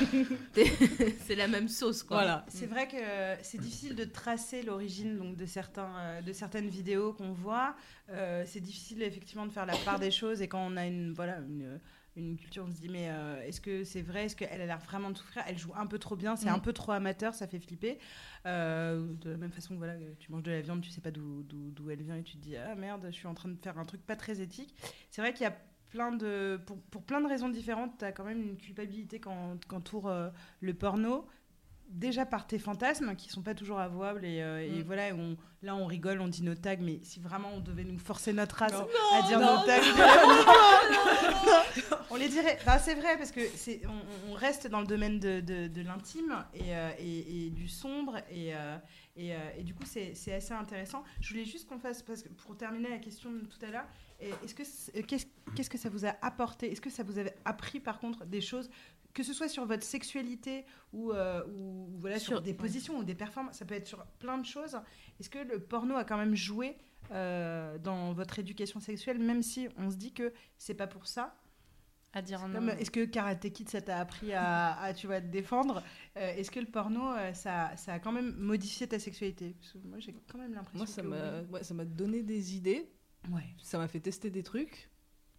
[1.21, 2.17] c'est la même sauce, quoi.
[2.19, 2.45] Voilà.
[2.49, 2.97] C'est vrai que
[3.43, 7.77] c'est difficile de tracer l'origine donc de certains de certaines vidéos qu'on voit.
[8.11, 11.13] Euh, c'est difficile effectivement de faire la part des choses et quand on a une
[11.13, 11.81] voilà une,
[12.21, 14.25] une culture, on se dit mais euh, est-ce que c'est vrai?
[14.27, 15.43] Est-ce qu'elle a l'air vraiment de souffrir?
[15.47, 16.55] Elle joue un peu trop bien, c'est Mm.
[16.55, 17.99] un peu trop amateur, ça fait flipper.
[18.47, 21.11] Euh, de la même façon que voilà, tu manges de la viande, tu sais pas
[21.11, 21.45] d'où
[21.91, 23.85] elle vient et tu te dis ah merde, je suis en train de faire un
[23.85, 24.75] truc pas très éthique.
[25.11, 25.57] C'est vrai qu'il y a
[25.91, 29.57] plein de pour, pour plein de raisons différentes, tu as quand même une culpabilité quand
[30.07, 31.27] euh, le porno
[31.89, 34.87] déjà par tes fantasmes qui sont pas toujours avouables et, euh, et Mm.
[34.87, 37.99] voilà on, là on rigole on dit nos tags mais si vraiment on devait nous
[37.99, 38.87] forcer notre race Non.
[39.15, 39.81] à dire non, nos tags
[42.11, 45.19] on les dirait Bah, c'est vrai parce que c'est on, on reste dans le domaine
[45.19, 48.77] de, de, de l'intime et, euh, et, et du sombre et, euh,
[49.17, 52.29] et, euh, et du coup c'est assez intéressant je voulais juste qu'on fasse parce que
[52.29, 53.87] pour terminer la question de tout à l'heure
[54.21, 54.63] est-ce que
[54.99, 55.03] euh,
[55.55, 56.73] qu'est-ce que ça vous a apporté?
[56.73, 58.71] Est-ce que ça vous avait appris par contre des choses
[59.13, 62.57] que ce soit sur votre sexualité ou, euh, ou voilà, sur, Sur- des ouais.
[62.57, 64.79] positions ou des performances, ça peut être sur plein de choses.
[65.19, 66.77] Est-ce que le porno a quand même joué
[67.13, 71.35] euh, dans votre éducation sexuelle, même si on se dit que c'est pas pour ça?
[72.17, 72.55] À dire C'est non.
[72.55, 75.83] comme, Est-ce que Karate Kid, ça t'a appris à, à, tu vas te défendre
[76.17, 79.55] Euh, Est-ce que le porno, euh, ça, ça a quand même modifié ta sexualité?
[79.61, 81.47] Parce que Moi, j'ai quand même l'impression Moi, ça que m'a oui.
[81.53, 82.89] ouais, ça m'a donné des idées.
[83.31, 83.43] Ouais.
[83.63, 84.89] ça m'a fait tester des trucs.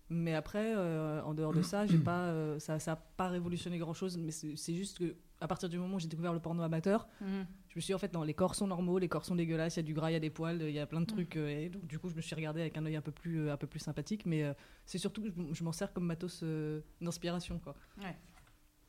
[0.09, 3.93] Mais après, euh, en dehors de ça, j'ai pas, euh, ça n'a pas révolutionné grand
[3.93, 4.17] chose.
[4.17, 7.45] Mais c'est juste que à partir du moment où j'ai découvert le porno amateur, Mhm.
[7.77, 9.75] Je me suis dit, en fait, non, les corps sont normaux, les corps sont dégueulasses,
[9.75, 11.05] il y a du gras, il y a des poils, il y a plein de
[11.05, 11.13] Mm.
[11.15, 11.35] trucs.
[11.37, 13.41] euh, et donc, du coup, je me suis regardée avec un œil un peu plus,
[13.41, 14.25] euh, un peu plus sympathique.
[14.25, 14.53] Mais euh,
[14.87, 17.59] c'est surtout que je m'en sers comme matos euh, d'inspiration.
[17.59, 17.75] quoi.
[18.01, 18.15] Ouais.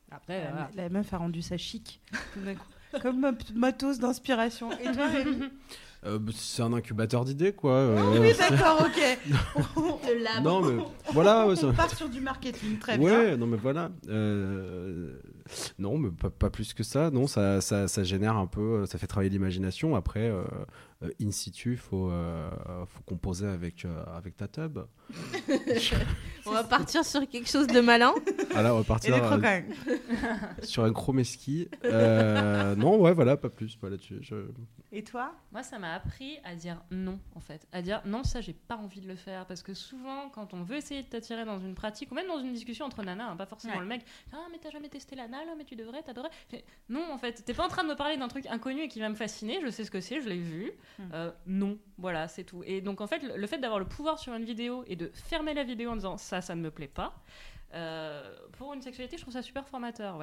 [0.09, 0.69] Après, la, voilà.
[0.75, 2.01] la meuf a rendu ça chic.
[2.33, 2.65] tout d'un coup.
[3.03, 4.71] Comme matos d'inspiration.
[4.79, 5.43] Et toi, Rémi?
[6.05, 7.73] Euh, bah, c'est un incubateur d'idées, quoi.
[7.73, 9.99] euh, Ah Oui, d'accord, ok.
[10.07, 10.83] De non, mais
[11.13, 11.45] voilà.
[11.47, 13.37] ouais, ça- On part sur du marketing, très ouais, bien.
[13.37, 13.91] non mais voilà.
[14.07, 15.19] Euh,
[15.79, 17.09] non, mais pas, plus que ça.
[17.11, 19.95] Non, ça, ça, ça génère un peu, ça fait travailler l'imagination.
[19.95, 20.43] Après, euh,
[21.21, 22.49] in situ, faut, euh,
[22.85, 24.79] faut composer avec, euh, avec ta tub.
[26.45, 28.13] On va partir sur quelque chose de malin.
[28.55, 29.63] Ah là, on va Et partir euh, croquants.
[30.63, 31.69] sur un chromeski.
[31.85, 33.75] Euh, non, ouais, voilà, pas plus.
[33.75, 34.17] Pas là-dessus.
[34.21, 34.35] Je...
[34.91, 35.33] Et toi?
[35.51, 37.67] Moi, ça m'a appris à dire non, en fait.
[37.71, 39.45] À dire non, ça, j'ai pas envie de le faire.
[39.45, 42.39] Parce que souvent, quand on veut essayer de t'attirer dans une pratique, ou même dans
[42.39, 43.81] une discussion entre nanas, hein, pas forcément Ouais.
[43.81, 44.01] le mec,
[44.33, 46.31] ah, mais t'as jamais testé l'anal, mais tu devrais, t'adorais.
[46.89, 48.99] Non, en fait, t'es pas en train de me parler d'un truc inconnu et qui
[48.99, 50.71] va me fasciner, je sais ce que c'est, je l'ai vu.
[50.97, 51.03] Hmm.
[51.13, 52.63] Euh, non, voilà, c'est tout.
[52.65, 55.53] Et donc, en fait, le, fait d'avoir le pouvoir sur une vidéo et de fermer
[55.53, 57.13] la vidéo en disant ça, ça ne me plaît pas.
[57.73, 60.19] euh, pour une sexualité, je trouve ça super formateur.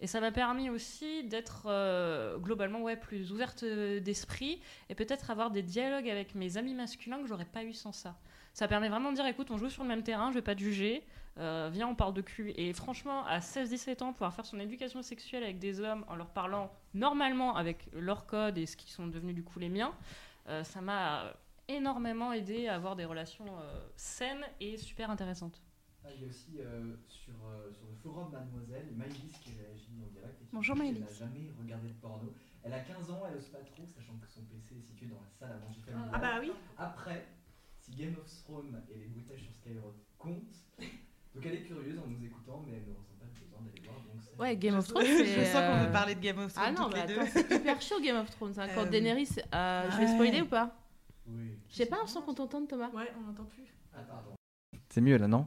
[0.00, 5.50] Et ça m'a permis aussi d'être euh, globalement ouais, plus ouverte d'esprit et peut-être avoir
[5.50, 8.16] des dialogues avec mes amis masculins que j'aurais pas eu sans ça.
[8.54, 10.54] Ça permet vraiment de dire écoute, on joue sur le même terrain, je vais pas
[10.54, 11.04] te juger,
[11.38, 12.52] euh, viens, on parle de cul.
[12.56, 16.30] Et franchement, à 16-17 ans, pouvoir faire son éducation sexuelle avec des hommes en leur
[16.30, 19.94] parlant normalement avec leurs codes et ce qui sont devenus du coup les miens,
[20.48, 21.34] euh, ça m'a
[21.68, 25.60] énormément aidé à avoir des relations euh, saines et super intéressantes.
[26.04, 29.90] Ah, il y a aussi euh, sur, euh, sur le forum Mademoiselle, Maïlis qui réagit
[30.06, 30.40] en direct.
[30.40, 31.00] Et qui Bonjour, Maïlis.
[31.00, 32.32] n'a jamais regardé de porno.
[32.62, 35.20] Elle a 15 ans, elle ose pas trop, sachant que son PC est situé dans
[35.20, 36.10] la salle à manger familiale.
[36.12, 36.52] Ah bah oui.
[36.78, 37.26] Après,
[37.80, 40.64] si Game of Thrones et les bruitages sur Skyrock comptent.
[41.36, 43.82] Donc elle est curieuse en nous écoutant, mais elle ne ressent pas le besoin d'aller
[43.86, 43.96] voir.
[43.96, 45.44] Donc c'est- Ouais, Game of Thrones, Je c'est.
[45.44, 47.26] sens qu'on euh, veut parler de Game of Thrones Ah non, deux.
[47.30, 48.54] c'est hyper chaud Game of Thrones.
[48.58, 48.66] hein.
[48.74, 49.28] Quand Euh, Daenerys.
[49.54, 50.14] euh, Je vais ouais.
[50.14, 50.74] spoiler ou pas?
[51.28, 51.58] Oui.
[51.68, 52.88] Je sais pas un son qu'on t'entende, Thomas?
[52.90, 53.64] Ouais, on n'entend plus.
[53.94, 54.30] Ah, pardon.
[54.88, 55.46] C'est mieux là, non?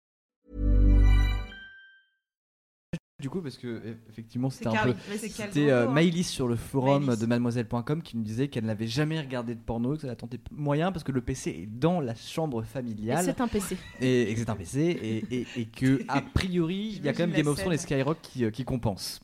[3.21, 4.95] Du coup, parce que effectivement, c'était un peu.
[5.17, 9.59] C'était euh, sur le forum de mademoiselle.com qui nous disait qu'elle n'avait jamais regardé de
[9.59, 13.23] porno, que ça a tenté moyen parce que le PC est dans la chambre familiale
[13.23, 13.77] c'est un PC.
[13.99, 17.13] et, et que c'est un PC et, et, et que a priori il y a
[17.13, 17.77] quand même Game la of Thrones et.
[17.77, 19.19] Skyrock qui, euh, qui compensent.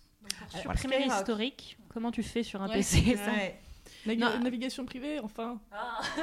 [0.52, 1.06] Pour supprimer Skyrock.
[1.18, 3.32] l'historique, comment tu fais sur un Ouais, PC ça.
[3.32, 3.60] Ouais.
[4.06, 4.40] Navi- Non.
[4.44, 5.60] Navigation privée, enfin.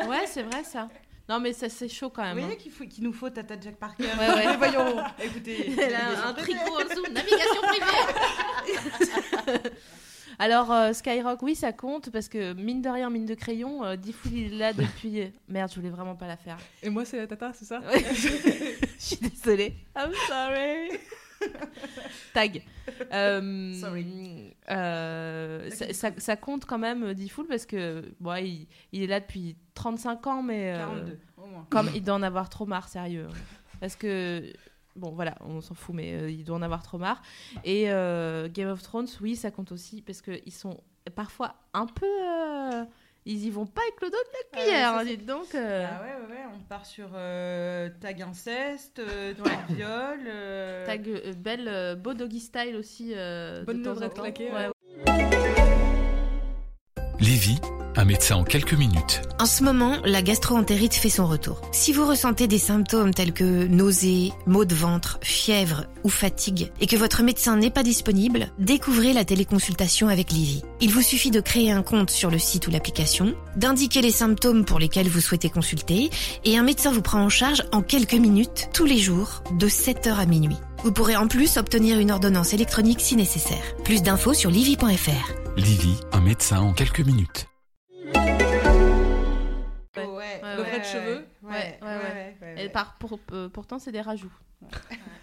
[0.08, 0.88] Ouais, c'est vrai ça.
[1.28, 2.44] Non, mais ça c'est chaud quand Vous même.
[2.44, 4.04] voyez qu'il faut- qu'il nous faut Tata Jack Parker.
[4.04, 4.56] Ouais, ouais.
[4.58, 4.96] Voyons.
[5.22, 5.70] Écoutez.
[5.70, 5.74] hein.
[5.82, 9.70] Elle a un tricot en dessous, navigation privée.
[10.38, 13.94] Alors euh, Skyrock, oui, ça compte parce que mine de rien, mine de crayon, euh,
[13.96, 15.32] Diffoul il est là depuis.
[15.48, 16.58] Merde, je voulais vraiment pas la faire.
[16.82, 17.80] Et moi, c'est la tata, c'est ça?
[17.80, 18.04] Ouais.
[18.14, 18.28] je
[18.98, 19.74] suis désolée.
[19.96, 20.98] I'm sorry.
[22.32, 22.62] Tag.
[23.12, 24.54] Euh, Sorry.
[24.70, 29.06] euh, ça, ça- ça compte quand même euh, Diffoul parce que bon, il, il est
[29.06, 31.66] là depuis 35 ans, mais 42, au moins.
[31.70, 33.28] comme il doit en avoir trop marre, sérieux.
[33.80, 34.52] Parce que
[34.96, 37.22] bon, voilà, on s'en fout, mais euh, il doit en avoir trop marre.
[37.64, 40.80] Et euh, Game of Thrones, oui, ça compte aussi parce que ils sont
[41.14, 42.06] parfois un peu.
[42.06, 42.84] euh,
[43.26, 45.54] ils y vont pas avec le dos de la Ah ouais, cuillère, hein, donc.
[45.54, 50.20] euh, Ah ouais, ouais, ouais, on part sur euh, tag inceste, euh, tag viol.
[50.26, 53.12] euh, Tag euh, belle, beau doggy style aussi.
[53.64, 54.22] Bonne de temps en levrette temps.
[54.22, 55.53] claquée, Ouais, ouais.
[57.24, 57.56] Lévi,
[57.96, 59.22] un médecin en quelques minutes.
[59.38, 61.62] En ce moment, la gastro-entérite fait son retour.
[61.72, 66.86] Si vous ressentez des symptômes tels que nausées, maux de ventre, fièvre ou fatigue et
[66.86, 70.64] que votre médecin n'est pas disponible, découvrez la téléconsultation avec Livy.
[70.82, 74.66] Il vous suffit de créer un compte sur le site ou l'application, d'indiquer les symptômes
[74.66, 76.10] pour lesquels vous souhaitez consulter
[76.44, 80.14] et un médecin vous prend en charge en quelques minutes tous les jours de 7h
[80.14, 80.58] à minuit.
[80.84, 83.74] Vous pourrez en plus obtenir une ordonnance électronique si nécessaire.
[83.84, 85.32] Plus d'infos sur livy.fr.
[85.56, 87.46] Lévi, un médecin en quelques minutes.
[88.14, 88.20] Ouais.
[89.96, 91.26] Ouais, Ouais, ouais, Levrette ouais, cheveux.
[91.42, 94.32] Ouais, Ouais, ouais, ouais, ouais, ouais, Et par, pour- euh, pourtant, c'est des rajouts.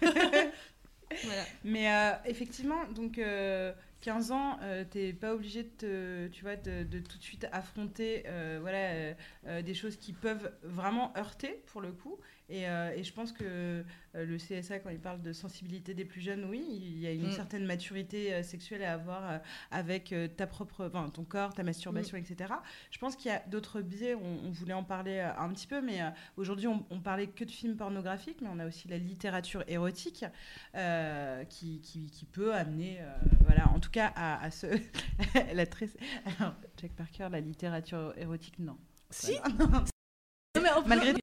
[1.24, 1.42] Voilà.
[1.62, 3.72] Mais euh, effectivement, donc euh,
[4.02, 7.46] 15 ans, euh, t'es pas obligé de, te- tu vois, de, de tout de suite
[7.52, 9.14] affronter euh, voilà, euh,
[9.46, 12.18] euh, des choses qui peuvent vraiment heurter pour le coup.
[12.48, 13.82] Et, et je pense que
[14.12, 17.28] le CSA, quand il parle de sensibilité des plus jeunes, oui, il y a une
[17.28, 17.32] Mm.
[17.32, 19.40] certaine maturité sexuelle à avoir
[19.70, 22.52] avec ta propre, enfin, ton corps, ta masturbation, etc.
[22.90, 25.80] Je pense qu'il y a d'autres biais, on, on voulait en parler un petit peu,
[25.80, 26.00] mais
[26.36, 30.26] aujourd'hui on, on parlait que de films pornographiques, mais on a aussi la littérature érotique
[31.48, 32.98] qui, qui, qui peut amener,
[33.46, 34.66] voilà, en tout cas à, à ce...
[35.54, 35.88] la très...
[36.38, 38.76] Alors, Jack Parker, la littérature érotique, non.
[39.10, 39.84] Si Voilà.
[40.56, 41.21] Non, mais Malgré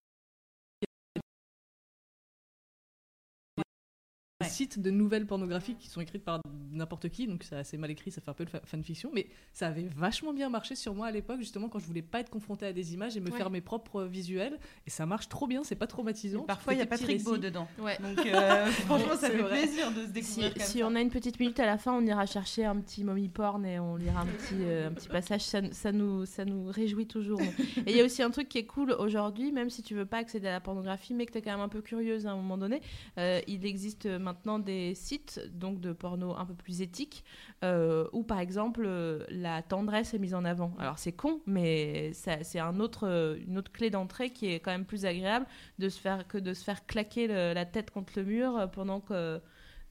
[4.42, 6.40] des sites de nouvelles pornographiques qui sont écrites par
[6.72, 9.28] n'importe qui, donc c'est assez mal écrit, ça fait un peu de fa- fanfiction, mais
[9.52, 12.30] ça avait vachement bien marché sur moi à l'époque, justement quand je voulais pas être
[12.30, 13.38] confrontée à des images et me Ouais.
[13.38, 16.44] faire mes propres visuels, et ça marche trop bien, c'est pas traumatisant.
[16.44, 17.68] Et parfois, il y a Patrick Beau dedans.
[17.80, 17.98] Ouais.
[17.98, 19.62] Donc, euh, franchement, ça fait vrai.
[19.64, 20.88] plaisir de se Si, découvrir comme si ça.
[20.88, 23.66] on a une petite minute à la fin, on ira chercher un petit mommy porn
[23.66, 25.42] et on lira un petit, euh, un petit passage.
[25.42, 27.42] Ça, ça nous, ça nous réjouit toujours.
[27.42, 30.06] Et il y a aussi un truc qui est cool aujourd'hui, même si tu veux
[30.06, 32.32] pas accéder à la pornographie, mais que tu es quand même un peu curieuse à
[32.32, 32.82] un moment donné.
[33.18, 34.29] euh, il existe maintenant
[34.60, 37.24] des sites donc de porno un peu plus éthiques
[37.64, 40.74] euh, où par exemple euh, la tendresse est mise en avant.
[40.80, 44.60] Alors c'est con, mais ça- c'est un autre, euh, une autre clé d'entrée qui est
[44.60, 45.46] quand même plus agréable
[45.78, 48.68] de se faire, que de se faire claquer le- la tête contre le mur euh,
[48.68, 49.40] pendant que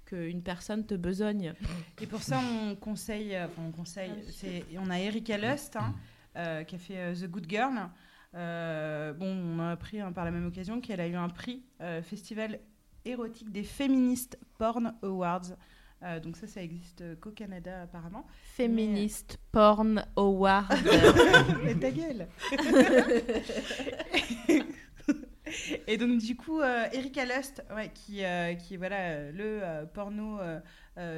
[0.07, 1.53] qu'une personne te besogne.
[2.01, 5.95] Et pour ça, on conseille, enfin, on conseille, c'est, on a Erika Lust hein,
[6.37, 7.75] euh, qui a fait euh, The Good Girl.
[8.35, 11.63] Euh, bon, on a appris hein, par la même occasion qu'elle a eu un prix
[11.81, 12.59] euh, festival
[13.09, 15.57] érotique des Feminist Porn Awards.
[16.03, 18.25] Euh, donc ça, ça existe qu'au Canada apparemment.
[18.55, 20.73] Féministe Porn Award.
[21.65, 22.29] Mais ta gueule
[25.87, 29.87] Et donc du coup, euh, Erika Lust, ouais, qui, euh, qui est voilà, le euh,
[29.87, 30.39] porno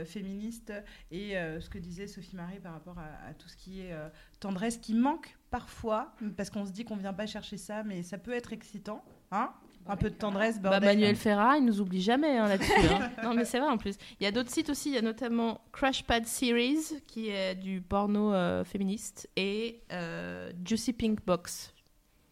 [0.05, 0.74] féministe
[1.11, 3.95] et ce que disait Sophie Marie par rapport à, à tout ce qui est
[4.38, 8.18] tendresse qui manque parfois, parce qu'on se dit qu'on vient pas chercher ça, mais ça
[8.18, 9.03] peut être excitant.
[9.30, 9.55] Hein?
[9.86, 10.88] Un peu de tendresse, Bah, bordel.
[10.88, 12.72] Manuel Ferrara, il nous oublie jamais hein, là-dessus.
[12.92, 13.10] hein.
[13.24, 13.96] non, mais c'est vrai en plus.
[14.20, 14.90] Il y a d'autres sites aussi.
[14.90, 20.52] Il y a notamment Crash Pad Series, qui est du porno euh, féministe, et euh,
[20.64, 21.74] Juicy Pink Box,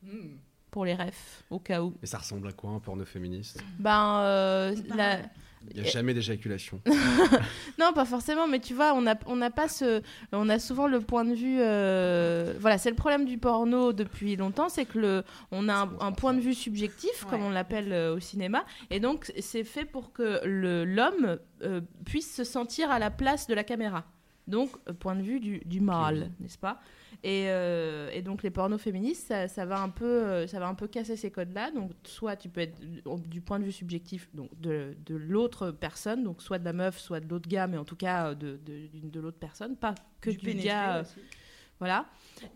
[0.05, 0.37] Hmm.
[0.71, 1.93] pour les refs, au cas où.
[2.03, 3.61] Et ça ressemble à quoi un porno féministe?
[3.81, 5.19] Ben, euh, la-
[5.71, 6.81] Il n'y a jamais d'éjaculation.
[7.79, 10.03] non, pas forcément, mais tu vois, on n'a on n'a pas ce,
[10.33, 14.37] on a souvent le point de vue, euh, voilà, c'est le problème du porno depuis
[14.37, 17.93] longtemps, c'est que le, on a un, un point de vue subjectif, comme on l'appelle
[17.93, 22.91] euh, au cinéma, et donc c'est fait pour que le- l'homme euh, puisse se sentir
[22.91, 24.05] à la place de la caméra.
[24.49, 26.81] Donc, euh, point de vue du, du mâle, n'est-ce pas?
[27.23, 30.69] Et, euh, et donc les pornos féministes, ça, ça va un peu, euh, ça va
[30.69, 31.71] un peu casser ces codes-là.
[31.71, 32.81] Donc soit tu peux être
[33.29, 36.99] du- point de vue subjectif, donc de, de l'autre personne, donc soit de la meuf,
[36.99, 39.77] soit de l'autre gars, mais en tout cas euh, de, de, d'une- de l'autre personne,
[39.77, 40.97] pas que Du du, gars.
[40.99, 41.21] euh, aussi.
[41.81, 42.07] Voilà.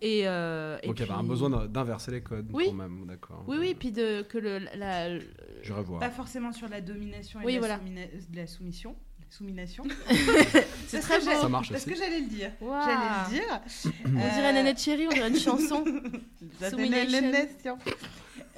[0.00, 2.64] Et, euh, et Donc il y avait un puis- besoin d'in- d'inverser les codes Oui.
[2.68, 3.44] quand même, d'accord.
[3.46, 6.00] Oui, oui, puis de, que le, la, Je revois.
[6.00, 7.78] Pas forcément sur la domination et Oui, la, voilà.
[7.78, 8.96] soumina- de la soumission.
[9.32, 9.84] Soumination.
[10.88, 11.24] C'est très beau.
[11.24, 11.90] Ça marche Parce aussi.
[11.90, 12.50] que j'allais le dire.
[12.60, 12.82] Waouh.
[12.84, 13.60] J'allais le dire.
[14.04, 15.82] On dirait Nanette Chéri, on dirait une chanson.
[16.70, 17.78] Soumination.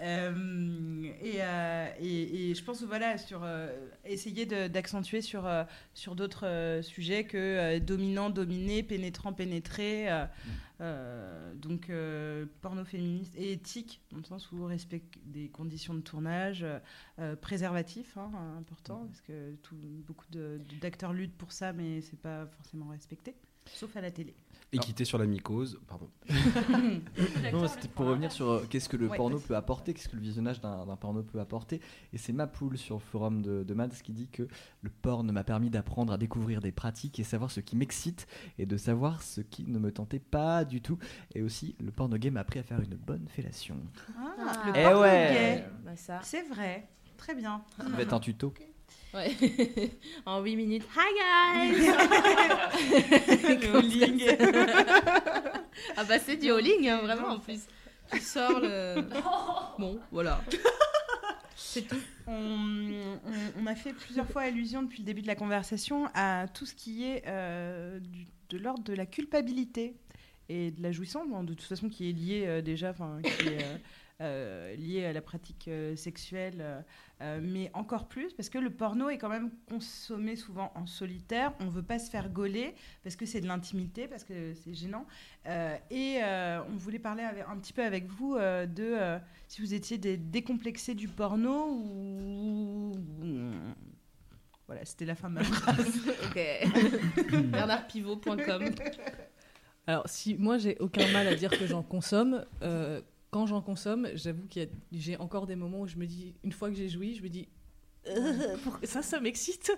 [0.04, 3.72] Euh, et, euh, et, et je pense voilà sur euh,
[4.04, 5.48] essayer d'accentuer sur
[5.94, 10.08] sur d'autres sujets que dominant dominé pénétrant pénétré
[10.80, 11.90] euh, donc
[12.60, 16.66] porno féministe et éthique dans le sens où respect des conditions de tournage
[17.40, 19.76] préservatif hein, important parce que tout,
[20.06, 20.26] beaucoup
[20.82, 23.34] d'acteurs luttent pour ça mais c'est pas forcément respecté
[23.66, 24.34] sauf à la télé
[24.76, 26.08] Équité sur la mycose, pardon.
[27.52, 30.16] Non, c'était pour revenir sur euh, qu'est-ce que le Ouais, porno peut apporter, qu'est-ce que
[30.16, 31.80] le visionnage d'un porno peut apporter.
[32.12, 34.48] Et c'est Mapoul sur le forum de, de Mads qui dit que
[34.82, 38.26] le porn m'a permis d'apprendre à découvrir des pratiques et savoir ce qui m'excite
[38.58, 40.98] et de savoir ce qui ne me tentait pas du tout.
[41.34, 43.76] Et aussi, le porno game m'a appris à faire une bonne fellation.
[44.18, 44.62] Ah, Ah.
[44.66, 45.30] le Eh porno ouais.
[45.32, 45.64] gay.
[45.84, 48.52] Bah, c'est vrai très bien Ça va être un tuto.
[49.14, 49.30] Ouais.
[50.26, 50.84] en 8 minutes.
[50.96, 51.86] Hi guys
[53.62, 54.24] Le hauling.
[55.96, 57.60] Ah bah c'est du hauling, hein, vraiment en plus.
[58.12, 58.96] Tu sors le...
[59.78, 60.42] Bon, voilà.
[61.56, 61.96] C'est tout.
[62.26, 63.20] On, on-
[63.62, 66.74] on a fait plusieurs fois allusion depuis le début de la conversation à tout ce
[66.74, 69.94] qui est euh, du- de l'ordre de la culpabilité
[70.48, 73.48] et de la jouissance, bon, de toute façon qui est lié euh, déjà, enfin qui
[73.48, 73.76] est euh,
[74.20, 76.84] euh, lié à la pratique euh, sexuelle,
[77.20, 81.52] euh, mais encore plus parce que le porno est quand même consommé souvent en solitaire.
[81.60, 85.06] On veut pas se faire gauler parce que c'est de l'intimité, parce que c'est gênant.
[85.46, 89.18] Euh, et euh, on voulait parler avec- un petit peu avec vous euh, de euh,
[89.48, 92.92] si vous étiez des décomplexés du porno ou.
[94.66, 96.00] Voilà, c'était la fin de ma phrase.
[96.24, 97.42] ok.
[97.50, 98.64] BernardPivot.com.
[99.86, 103.02] Alors, si moi j'ai aucun mal à dire que j'en consomme, euh,
[103.34, 106.34] quand j'en consomme, j'avoue qu'il y a- j'ai encore des moments où je me dis,
[106.44, 107.48] une fois que j'ai joui, je me dis,
[108.06, 109.72] Euh, pour- ça, ça m'excite.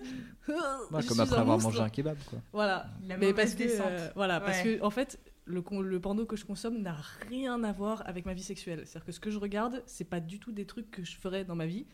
[0.47, 2.39] Ouais, Je comme après un avoir mangé un kebab, quoi.
[2.53, 2.87] Voilà.
[3.07, 6.35] La Mais parce que, euh, voilà, parce que en fait, le, con- le porno que
[6.35, 6.97] je consomme n'a
[7.29, 8.81] rien à voir avec ma vie sexuelle.
[8.85, 11.45] C'est-à-dire que ce que je regarde, c'est pas du tout des trucs que je ferais
[11.45, 11.85] dans ma vie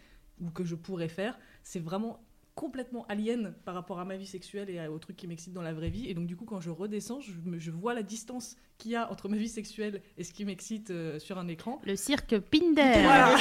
[0.42, 1.38] ou que je pourrais faire.
[1.62, 2.20] C'est vraiment
[2.56, 5.74] complètement alien par rapport à ma vie sexuelle et aux trucs qui m'excitent dans la
[5.74, 6.08] vraie vie.
[6.10, 8.96] Et donc du coup, quand je redescends, je, me- je vois la distance qu'il y
[8.96, 11.82] a entre ma vie sexuelle et ce qui m'excite euh, sur un écran.
[11.86, 13.02] Le cirque Pinder.
[13.02, 13.38] Voilà.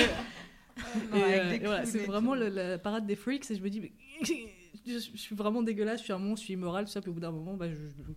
[1.14, 3.92] Euh, voilà, c'est vraiment la parade des freaks et je me dis mais
[4.86, 7.10] je, je suis vraiment dégueulasse, je suis un monstre, je suis immoral, tout ça, puis
[7.10, 8.12] au bout d'un moment bah, je, je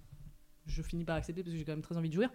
[0.67, 2.29] finis par accepter parce que j'ai quand même très envie de jouir.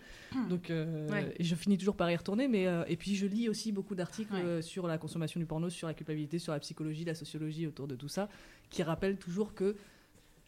[0.49, 1.35] Donc euh, Ouais.
[1.39, 3.95] et je finis toujours par y retourner mais euh, et puis je lis aussi beaucoup
[3.95, 4.43] d'articles Ouais.
[4.43, 7.87] euh, sur la consommation du porno, sur la culpabilité, sur la psychologie, la sociologie autour
[7.89, 8.28] de tout ça
[8.70, 9.76] qui rappellent toujours que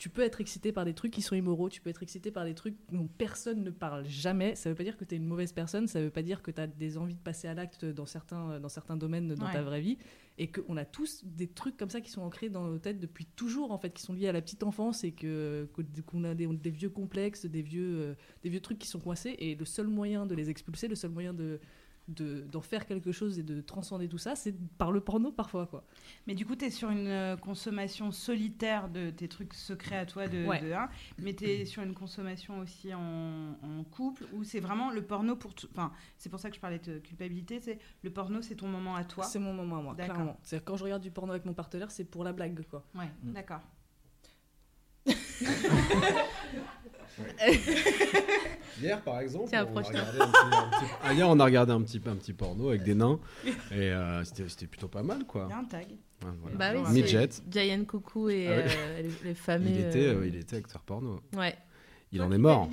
[0.03, 2.45] tu peux être excité par des trucs qui sont immoraux, tu peux être excité par
[2.45, 4.57] des trucs dont personne ne parle jamais.
[4.57, 6.51] Ça veut pas dire que tu es une mauvaise personne, ça veut pas dire que
[6.51, 9.63] tu as des envies de passer à l'acte dans certains, dans certains domaines dans ta
[9.63, 9.99] vraie vie.
[10.39, 13.27] Et qu'on a tous des trucs comme ça qui sont ancrés dans nos têtes depuis
[13.27, 16.71] toujours, en fait, qui sont liés à la petite enfance et qu'on a des, des
[16.71, 19.37] vieux complexes, des vieux, euh, des vieux trucs qui sont coincés.
[19.39, 21.61] Et le seul moyen de les expulser, le seul moyen de
[22.09, 25.67] de- d'en faire quelque chose et de transcender tout ça, c'est par le porno parfois,
[25.67, 25.85] quoi.
[26.27, 30.05] Mais du coup, tu es sur une euh, consommation solitaire de tes trucs secrets à
[30.07, 30.61] toi de, Ouais.
[30.61, 30.73] de
[31.19, 35.37] mais tu es sur une consommation aussi en, en couple, où c'est vraiment le porno
[35.37, 35.69] pour tout.
[35.73, 38.97] Enfin, c'est pour ça que je parlais de culpabilité, c'est le porno, c'est ton moment
[38.97, 39.25] à toi.
[39.25, 40.15] C'est mon moment à moi, D'accord.
[40.15, 40.41] clairement.
[40.43, 42.85] C'est-à-dire quand je regarde du porno avec mon partenaire, c'est pour la blague, quoi.
[42.95, 43.61] Ouais, d'accord.
[48.81, 51.45] Hier, par exemple, Tiens, on a regardé un petit, un petit- ah, hier, on a
[51.45, 53.21] regardé un petit, un petit porno avec des nains
[53.71, 55.47] et euh, c'était c'était plutôt pas mal, quoi.
[55.49, 55.87] Il y a un tag.
[56.25, 56.57] Ouais, voilà.
[56.57, 57.29] Bah oui, Midget.
[57.51, 59.69] Giant Coucou et Ah euh, les, les fameux.
[59.69, 61.21] Il était, euh, il était acteur porno.
[61.37, 61.55] Ouais.
[62.13, 62.69] Il en est mort.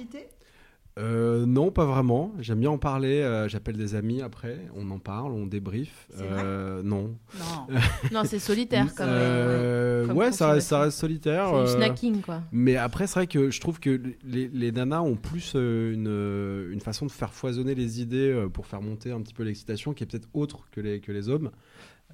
[1.00, 2.34] Euh, non, pas vraiment.
[2.40, 3.22] J'aime bien en parler.
[3.22, 4.58] euh, J'appelle des amis après.
[4.76, 6.08] On en parle, on débrief.
[6.20, 7.16] Euh, non.
[7.40, 7.76] Non.
[8.12, 10.08] Non, c'est solitaire quand même.
[10.08, 10.70] Comme ouais, ça reste, consommation.
[10.70, 11.52] ça reste solitaire.
[11.68, 12.42] C'est snacking, quoi.
[12.52, 16.82] Mais après, c'est vrai que je trouve que les, les nanas ont plus une, une
[16.82, 20.08] façon de faire foisonner les idées pour faire monter un petit peu l'excitation qui est
[20.08, 21.52] peut-être autre que les, que les hommes.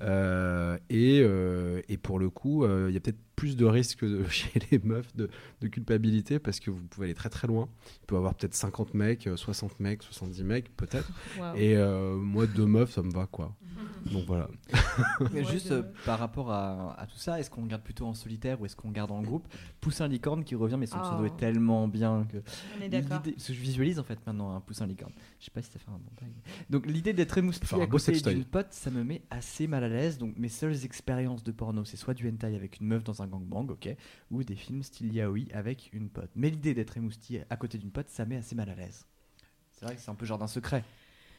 [0.02, 4.06] Euh, et, euh, et pour le coup, euh, il y a peut-être plus de risques
[4.30, 5.30] chez les meufs de,
[5.62, 7.70] de culpabilité parce que vous pouvez aller très très loin.
[8.04, 11.12] Il peut y avoir peut-être 50 mecs, euh, 60 mecs, 70 mecs peut-être.
[11.56, 11.76] Et
[12.18, 13.56] moi, deux meufs, ça me va quoi.
[14.12, 14.48] Donc voilà.
[15.50, 18.66] Juste euh, par rapport à, à tout ça, est-ce qu'on regarde plutôt en solitaire ou
[18.66, 19.48] est-ce qu'on regarde en groupe?
[19.82, 21.26] Poussin licorne qui revient, mais son pseudo Oh.
[21.26, 22.38] est tellement bien que.
[22.78, 23.18] On est d'accord.
[23.18, 25.14] L'idée- parce que je visualise en fait maintenant un poussin licorne.
[25.40, 26.30] Je sais pas si ça fait un bon tag.
[26.70, 28.36] Donc l'idée d'être émoustillé Faire un à beau côté sextoy.
[28.36, 30.18] d'une pote, ça me met assez mal à l'aise.
[30.20, 33.28] Donc mes seules expériences de porno, c'est soit du hentai avec une meuf dans un
[33.28, 33.90] gangbang, ok,
[34.30, 36.30] ou des films style yaoi avec une pote.
[36.36, 39.06] Mais l'idée d'être émoustillé à côté d'une pote, ça met assez mal à l'aise.
[39.72, 40.84] C'est vrai que c'est un peu genre d'un secret.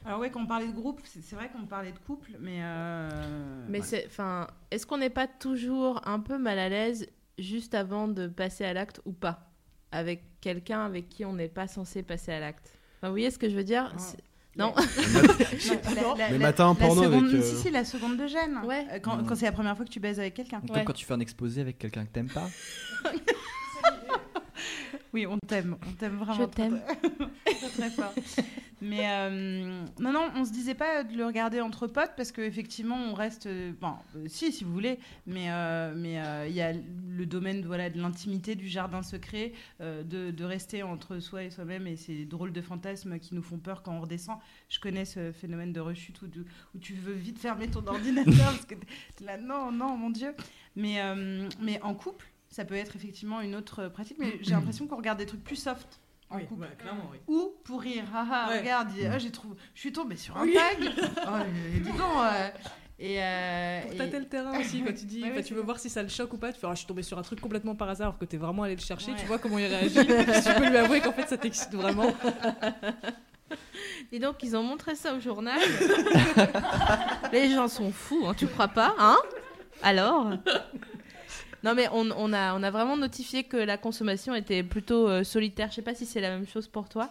[0.07, 2.59] Alors ouais, quand on parlait de groupe, c'est vrai qu'on parlait de couple, mais...
[2.61, 3.09] euh,
[3.67, 3.85] Mais ouais.
[3.85, 8.27] c'est, enfin, est-ce qu'on n'est pas toujours un peu mal à l'aise juste avant de
[8.27, 9.51] passer à l'acte ou pas?
[9.91, 13.37] Avec quelqu'un avec qui on n'est pas censé passer à l'acte Enfin, Vous voyez ce
[13.37, 13.93] que je veux dire?
[13.97, 14.17] C'est-
[14.57, 14.73] Non?
[16.31, 18.59] Mais matin, porno seconde- avec, euh, Si, si, la seconde de gêne.
[18.65, 18.87] Ouais.
[18.93, 20.61] Euh, Quand, quand c'est la première fois que tu baises avec quelqu'un.
[20.61, 20.83] Comme Ouais.
[20.85, 22.47] quand tu fais un exposé avec quelqu'un que t'aimes pas.
[25.13, 26.33] Oui, on t'aime, on t'aime vraiment.
[26.41, 26.81] Je t'aime.
[27.45, 28.13] Très, très, fort.
[28.81, 32.95] Mais euh, non, non, on se disait pas de le regarder entre potes parce qu'effectivement,
[32.95, 33.47] on reste.
[33.47, 37.25] euh, Bon, euh, si, si vous voulez, mais euh, mais euh, il y a le
[37.25, 41.95] domaine voilà, de l'intimité, du jardin secret, de, de rester entre soi et soi-même et
[41.95, 44.37] ces drôles de fantasmes qui nous font peur quand on redescend.
[44.69, 46.45] Je connais ce phénomène de rechute où, de-
[46.75, 48.75] où tu veux vite fermer ton ordinateur parce que
[49.23, 50.35] là, non, non, mon Dieu.
[50.75, 50.99] Mais,
[51.59, 55.17] mais en couple, ça peut être effectivement une autre pratique, mais j'ai l'impression qu'on regarde
[55.19, 55.99] des trucs plus soft.
[56.29, 56.61] En Oui, couple.
[56.63, 57.19] ouais, clairement, oui.
[57.27, 58.59] Ou pour rire, haha, Ouais.
[58.59, 60.53] regarde, il- ah, j'ai trouvé, je suis tombée sur un Oui.
[60.55, 60.91] tag.
[61.25, 61.43] oh, euh,
[61.73, 62.49] dis donc, euh,
[62.99, 65.79] et, euh, Pour et- tâter le terrain aussi, quand tu dis, Ouais, tu veux voir
[65.79, 67.39] si ça le choque ou pas, tu fais, ah, je suis tombée sur un truc
[67.39, 69.17] complètement par hasard alors que t'es vraiment allé le chercher, Ouais.
[69.17, 72.13] tu vois comment il réagit, tu peux lui avouer qu'en fait ça t'excite vraiment?
[74.11, 75.59] Dis donc, ils ont montré ça au journal.
[77.31, 79.17] Les gens sont fous, hein, tu crois pas Hein?
[79.81, 80.31] Alors?
[81.67, 85.69] Non, mais on, a, vraiment notifié que la consommation était plutôt euh, solitaire.
[85.69, 87.09] Je sais pas si c'est la même chose pour toi.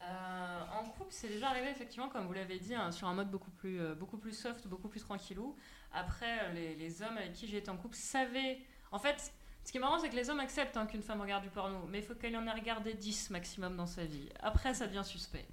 [0.00, 3.30] Euh, en couple, c'est déjà arrivé effectivement, comme vous l'avez dit, hein, sur un mode
[3.30, 5.54] beaucoup plus, euh, beaucoup plus soft, beaucoup plus tranquillou.
[5.92, 8.60] Après, les, hommes avec qui été en couple savaient.
[8.92, 9.30] En fait,
[9.62, 11.86] ce qui est marrant, c'est que les hommes acceptent hein, qu'une femme regarde du porno,
[11.90, 14.30] mais il faut qu'elle en ait regardé 10 maximum dans sa vie.
[14.40, 15.44] Après, ça devient suspect.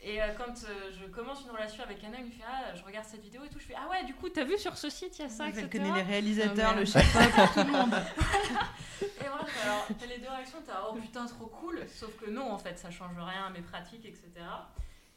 [0.00, 2.74] Et euh, quand euh, je commence une relation avec un homme, il me fait Ah,
[2.74, 3.58] je regarde cette vidéo et tout.
[3.58, 5.48] Je fais Ah ouais, du coup, t'as vu sur ce site, il y a ça,
[5.48, 5.68] Elle etc.
[5.68, 7.12] connaît les réalisateurs, Oh, le chef
[7.54, 7.94] tout le monde.
[9.02, 12.50] Et voilà, alors t'as les deux réactions, t'as oh putain trop cool, sauf que non
[12.52, 14.28] en fait ça change rien à mes pratiques, etc.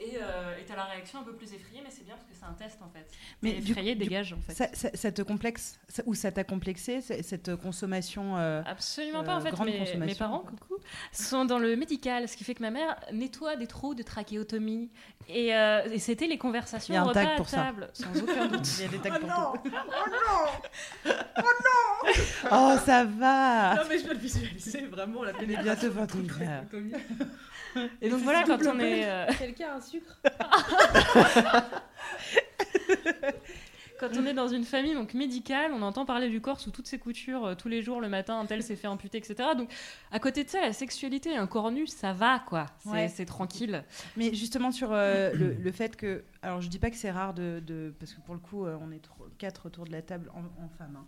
[0.03, 2.33] Et euh, et t'as la réaction un peu plus effrayée, mais c'est bien parce que
[2.33, 3.05] c'est un test en fait.
[3.43, 4.53] Mais effrayé dégage en fait.
[4.53, 9.23] Ça, ça- ça te complexe ça- ou ça t'a complexé cette consommation euh, Absolument euh,
[9.23, 9.51] pas en fait.
[9.51, 10.77] grande Mes, parents, coucou,
[11.11, 14.89] sont dans le médical, ce qui fait que ma mère nettoie des trous de trachéotomie.
[15.29, 17.47] Et, euh, et c'était les conversations Il y a un au repas tag à pour
[17.49, 17.71] ça.
[17.93, 18.67] sans aucun doute.
[18.79, 19.69] Il y a des tags pour tout.
[22.51, 26.47] Oh, ça va Non mais je peux le visualiser vraiment la Il est bientôt 21
[26.47, 26.63] heures.
[28.01, 29.05] Et donc voilà, quand on est.
[29.07, 30.19] euh, Quelqu'un sucre
[33.99, 36.87] Quand on est dans une famille donc médicale, on entend parler du corps sous toutes
[36.87, 39.49] ses coutures euh, tous les jours, le matin, un tel s'est fait amputer, etc.
[39.55, 39.71] Donc,
[40.11, 42.65] à côté de ça, la sexualité, un corps nu, ça va, quoi.
[42.79, 43.25] C'est Ouais.
[43.27, 43.83] tranquille.
[44.17, 47.35] Mais justement sur euh, le, le fait que, alors je dis pas que c'est rare
[47.35, 50.01] de, de- parce que pour le coup euh, on est trop- quatre autour de la
[50.01, 51.05] table en, en femme hein,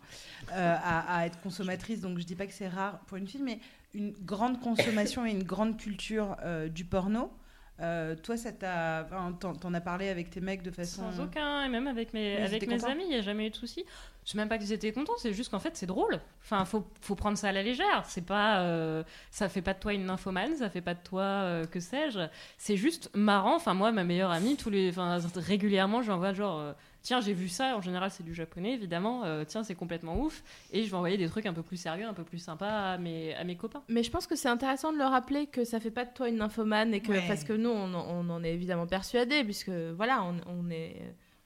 [0.53, 3.41] euh, à, à être consommatrice, donc je dis pas que c'est rare pour une fille,
[3.41, 3.57] mais
[3.95, 6.38] une grande consommation et une grande culture
[6.71, 7.31] du porno.
[7.80, 11.11] Euh, toi, ça t'a, enfin, t'en, t'en as parlé avec tes mecs de façon.
[11.11, 13.55] Sans aucun, et même avec mes, avec mes amis, il n'y a jamais eu de
[13.55, 13.84] souci.
[14.26, 16.21] Je sais même pas qu'ils étaient contents, c'est juste qu'en fait, c'est drôle.
[16.43, 18.03] Enfin, faut, faut prendre ça à la légère.
[18.05, 21.24] C'est pas, euh, ça fait pas de toi une nymphomane, ça fait pas de toi,
[21.24, 22.19] euh, que sais-je.
[22.57, 23.55] C'est juste marrant.
[23.55, 27.47] Enfin, moi, ma meilleure amie, tous les, enfin, régulièrement, j'envoie genre, euh, tiens, j'ai vu
[27.49, 27.77] ça.
[27.77, 29.23] En général, c'est du japonais, évidemment.
[29.25, 30.41] Euh, tiens, c'est complètement ouf.
[30.71, 32.97] Et je vais envoyer des trucs un peu plus sérieux, un peu plus sympas à
[32.97, 33.83] mes, à mes copains.
[33.89, 36.27] Mais je pense que c'est intéressant de le rappeler que ça fait pas de toi
[36.29, 37.27] une nymphomane et que Ouais.
[37.27, 40.95] parce que nous on, en- on en est évidemment persuadés puisque voilà on, on est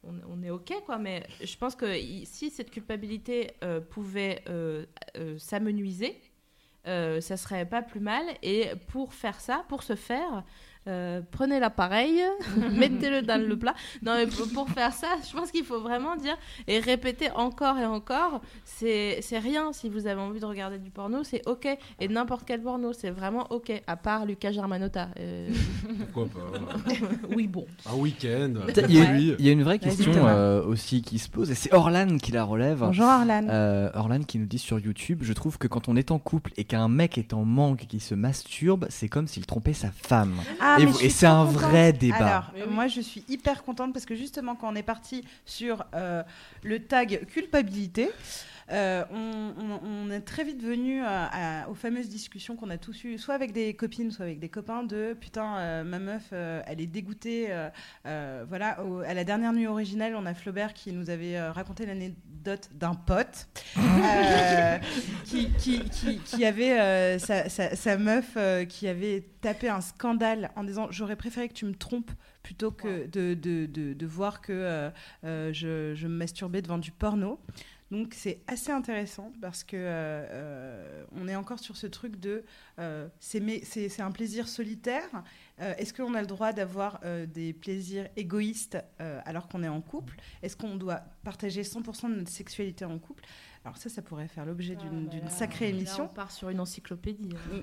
[0.03, 4.85] on, est ok quoi mais je pense que i- si cette culpabilité euh, pouvait euh,
[5.17, 6.21] euh, s'amenuiser
[6.87, 10.43] euh, ça serait pas plus mal et pour faire ça pour ce faire
[10.87, 12.21] euh, prenez l'appareil,
[12.71, 13.75] mettez-le dans le plat.
[14.01, 17.85] Non, mais pour, faire ça, je pense qu'il faut vraiment dire et répéter encore et
[17.85, 18.41] encore.
[18.63, 21.67] C'est c'est rien si vous avez envie de regarder du porno, c'est ok.
[21.99, 23.71] Et n'importe quel porno, c'est vraiment ok.
[23.87, 25.09] À part Lucas Germanotta.
[25.19, 25.49] Euh,
[26.13, 26.93] Pourquoi pas
[27.35, 27.65] oui, bon.
[27.85, 28.53] Un week-end.
[28.89, 32.17] Il y, a, y une vraie question euh, aussi qui se pose, et c'est Orlan
[32.17, 32.79] qui la relève.
[32.79, 33.47] Bonjour Orlan.
[33.49, 36.51] Euh, Orlan qui nous dit sur YouTube Je trouve que quand on est en couple
[36.57, 39.91] et qu'un mec est en manque et qu'il se masturbe, c'est comme s'il trompait sa
[39.91, 40.35] femme.
[40.59, 41.61] Ah, et c'est un contente.
[41.61, 42.15] vrai débat.
[42.17, 42.61] Alors, oui.
[42.69, 46.23] moi, je suis hyper contente parce que justement, quand on est parti sur euh,
[46.63, 48.09] le tag culpabilité,
[48.71, 52.77] euh, on, on- on est très vite venu à- à- aux fameuses discussions qu'on a
[52.77, 56.29] tous eues, soit avec des copines, soit avec des copains, de putain, euh, ma meuf,
[56.33, 57.47] euh, elle est dégoûtée.
[57.49, 57.69] euh,
[58.05, 61.51] euh, voilà, au- à la dernière nuit originale, on a Flaubert qui nous avait euh,
[61.51, 63.47] raconté l'anecdote d'un pote
[63.77, 64.77] euh,
[65.25, 69.81] qui, qui, qui- qui avait euh, sa, sa- sa meuf euh, qui avait tapé un
[69.81, 72.11] scandale en disant j'aurais préféré que tu me trompes
[72.43, 74.89] plutôt que de, de, de- de voir que euh,
[75.25, 77.39] euh, je, je me masturbais devant du porno.
[77.89, 79.79] Donc c'est assez intéressant parce que euh,
[80.31, 82.43] euh, on est encore sur ce truc de
[82.79, 85.07] euh, c'est un plaisir solitaire.
[85.61, 90.17] Euh, Est-ce qu'on a le droit d'avoir des plaisirs égoïstes alors qu'on est en couple?
[90.43, 93.23] Est-ce qu'on doit partager 100% de notre sexualité en couple?
[93.67, 96.05] Alors ça, ça pourrait faire l'objet d'une d'une sacrée Là, émission.
[96.05, 97.27] on part sur une encyclopédie.
[97.53, 97.59] hein.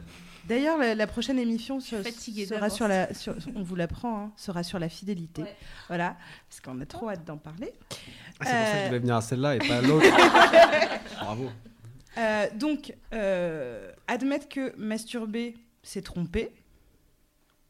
[0.46, 2.76] D'ailleurs, la, la prochaine émission se- sera d'avance.
[2.76, 5.42] sur la, sur- on vous l'apprend, hein, sera sur la fidélité.
[5.44, 5.56] Ouais.
[5.88, 6.14] Voilà,
[6.46, 7.72] parce qu'on a trop hâte d'en parler.
[7.80, 10.06] Ah, c'est pour ça que Euh, je vais venir à celle-là et pas à l'autre.
[11.20, 11.50] Bravo.
[12.18, 16.52] Euh, donc, euh, admettre que masturber, c'est tromper.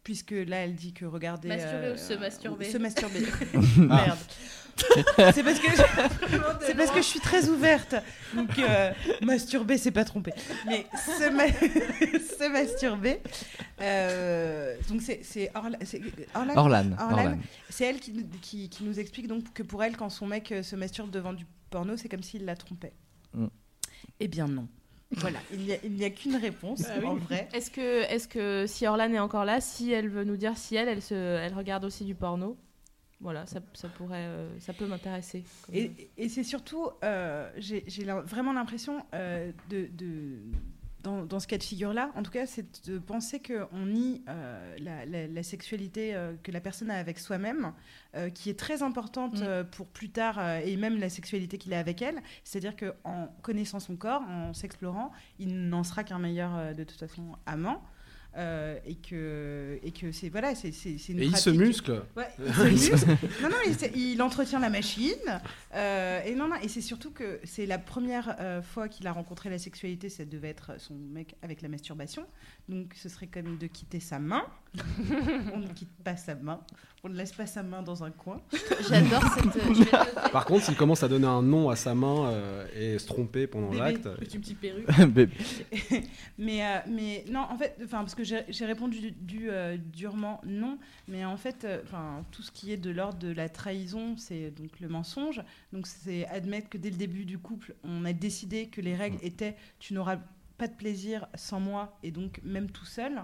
[0.02, 1.48] Puisque là, elle dit que regarder.
[1.48, 3.20] Masturber ou se masturber Se masturber.
[3.90, 4.06] Ah.
[4.06, 4.18] Merde.
[5.32, 5.68] C'est parce que
[6.66, 7.94] c'est parce que je suis très ouverte.
[8.34, 8.90] Donc euh,
[9.22, 10.32] masturber, c'est pas tromper.
[10.66, 11.48] Mais se, ma-
[12.18, 13.20] se masturber.
[13.80, 16.00] euh, donc c'est c'est Orla- c'est-
[16.34, 16.92] Orlan.
[16.98, 17.38] Orlan.
[17.70, 20.52] C'est elle qui, nous- qui, qui nous explique donc que pour elle, quand son mec
[20.52, 22.92] euh, se masturbe devant du porno, c'est comme s'il la trompait.
[23.34, 23.46] Mm.
[24.20, 24.68] Eh bien non.
[25.16, 27.48] Voilà, il n'y a, il n'y a qu'une réponse Bah en vrai.
[27.52, 30.74] Est-ce que, est que si Orlan est encore là, si elle veut nous dire si
[30.74, 32.56] elle, elle, se, elle regarde aussi du porno,
[33.24, 35.42] voilà, ça, ça pourrait, euh, ça peut m'intéresser.
[35.72, 37.82] Et, et c'est surtout, euh, j'ai
[38.26, 40.38] vraiment l'impression euh, de, de-
[41.02, 45.04] dans, dans ce cas de figure-là, en tout cas, c'est de penser qu'on nie la,
[45.04, 47.72] la- la sexualité que la personne a avec soi-même,
[48.32, 49.64] qui est très importante Mm.
[49.72, 52.22] pour plus tard, et même la sexualité qu'il a avec elle.
[52.42, 57.36] C'est-à-dire qu'en connaissant son corps, en s'explorant, il n'en sera qu'un meilleur, de toute façon,
[57.44, 57.82] amant.
[58.36, 62.02] Euh, et que et que c'est voilà c'est c'est une Et il se muscle.
[62.16, 63.06] Ouais, il se muscle.
[63.42, 63.56] non, non,
[63.94, 65.14] il entretient la machine.
[65.74, 69.12] euh, et non, non, et c'est surtout que c'est la première euh, fois qu'il a
[69.12, 72.26] rencontré la sexualité, ça devait être son mec avec la masturbation.
[72.68, 74.44] Donc ce serait comme de quitter sa main.
[75.52, 76.60] on ne quitte pas sa main.
[77.06, 78.40] On ne laisse pas sa main dans un coin.
[78.88, 79.44] J'adore cette.
[79.44, 79.90] noter.
[80.32, 83.46] Par contre, s'il commence à donner un nom à sa main euh, et se tromper
[83.46, 84.86] pendant l'acte, Petit petit perruque.
[85.08, 85.34] Bébé.
[86.38, 90.40] mais, euh, mais non, en fait, enfin, parce que j'ai répondu du, du, euh, durement
[90.46, 94.16] non, mais en fait, euh, enfin, tout ce qui est de l'ordre de la trahison,
[94.16, 95.42] c'est donc le mensonge.
[95.74, 99.18] Donc c'est admettre que dès le début du couple, on a décidé que les règles
[99.22, 100.18] étaient tu n'auras
[100.58, 103.22] pas de plaisir sans moi et donc même tout seul.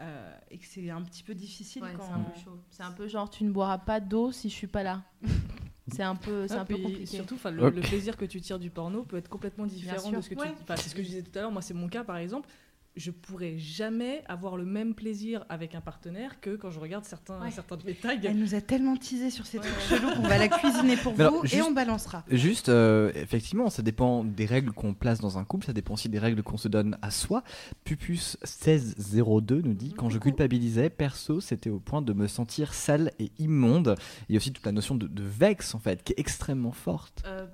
[0.00, 2.58] euh, et que c'est un petit peu difficile Ouais, quand c'est un peu chaud.
[2.70, 5.02] C'est un peu genre tu ne boiras pas d'eau si je suis pas là.
[5.88, 7.06] c'est un peu, c'est Ouais, un peu compliqué.
[7.06, 10.20] Surtout, enfin, le, le plaisir que tu tires du porno peut être complètement différent de
[10.20, 10.48] ce que Ouais.
[10.50, 10.64] tu.
[10.76, 11.52] C'est ce que je disais tout à l'heure.
[11.52, 12.48] Moi, c'est mon cas, par exemple.
[12.96, 17.40] Je pourrais jamais avoir le même plaisir avec un partenaire que quand je regarde certains,
[17.42, 17.50] Ouais.
[17.50, 18.14] certains de mes tags.
[18.22, 21.24] Elle nous a tellement teasé sur ces trucs chelous qu'on va la cuisiner pour Mais
[21.24, 22.24] alors, vous et on balancera.
[22.30, 26.08] Juste, euh, effectivement, ça dépend des règles qu'on place dans un couple, ça dépend aussi
[26.08, 27.42] des règles qu'on se donne à soi.
[27.84, 33.30] Pupus1602 nous dit Quand je culpabilisais, perso, c'était au point de me sentir sale et
[33.38, 33.94] immonde.
[34.28, 36.72] Il y a aussi toute la notion de, de vex, en fait, qui est extrêmement
[36.72, 37.22] forte.
[37.26, 37.46] Euh,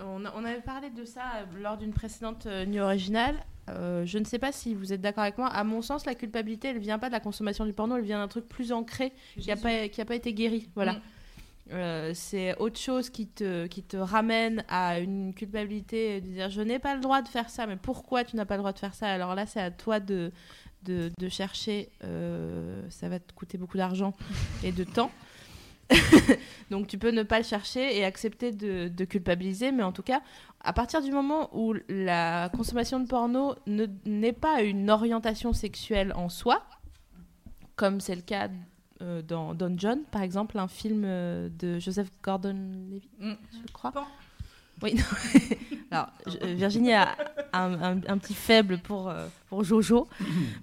[0.00, 3.36] on, avait parlé de ça euh, lors d'une précédente euh, nuit originale.
[3.68, 5.48] Euh, je ne sais pas si vous êtes d'accord avec moi.
[5.48, 8.18] À mon sens, la culpabilité, elle vient pas de la consommation du porno, elle vient
[8.18, 10.68] d'un truc plus ancré qui n'a pas, qui a pas été guéri.
[10.74, 10.94] Voilà.
[10.94, 11.00] Mm.
[11.70, 16.60] Euh, c'est autre chose qui te, qui te ramène à une culpabilité de dire je
[16.60, 18.78] n'ai pas le droit de faire ça, mais pourquoi tu n'as pas le droit de
[18.78, 19.06] faire ça?
[19.06, 20.32] Alors là, c'est à toi de,
[20.82, 21.88] de, de chercher.
[22.04, 24.12] euh, ça va te coûter beaucoup d'argent
[24.64, 25.12] et de temps.
[26.70, 30.02] Donc tu peux ne pas le chercher et accepter de, de culpabiliser, mais en tout
[30.02, 30.22] cas,
[30.60, 36.12] à partir du moment où la consommation de porno ne- n'est pas une orientation sexuelle
[36.14, 36.62] en soi,
[37.76, 38.48] comme c'est le cas
[39.00, 43.32] euh, dans Don John, par exemple, un film euh, de Joseph Gordon-Levitt, Mm.
[43.66, 43.92] je crois.
[44.82, 45.40] Oui, non.
[45.92, 46.08] Alors,
[46.42, 47.14] Virginie a
[47.52, 50.08] un, petit faible pour, euh, pour Jojo.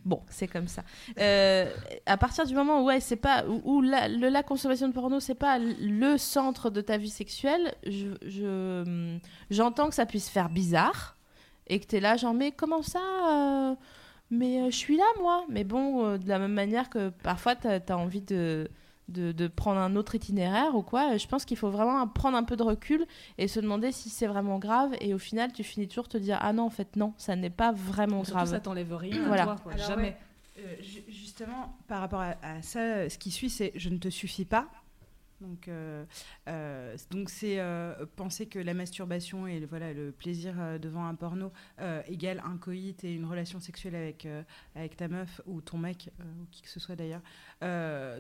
[0.04, 0.84] Bon, c'est comme ça.
[1.20, 1.72] Euh,
[2.08, 3.44] à partir du moment où, ouais, pas,
[3.84, 7.76] la, consommation de porno, c'est pas le centre de ta vie sexuelle,
[8.42, 9.20] hum,
[9.52, 11.16] j'entends que ça puisse faire bizarre
[11.68, 13.76] et que tu es là, genre, mais comment ça euh,
[14.32, 15.46] Mais je suis là, moi.
[15.48, 18.68] Mais bon, de la même manière que parfois, tu as, envie de,
[19.10, 22.44] de, de prendre un autre itinéraire ou quoi, je pense qu'il faut vraiment prendre un
[22.44, 23.06] peu de recul
[23.38, 24.96] et se demander si c'est vraiment grave.
[25.02, 27.50] Et au final, tu finis toujours te dire, ah non, en fait, non, ça n'est
[27.50, 28.50] pas vraiment Surtout, grave.
[28.52, 29.44] ça t'enlève rien à Voilà.
[29.44, 29.74] toi, quoi.
[29.74, 30.04] Alors, Jamais.
[30.04, 30.18] ouais,
[30.60, 34.10] euh, ju- justement, par rapport à, à ça, ce qui suit, c'est je ne te
[34.10, 34.68] suffis pas.
[35.42, 36.06] Donc, euh,
[36.48, 41.16] euh, donc c'est euh, penser que la masturbation et le, voilà, le plaisir devant un
[41.16, 41.52] porno
[42.08, 44.28] égale un coït et une relation sexuelle avec,
[44.76, 47.22] avec ta meuf ou ton mec, ou qui que ce soit d'ailleurs.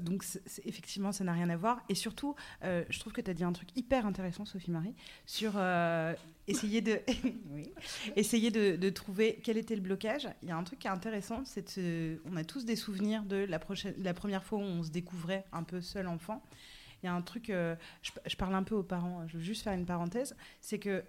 [0.02, 0.24] Donc
[0.66, 1.82] effectivement, ça n'a rien à voir.
[1.90, 4.96] Et surtout, je trouve que tu as dit un truc hyper intéressant, Sophie-Marie,
[5.26, 5.60] sur
[6.48, 7.00] essayer de...
[8.16, 10.28] essayer de, trouver quel était le blocage.
[10.42, 11.80] Il y a un truc qui est intéressant, c'est
[12.26, 15.46] on a tous des souvenirs de la, prochaine, la première fois où on se découvrait
[15.52, 16.42] un peu seul enfant.
[17.02, 19.43] Il y a un truc, euh, je, je parle un peu aux parents, je veux
[19.43, 21.04] juste faire une parenthèse, c'est que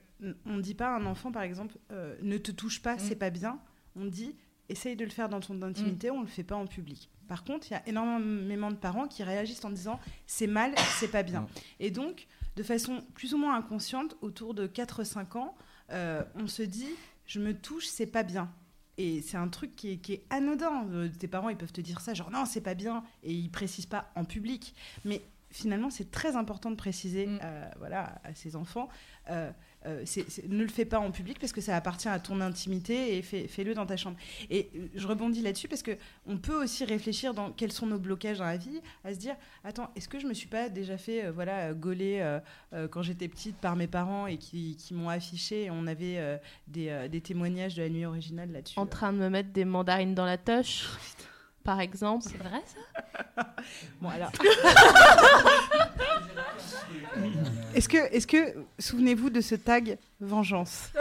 [0.47, 3.17] on ne dit pas à un enfant, par exemple, euh, ne te touche pas, c'est
[3.17, 3.59] pas bien.
[3.97, 4.37] On dit,
[4.69, 7.11] essaye de le faire dans ton intimité, on le fait pas en public.
[7.29, 11.11] Par contre, il y a énormément de parents qui réagissent en disant, c'est mal, c'est
[11.11, 11.47] pas bien.
[11.79, 12.27] Et donc,
[12.57, 15.55] de façon plus ou moins inconsciente, autour de 4-5 ans,
[15.93, 16.91] euh, on se dit,
[17.27, 18.53] je me touche, c'est pas bien.
[18.99, 20.87] Et c'est un truc qui est, qui est anodin.
[20.91, 23.51] Euh, tes parents, ils peuvent te dire ça, genre non, c'est pas bien, et ils
[23.51, 24.75] précisent pas en public.
[25.05, 28.89] Mais finalement, c'est très important de préciser euh, voilà, à ses enfants.
[29.31, 29.51] euh,
[29.87, 32.41] euh, c'est- c'est- ne le fais pas en public parce que ça appartient à ton
[32.41, 34.17] intimité et fais- fais-le dans ta chambre.
[34.51, 35.97] Et je rebondis là-dessus parce que
[36.27, 39.37] on peut aussi réfléchir dans quels sont nos blocages dans la vie, à se dire
[39.65, 42.41] attends, est-ce que je me suis pas déjà fait euh, voilà gauler euh,
[42.73, 46.19] euh, quand j'étais petite par mes parents et qui, qui m'ont affiché et on avait
[46.19, 46.37] euh,
[46.67, 48.79] des, euh, des témoignages de la nuit originale là-dessus.
[48.79, 50.89] En train de me mettre des mandarines dans la toche,
[51.65, 52.25] par exemple.
[52.29, 53.55] C'est vrai ça?
[54.01, 54.31] Bon alors.
[57.75, 60.91] Est-ce que, est-ce que, souvenez-vous de ce tag vengeance?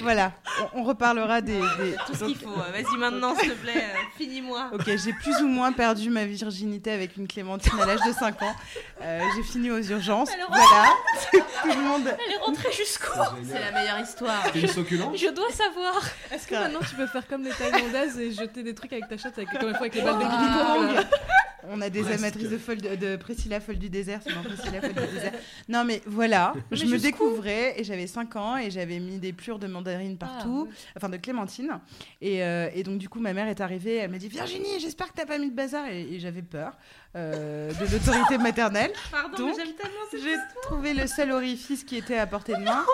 [0.00, 0.32] Voilà,
[0.74, 1.58] on, on reparlera des.
[1.58, 2.50] des- Tout ce qu'il faut.
[2.50, 4.70] Vas-y maintenant, s'il te plaît, euh, finis-moi.
[4.72, 8.40] Ok, j'ai plus ou moins perdu ma virginité avec une clémentine à l'âge de 5
[8.42, 8.54] ans.
[9.02, 10.30] Euh, j'ai fini aux urgences.
[10.32, 10.92] Elle Voilà,
[11.62, 12.06] tout le monde.
[12.26, 13.10] Elle est rentrée jusqu'où
[13.44, 14.42] C'est la meilleure histoire.
[14.46, 16.00] C'était une succulente Je dois savoir.
[16.32, 19.16] Est-ce que maintenant tu peux faire comme les Thaïlandaises et jeter des trucs avec ta
[19.16, 21.02] chatte avec, comme une fois avec les balles de ping-pong là
[21.70, 22.18] On a des Presque.
[22.18, 25.32] amatrices de, folle de, de Priscilla folle du désert, c'est dans Priscilla folle du désert.
[25.68, 29.58] Non mais voilà, je me découvrais et j'avais 5 ans et j'avais mis des plures
[29.58, 31.78] de mandarine partout, enfin de clémentine.
[32.20, 35.08] Et, euh, et donc du coup ma mère est arrivée, elle m'a dit Virginie, j'espère
[35.08, 36.72] que t'as pas mis de bazar et, et j'avais peur
[37.16, 38.92] euh, de l'autorité maternelle.
[39.10, 42.54] Pardon, Donc, mais j'aime tellement cette J'ai trouvé le seul orifice qui était à portée
[42.54, 42.84] de main,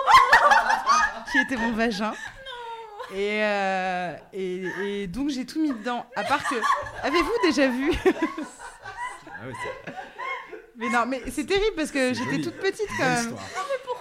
[1.31, 2.13] qui était mon vagin.
[3.13, 6.05] Et, euh, et, et donc j'ai tout mis dedans.
[6.15, 6.55] À part que,
[7.03, 7.91] avez-vous déjà vu
[9.45, 9.53] Ah ouais,
[9.85, 9.93] c'est-
[10.77, 12.41] Mais non, mais c'est terrible parce que j'étais joli.
[12.41, 13.23] toute petite quand même.
[13.29, 13.43] histoire.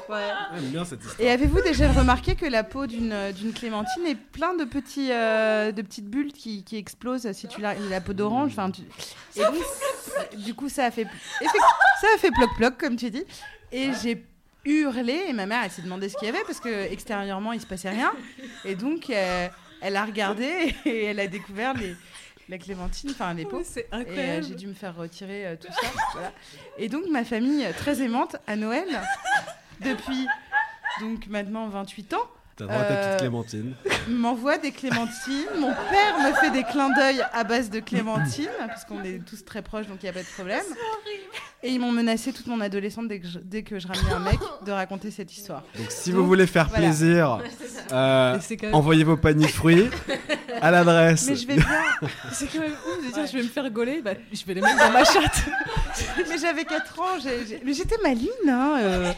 [0.09, 0.29] Ouais.
[0.55, 1.21] J'aime bien cette histoire.
[1.21, 5.71] Et avez-vous déjà remarqué que la peau d'une d'une clémentine est plein de petits euh,
[5.73, 8.83] de petites bulles qui, qui explosent si tu l'as la peau d'orange enfin tu-
[9.37, 9.55] et donc,
[10.45, 11.07] du coup ça a fait
[11.41, 11.65] effect-
[12.03, 13.25] ça a fait ploc ploc comme tu dis
[13.73, 14.23] et j'ai
[14.67, 17.61] hurlé et ma mère elle s'est demandé ce qu'il y avait parce que extérieurement il
[17.63, 18.13] se passait rien
[18.67, 19.49] et donc euh,
[19.81, 21.95] elle a regardé et elle a découvert les
[22.49, 23.63] la clémentine, enfin les peaux.
[23.65, 24.47] c'est Et euh, incroyable.
[24.49, 25.89] j'ai dû me faire retirer euh, tout ça.
[26.13, 26.33] voilà.
[26.79, 28.87] Et donc ma famille, euh, très aimante, à Noël,
[29.81, 30.27] depuis
[31.01, 32.19] donc maintenant 28 ans,
[32.57, 33.75] T'as droit à ta Euh, petite Clémentine.
[34.09, 35.49] m'envoie des clémentines.
[35.59, 39.45] Mon père me fait des clins d'œil à base de clémentines, parce qu'on est tous
[39.45, 40.63] très proches, donc il n'y a pas de problème.
[41.65, 44.21] Et ils m'ont menacé toute mon adolescente dès que je, dès que je ramenais un
[44.21, 45.65] mec de raconter cette histoire.
[45.77, 46.85] Donc si Donc, vous voulez faire voilà.
[46.87, 47.41] plaisir,
[47.91, 49.89] euh, Et envoyez vos paniers de fruits
[50.65, 51.27] à l'adresse.
[51.29, 51.67] Mais je vais bien.
[52.33, 54.61] C'est quand même ouf de dire je vais me faire gauler, bah, je vais les
[54.63, 55.45] mettre dans ma chatte.
[56.29, 58.29] Mais j'avais 4 ans, j'ai- j'ai- mais j'étais maline.
[58.49, 59.13] Hein, euh.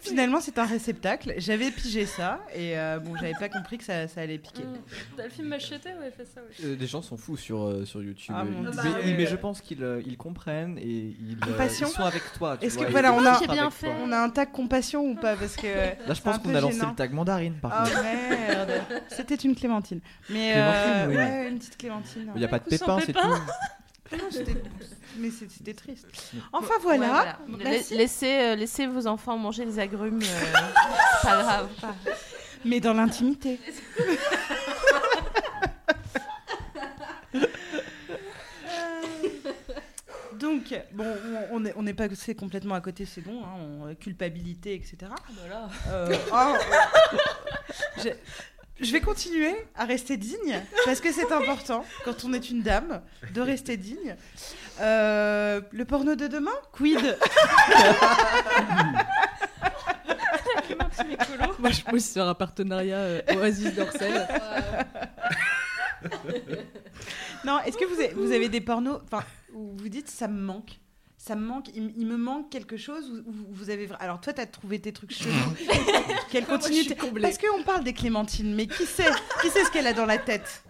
[0.08, 1.34] Finalement, c'est un réceptacle.
[1.38, 4.62] J'avais pigé ça et euh, bon, j'avais pas compris que ça, ça allait piquer.
[5.16, 6.64] T'as le film Machete Ouais, fait ça, oui.
[6.64, 8.34] Euh, les gens sont fous sur, euh, sur YouTube.
[8.36, 10.82] Ah, mais, mais je pense qu'ils euh, ils comprennent et
[11.20, 12.56] ils, euh, sont avec toi.
[12.60, 13.38] Est-ce que voilà, on a,
[14.04, 15.36] on a un tag compassion ou pas?
[15.36, 16.90] Parce que Là, je pense qu'on a lancé gênant.
[16.90, 18.02] le tag mandarine par Oh contre.
[18.02, 18.70] merde
[19.08, 20.00] C'était une clémentine.
[20.28, 21.16] Mais Clémentine, euh, oui.
[21.16, 22.30] ouais, une petite clémentine.
[22.34, 23.20] Il n'y a pas de pépins, c'est tout.
[24.12, 24.54] Non, c'était-
[25.16, 26.06] Mais c'était triste.
[26.52, 27.00] Enfin voilà.
[27.00, 27.38] Ouais, voilà.
[27.48, 27.92] Merci.
[27.94, 30.22] La- laissez, euh, laissez vos enfants manger des agrumes.
[30.22, 30.52] euh,
[31.22, 31.68] pas grave.
[31.80, 31.94] pas-
[32.64, 33.58] Mais dans l'intimité.
[40.38, 41.04] Donc, bon,
[41.50, 43.56] on- n'est on pas c'est complètement à côté, c'est bon, hein,
[43.90, 45.10] on- culpabilité, etc.
[45.38, 45.68] Voilà.
[45.88, 47.16] Euh, oh, euh,
[47.98, 48.08] je,
[48.80, 53.02] je vais continuer à rester digne, parce que c'est important, quand on est une dame,
[53.32, 54.16] de rester digne.
[54.80, 57.18] Euh, le porno de demain Quid?
[61.58, 64.26] Moi, je pousse sur un partenariat euh, Oasis d'Orcel.
[67.44, 69.22] Non, est-ce que vous avez, vous avez des pornos enfin,
[69.52, 70.79] vous dites ça me manque?
[71.22, 73.90] Ça me manque, il, me manque quelque chose où, où vous avez.
[74.00, 75.34] Alors toi, t'as trouvé tes trucs chelous.
[76.30, 76.94] Quelle continuité.
[77.20, 79.04] Parce qu'on parle des clémentines, mais qui sait
[79.42, 80.64] Qui sait ce qu'elle a dans la tête?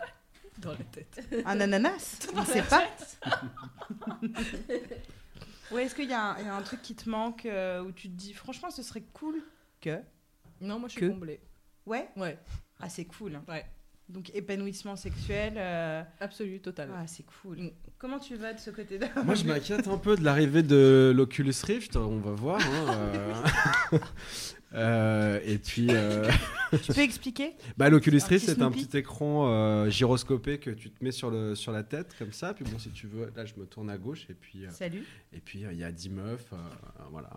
[0.59, 1.25] Dans la tête.
[1.47, 2.83] Un ananas On ne sait pas.
[5.71, 7.81] Ou est-ce qu'il y, a un- il y a un truc qui te manque euh,
[7.85, 9.41] où tu te dis franchement ce serait cool
[9.81, 10.01] que
[10.61, 11.39] Non, moi je suis Que comblée.
[11.87, 12.09] Ouais?
[12.17, 12.37] Ouais.
[12.81, 13.37] Ah c'est cool.
[13.37, 13.45] hein.
[13.47, 13.65] Ouais.
[14.11, 15.55] Donc épanouissement sexuel.
[15.57, 16.91] euh, Absolu, total.
[16.95, 17.57] Ah c'est cool.
[17.59, 17.71] Mm.
[17.99, 21.55] Comment tu vas de ce côté-là Moi, je m'inquiète un peu de l'arrivée de l'Oculus
[21.65, 21.97] Rift.
[21.97, 22.61] On va voir.
[22.61, 22.97] hein,
[23.93, 23.99] euh.
[24.75, 26.31] Euh, et puis, euh,
[26.85, 30.71] Tu peux expliquer bah, l'Oculus Un Rift, petit c'est un petit écran euh, gyroscopé que
[30.71, 32.55] tu te mets sur, le, sur la tête, comme ça.
[32.55, 34.27] Puis bon, si tu veux, là, je me tourne à gauche.
[34.31, 35.05] Et puis, euh, Salut.
[35.33, 36.47] et puis euh, il y a 10 meufs.
[36.53, 36.57] euh,
[37.11, 37.31] voilà.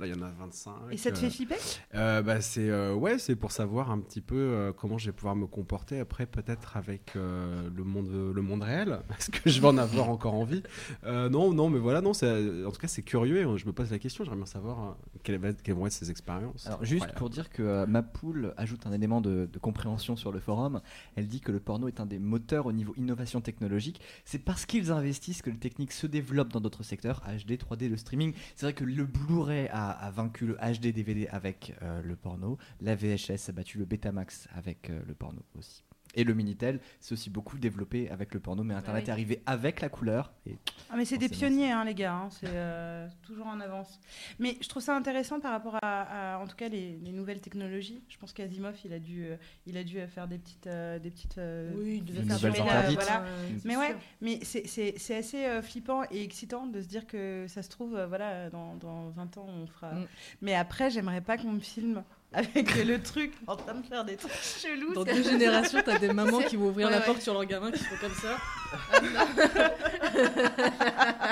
[0.00, 0.72] Là, il y en a 25.
[0.90, 1.54] Et ça te euh, fait flipper
[1.94, 5.12] euh, bah, c'est euh, ouais, c'est pour savoir un petit peu euh, comment je vais
[5.12, 8.98] pouvoir me comporter après, peut-être avec euh, le monde, le monde réel.
[9.18, 10.62] Est-ce que je vais en avoir encore envie?
[11.04, 12.12] Euh, Non, non, mais voilà, non.
[12.12, 13.36] c'est- En tout cas, c'est curieux.
[13.38, 14.24] Et je me pose la question.
[14.24, 15.38] J'aimerais bien savoir euh, quelles,
[15.74, 16.66] vont être ces expériences.
[16.66, 20.32] Alors, juste pour dire que euh, ma poule ajoute un élément de, de compréhension sur
[20.32, 20.80] le forum,
[21.16, 24.00] elle dit que le porno est un des moteurs au niveau innovation technologique.
[24.24, 27.96] C'est parce qu'ils investissent que les techniques se développent dans d'autres secteurs, HD, 3D, le
[27.96, 28.34] streaming.
[28.56, 32.58] C'est vrai que le Blu-ray a, a vaincu le HD DVD avec euh, le porno,
[32.80, 35.84] la VHS a battu le Betamax avec euh, le porno aussi.
[36.16, 39.08] Et le Minitel, c'est aussi beaucoup développé avec le porno, mais Internet oui.
[39.08, 40.32] est arrivé avec la couleur.
[40.44, 40.56] Et
[40.90, 44.00] Ah mais c'est des pionniers hein, les gars, hein, c'est euh, toujours en avance.
[44.40, 47.40] Mais je trouve ça intéressant par rapport à, à, en tout cas les, les nouvelles
[47.40, 48.02] technologies.
[48.08, 49.36] Je pense qu'Asimov il a dû euh,
[49.66, 52.26] il a dû euh, faire des petites euh, des petites euh, Oui, il devait Des
[52.26, 53.00] faire nouvelles des- interdites.
[53.02, 53.20] voilà.
[53.22, 53.28] Ouais,
[53.64, 53.96] Mais ouais, sûr.
[54.20, 57.68] mais c'est- c'est c'est assez euh, flippant et excitant de se dire que ça se
[57.68, 59.92] trouve, euh, voilà, dans, dans 20 ans, on fera.
[59.92, 60.06] Mm.
[60.42, 62.02] Mais après, j'aimerais pas qu'on me filme
[62.32, 64.94] avec le truc en train de faire des trucs chelous.
[64.94, 67.04] Dans deux générations, t'as des mamans qui vont ouvrir Ouais, la ouais.
[67.06, 68.36] porte sur leur gamin qui font comme ça.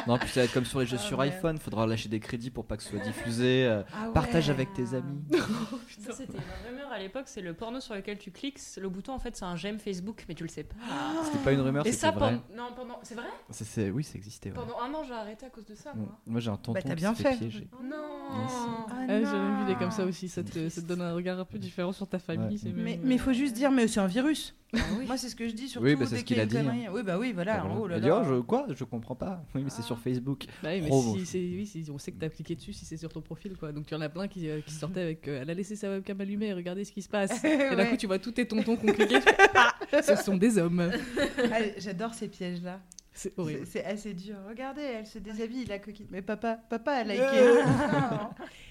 [0.07, 1.33] Non, puis ça va être comme sur les jeux Ah, sur merde.
[1.35, 3.67] iPhone, faudra lâcher des crédits pour pas que ce soit diffusé.
[3.67, 4.55] euh, Ah Partage ouais.
[4.55, 5.23] avec tes amis.
[6.05, 8.59] Ça, c'était une rumeur à l'époque, c'est le porno sur lequel tu cliques.
[8.81, 10.75] Le bouton, en fait, c'est un j'aime Facebook, mais tu le sais pas.
[11.25, 12.39] C'était pas une rumeur, Et c'était ça, vrai.
[12.55, 12.65] pendant...
[12.65, 12.99] Non, pendant...
[13.03, 14.51] C'est vrai C'est- c'est- oui, ça existait.
[14.51, 14.55] ouais.
[14.57, 16.09] Pendant un an, j'ai arrêté à cause de ça, moi.
[16.27, 17.69] Moi j'ai un tonton Bah, qui bien s'est fait piéger.
[17.83, 17.97] Non.
[18.31, 21.39] Ah Ah, J'avais une idée comme ça aussi, ça te, ça te donne un regard
[21.39, 22.57] un peu différent sur ta famille.
[22.65, 22.73] Ouais.
[22.75, 24.55] Mais même- mais faut juste dire, mais c'est un virus.
[25.07, 25.87] Moi, c'est ce que je dis surtout.
[25.87, 26.63] Oui, bah, c'est dès ce qu'il y a une dit, hein.
[26.65, 26.87] connerie.
[26.93, 27.59] Oui, bah oui, voilà.
[27.59, 28.21] Bah, oh là Il là.
[28.23, 29.43] oh, je, quoi Je comprends pas.
[29.55, 30.45] Oui, mais c'est sur Facebook.
[30.63, 31.17] Bah oui, mais si, bon.
[31.25, 33.73] c'est- oui, si on sait que t'as cliqué dessus, si c'est sur ton profil, quoi.
[33.73, 35.27] Donc il y en a plein qui, euh, qui sortaient avec.
[35.27, 37.33] euh, elle a laissé sa webcam allumée, regardez ce qui se passe.
[37.45, 37.91] Et d'un Ouais.
[37.91, 39.15] coup, tu vois tous tes tontons qui ont cliqué.
[39.15, 40.91] tu fais, Ah, ce sont des hommes.
[41.51, 42.79] Ah, J'adore ces pièges-là.
[43.19, 43.67] C'est horrible.
[43.67, 44.37] c'est assez dur.
[44.49, 46.07] Regardez, elle se déshabille, la coquine.
[46.11, 47.21] Mais papa, papa a liké.
[47.25, 47.65] Euh.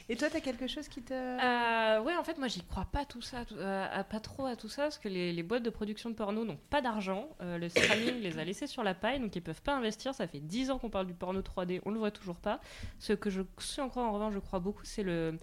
[0.10, 1.14] Et toi, t'as quelque chose qui te.
[1.14, 4.70] Euh, ouais, en fait, moi, j'y crois pas tout ça, euh, pas trop à tout
[4.70, 7.28] ça, parce que les, les boîtes de production de porno n'ont pas d'argent.
[7.42, 10.16] Euh, le streaming les a laissés sur la paille, donc ils peuvent pas investir.
[10.16, 12.62] Ça fait 10 ans qu'on parle du porno 3D, on le voit toujours pas.
[13.00, 15.38] Ce que je suis encore en revanche, je crois beaucoup, c'est le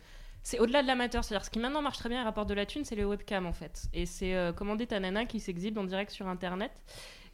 [0.44, 2.66] c'est au-delà de l'amateur, c'est-à-dire ce qui maintenant marche très bien et rapporte de la
[2.66, 3.86] thune, c'est les webcams en fait.
[3.94, 6.70] Et c'est euh, commander ta nana qui s'exhibe en direct sur internet.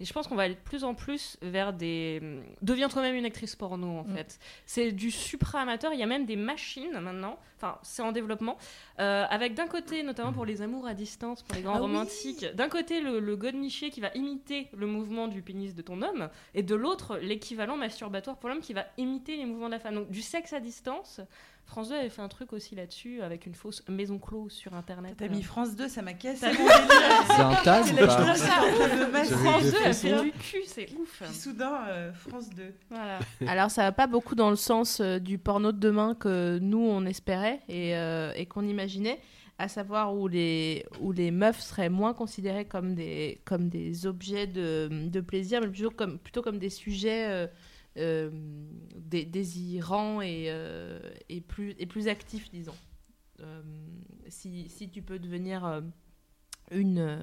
[0.01, 2.23] Et je pense qu'on va aller de plus en plus vers des.
[2.63, 4.15] Deviens toi-même une actrice porno en Mm.
[4.17, 4.39] fait.
[4.65, 5.93] C'est du supra-amateur.
[5.93, 7.39] Il y a même des machines maintenant.
[7.59, 8.57] Enfin, c'est en développement.
[8.99, 11.83] Euh, avec d'un côté, notamment pour les amours à distance, pour les grands Ah oui.
[11.83, 16.01] romantiques, d'un côté le, le godemiché qui va imiter le mouvement du pénis de ton
[16.01, 19.81] homme, et de l'autre l'équivalent masturbatoire pour l'homme qui va imiter les mouvements de la
[19.81, 19.97] femme.
[19.97, 21.21] Donc du sexe à distance.
[21.71, 25.15] France 2 avait fait un truc aussi là-dessus avec une fausse maison close sur internet.
[25.17, 26.53] T'as mis France 2, ça m'a cassé T'as.
[26.53, 31.23] C'est un C'est ou pas France des 2 a fait du cul, c'est ouf.
[31.25, 32.75] Puis soudain, euh, France 2.
[32.91, 33.21] Voilà.
[33.47, 36.83] Alors ça va pas beaucoup dans le sens euh, du porno de demain que nous
[36.83, 39.21] on espérait et, euh, et qu'on imaginait,
[39.61, 44.49] à savoir où les, où les meufs seraient moins considérées comme des, comme des objets
[44.49, 47.49] de, de plaisir, mais plutôt comme, plutôt comme des sujets
[47.97, 48.31] euh,
[48.97, 52.77] dé- désirants et, euh, et, plus, et plus actifs, disons.
[53.41, 53.63] Euh,
[54.29, 55.81] si, si tu peux devenir euh,
[56.71, 57.19] une, euh,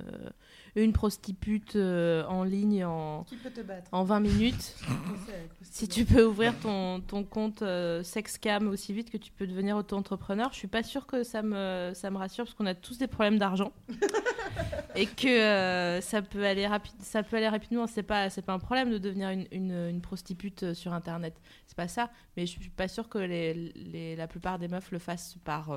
[0.76, 4.76] une prostitute euh, en ligne en, Qui peut te battre en 20 minutes,
[5.64, 9.76] Si tu peux ouvrir ton, ton compte euh, sexcam aussi vite que tu peux devenir
[9.78, 12.98] auto-entrepreneur, je suis pas sûre que ça me, ça me rassure parce qu'on a tous
[12.98, 13.72] des problèmes d'argent
[14.95, 17.86] et que euh, ça peut aller rapide, ça peut aller rapidement.
[17.88, 21.36] C'est pas, pas un problème de devenir une, une, une prostitute sur internet.
[21.68, 22.10] C'est pas ça.
[22.36, 25.72] Mais je suis pas sûre que les, les- la plupart des meufs le fassent par.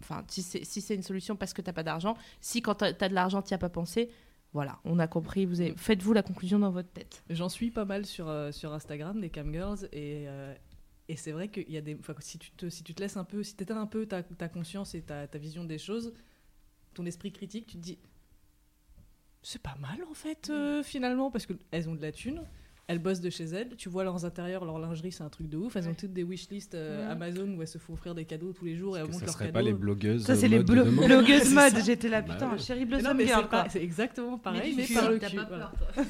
[0.00, 3.08] Enfin, si c'est si une solution parce que t'as pas d'argent, si quand t'as as
[3.08, 4.10] de l'argent t'y as pas pensé,
[4.52, 5.44] voilà, on a compris.
[5.44, 7.22] Vous avez- faites-vous la conclusion dans votre tête.
[7.30, 10.54] J'en suis pas mal sur, euh, sur Instagram, des camgirls, et, euh,
[11.08, 11.96] et c'est vrai qu'il y a des.
[11.98, 14.22] enfin, si, tu te, si tu te laisses un peu, si tu un peu ta,
[14.22, 16.14] ta conscience et ta, ta vision des choses,
[16.94, 17.98] ton esprit critique, tu te dis.
[19.42, 22.42] C'est pas mal en fait, euh, finalement, parce qu'elles ont de la thune.
[22.90, 25.58] Elles bossent de chez elles, tu vois leurs intérieurs, leur lingerie, c'est un truc de
[25.58, 25.76] ouf.
[25.76, 27.12] Elles ont toutes des wishlists euh, Ouais.
[27.12, 29.24] Amazon où elles se font offrir des cadeaux tous les jours et elles montrent ça
[29.26, 29.54] leurs serait cadeaux.
[29.58, 31.74] pas les blogueuses Ça, c'est les de blo- blogueuses mode.
[31.84, 35.18] J'étais là, Bah putain, chérie Blossom non, mais Girl, c'est exactement pareil, mais par le
[35.18, 35.36] cul.
[35.48, 35.70] voilà.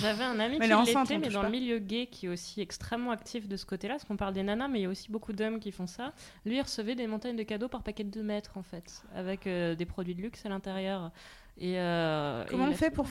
[0.00, 2.26] J'avais un ami Mais qui elle est enceinte, l'était, mais dans le milieu gay, qui
[2.26, 4.86] est aussi extrêmement actif de ce côté-là, parce qu'on parle des nanas, mais il y
[4.86, 6.12] a aussi beaucoup d'hommes qui font ça.
[6.44, 9.46] Lui, il recevait des montagnes de cadeaux par paquet de 2 mètres, en fait, avec
[9.48, 11.10] euh, des produits de luxe à l'intérieur.
[11.58, 13.06] Et, euh, Comment il on fait pour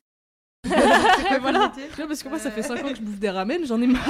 [0.69, 1.71] Ouais, voilà.
[1.97, 3.87] Ouais, parce que moi, ça fait 5 ans que je bouffe des ramen, j'en ai
[3.87, 4.05] marre.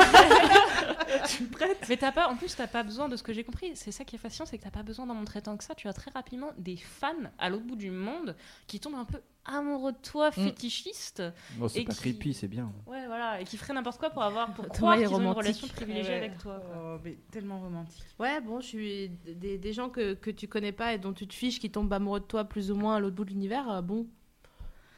[1.24, 1.86] je suis prête.
[1.90, 3.72] Mais t'as pas, en plus, t'as pas besoin de ce que j'ai compris.
[3.76, 5.76] C'est ça qui est fascinant, c'est que t'as pas besoin d'en montrer tant que ça.
[5.76, 8.36] Tu as très rapidement des fans à l'autre bout du monde
[8.68, 10.32] qui tombent un peu amoureux de toi, Mm.
[10.34, 11.22] fétichistes.
[11.58, 12.72] Bon, c'est pas qui- creepy, c'est bien.
[12.88, 15.68] Ouais, voilà, et qui feraient n'importe quoi pour avoir, pour croire qu'ils ont une relation
[15.68, 16.18] privilégiée Ouais.
[16.18, 16.60] avec toi.
[16.66, 16.96] quoi.
[16.96, 18.04] Oh, mais tellement romantique.
[18.18, 21.28] Ouais, bon, je suis des, des gens que, que tu connais pas et dont tu
[21.28, 23.70] te fiches qui tombent amoureux de toi plus ou moins à l'autre bout de l'univers.
[23.70, 24.08] euh, bon,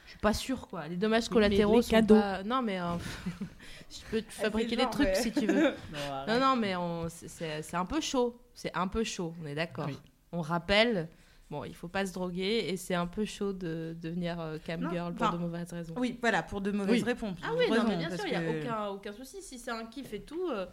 [0.07, 0.87] je suis pas sûre quoi.
[0.87, 2.15] Les dommages Mais collatéraux les sont cadeaux.
[2.19, 2.85] pas- Non, mais euh,
[3.91, 5.15] je peux te fabriquer des trucs ouais.
[5.15, 5.73] si tu veux.
[6.27, 8.39] Non, non, mais on- c'est- un peu chaud.
[8.53, 9.85] C'est un peu chaud, on est d'accord.
[9.87, 9.97] Oui.
[10.31, 11.09] On rappelle,
[11.51, 14.79] bon, il faut pas se droguer et c'est un peu chaud de devenir euh, cam
[14.81, 15.93] Non, girl pour de mauvaises raisons.
[15.97, 17.03] Oui, voilà, pour de mauvaises Oui.
[17.03, 17.37] réponses.
[17.43, 19.41] Ah oui, non, raisons, mais bien sûr, il n'y a aucun, aucun souci.
[19.41, 20.65] Si c'est un kiff et tout, euh,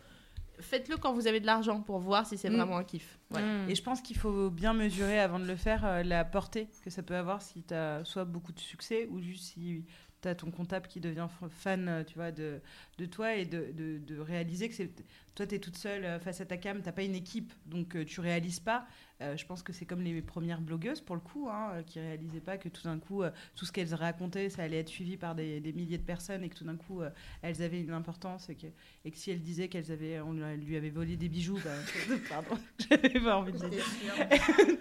[0.60, 2.56] faites-le quand vous avez de l'argent pour voir si c'est Mm.
[2.56, 3.18] vraiment un kiff.
[3.32, 3.42] Ouais.
[3.42, 3.70] Mm.
[3.70, 6.90] Et je pense qu'il faut bien mesurer avant de le faire euh, la portée que
[6.90, 9.84] ça peut avoir si tu as soit beaucoup de succès ou juste si
[10.22, 12.60] tu as ton comptable qui devient fan euh, tu vois, de,
[12.98, 14.90] de toi et de, de- de réaliser que c'est
[15.34, 17.94] toi tu es toute seule euh, face à ta cam, tu pas une équipe donc
[17.96, 18.86] euh, tu réalises pas.
[19.24, 21.98] Euh, je pense que c'est comme les premières blogueuses pour le coup hein, euh, qui
[21.98, 25.16] réalisaient pas que tout d'un coup euh, tout ce qu'elles racontaient ça allait être suivi
[25.16, 27.08] par des, des milliers de personnes et que tout d'un coup euh,
[27.42, 28.66] elles avaient une importance et que,
[29.04, 31.70] et que si elles disaient qu'elles avaient on lui- avait volé des bijoux bah,
[32.28, 32.58] pardon
[32.90, 33.84] j'avais pas envie de dire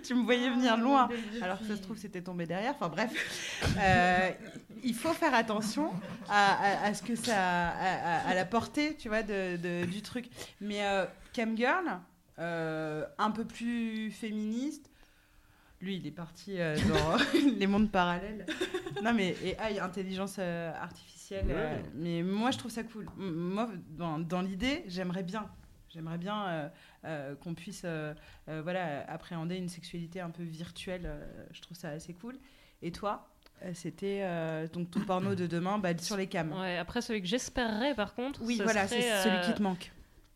[0.03, 1.07] tu me voyais venir loin,
[1.41, 2.73] alors que ça se trouve c'était tombé derrière.
[2.75, 3.11] Enfin bref,
[4.83, 5.91] il faut faire attention
[6.29, 6.53] à,
[6.83, 10.29] à- à ce que ça, à, la portée, tu vois, de, de- du truc.
[10.59, 11.85] Mais euh, Cam Girl,
[12.43, 14.89] euh, un peu plus féministe.
[15.81, 17.17] Lui, il est parti euh, dans
[17.57, 18.45] les mondes parallèles.
[19.03, 21.45] Non, mais AI, intelligence euh, artificielle.
[21.49, 21.83] euh, Ouais.
[21.93, 23.05] mais moi, je trouve ça cool.
[23.19, 25.49] M- Moi, dans, dans l'idée, j'aimerais bien.
[25.89, 26.69] J'aimerais bien euh,
[27.05, 28.13] euh, qu'on puisse euh,
[28.47, 31.01] euh, voilà, appréhender une sexualité un peu virtuelle.
[31.05, 32.37] euh, je trouve ça assez cool.
[32.81, 33.27] Et toi,
[33.65, 36.53] euh, c'était euh, donc ton porno de demain bah, sur les cams.
[36.53, 39.61] Ouais, après, celui que j'espérerais, par contre, Oui, ce voilà, c'est celui euh, qui te
[39.63, 39.91] manque.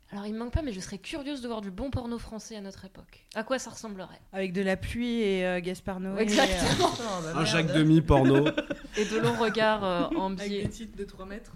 [0.09, 2.55] Alors, il me manque pas, mais je serais curieuse de voir du bon porno français
[2.55, 3.25] à notre époque.
[3.35, 6.21] À quoi ça ressemblerait Avec de la pluie et euh, Gaspard Noé.
[6.21, 6.91] Exactement.
[7.25, 8.47] euh, Un Jacques Demi porno.
[8.95, 10.63] Et de longs regards euh, en Avec biais.
[10.63, 11.51] des titres de 3 mètres.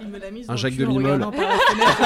[0.00, 1.24] Il me l'a mise Un Jacques le cul en Demi-molle.
[1.24, 1.98] regardant par la fenêtre.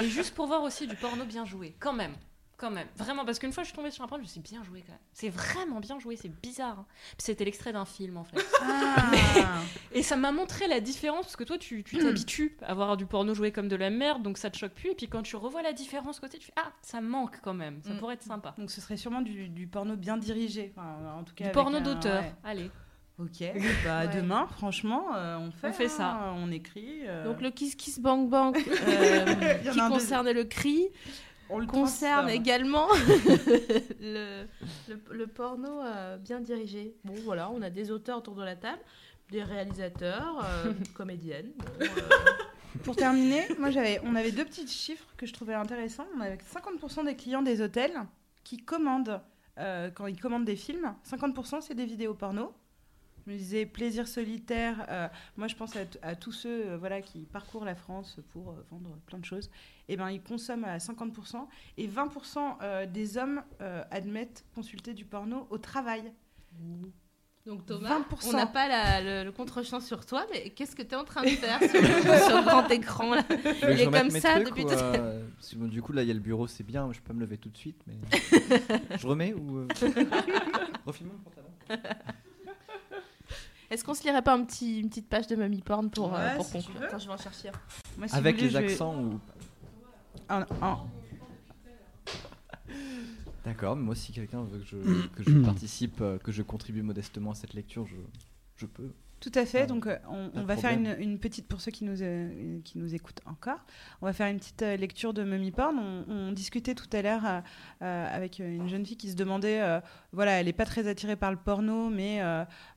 [0.00, 2.14] Et juste pour voir aussi du porno bien joué, quand même.
[2.62, 2.86] Quand même.
[2.96, 4.62] Vraiment, parce qu'une fois je suis tombée sur un porno, je me suis dit, bien
[4.62, 5.00] joué quand même.
[5.12, 6.78] C'est vraiment bien joué, c'est bizarre.
[6.78, 6.86] hein.
[7.18, 8.38] Puis C'était l'extrait d'un film en fait.
[8.64, 9.60] Ah.
[9.92, 13.04] Et ça m'a montré la différence, parce que toi tu tu t'habitues à voir du
[13.06, 14.90] porno joué comme de la merde, donc ça te choque plus.
[14.90, 17.80] Et puis quand tu revois la différence côté, tu fais, ah, ça manque quand même,
[17.82, 17.98] ça Mm.
[17.98, 18.54] pourrait être sympa.
[18.58, 20.72] Donc ce serait sûrement du, du porno bien dirigé.
[20.76, 22.32] Enfin, en tout cas, Du porno un- d'auteur, ouais.
[22.44, 22.70] allez.
[23.18, 23.40] Ok.
[23.84, 24.14] Bah, Ouais.
[24.16, 26.10] Demain, franchement, euh, on fait, On fait ça.
[26.12, 27.00] hein, on écrit.
[27.06, 28.56] euh, Donc le Kiss Kiss Bang Bang
[28.86, 30.86] euh, qui concerne le cri
[31.52, 32.88] on le concerne également
[34.00, 34.46] le,
[34.88, 36.96] le, le porno euh, bien dirigé.
[37.04, 38.80] Bon voilà, on a des auteurs autour de la table,
[39.30, 41.52] des réalisateurs, euh, comédiennes.
[41.56, 41.86] Bon, euh,
[42.84, 46.06] Pour terminer, moi j'avais, on avait deux petits chiffres que je trouvais intéressants.
[46.16, 48.00] On avait 50% des clients des hôtels
[48.44, 49.20] qui commandent,
[49.56, 52.54] quand ils commandent des films, 50% c'est des vidéos porno.
[53.26, 54.84] Je me disais plaisir solitaire.
[54.88, 58.66] euh, moi, je pense à, tous ceux euh, voilà, qui parcourent la France pour euh,
[58.70, 59.48] vendre plein de choses.
[59.88, 61.46] Et ben, ils consomment à 50%.
[61.76, 66.12] Et 20% euh, des hommes euh, admettent consulter du porno au travail.
[67.44, 68.28] Donc Thomas, 20%.
[68.28, 71.02] on n'a pas la- le, le contre-champ sur toi, mais qu'est-ce que tu es en
[71.04, 73.22] train de faire sur, le- sur le grand écran là?
[73.62, 75.24] Il est comme ça trucs depuis ou, tout euh,
[75.56, 77.20] bon, Du coup, là, il y a le bureau, c'est bien, je peux pas me
[77.20, 77.94] lever tout de suite, mais.
[78.98, 79.58] je remets ou.
[79.58, 79.68] euh,
[80.86, 81.82] Refile-moi le pantalon.
[83.72, 86.18] Est-ce qu'on se lirait pas un petit, une petite page de Mummy Porn pour, euh,
[86.28, 86.82] Ouais, pour si tu conclure.
[86.82, 87.52] Attends, je vais en chercher un.
[87.96, 89.18] Moi, si Avec voulez, les vais- accents ou.
[90.28, 90.78] Un- un-
[93.44, 94.76] D'accord, mais moi si quelqu'un veut que je,
[95.08, 97.96] que je participe, euh, que je contribue modestement à cette lecture, je,
[98.56, 98.92] je peux.
[99.22, 99.62] Tout à fait.
[99.62, 99.96] Ah, Donc, euh,
[100.34, 103.60] on, va faire une, petite, pour ceux qui nous, euh, qui nous écoutent encore,
[104.00, 105.78] on va faire une petite euh, lecture de Mummy Porn.
[105.78, 109.60] On, on discutait tout à l'heure euh, avec une jeune fille qui se demandait,
[110.12, 112.20] voilà, elle n'est pas très attirée par le porno, mais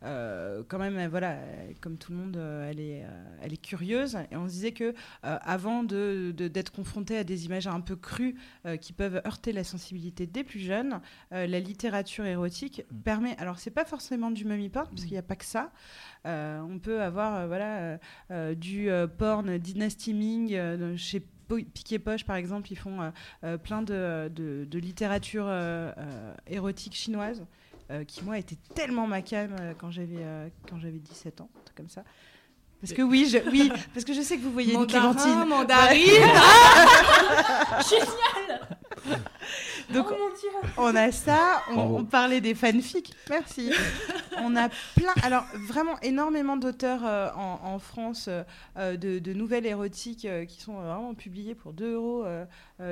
[0.01, 1.37] quand même, voilà,
[1.81, 2.37] comme tout le monde,
[2.69, 3.03] elle, est,
[3.41, 4.17] elle est curieuse.
[4.31, 4.93] Et on se disait que
[5.23, 8.35] avant de- d'être confrontée à des images un peu crues
[8.81, 11.01] qui peuvent heurter la sensibilité des plus jeunes,
[11.31, 13.01] la littérature érotique Mm.
[13.01, 13.37] permet.
[13.39, 15.71] Alors, c'est pas forcément du Mummy Porn, parce qu'il n'y a pas que ça.
[16.35, 17.97] Euh, on peut avoir euh, voilà,
[18.31, 21.21] euh, du porn Dynasty Ming chez
[21.73, 23.11] Piquet Poche, par exemple, ils font
[23.63, 25.47] plein de, de- de littérature
[26.47, 27.45] érotique chinoise.
[27.91, 31.49] euh, qui moi était tellement ma cam euh, quand j'avais euh, quand j'avais 17 ans,
[31.75, 32.03] comme ça.
[32.81, 35.47] Parce que oui, je, oui, parce que je sais que vous voyez une Mandarin, Clémentine.
[35.49, 36.01] mandarine.
[37.89, 38.77] Génial.
[39.93, 40.69] Donc oh mon dieu.
[40.77, 43.71] on a ça, on, parlait des fanfics, merci.
[44.39, 48.43] on a plein, alors vraiment énormément d'auteurs euh, en, en France euh,
[48.77, 52.25] euh, de, de nouvelles érotiques euh, qui sont vraiment publiées pour 2 euros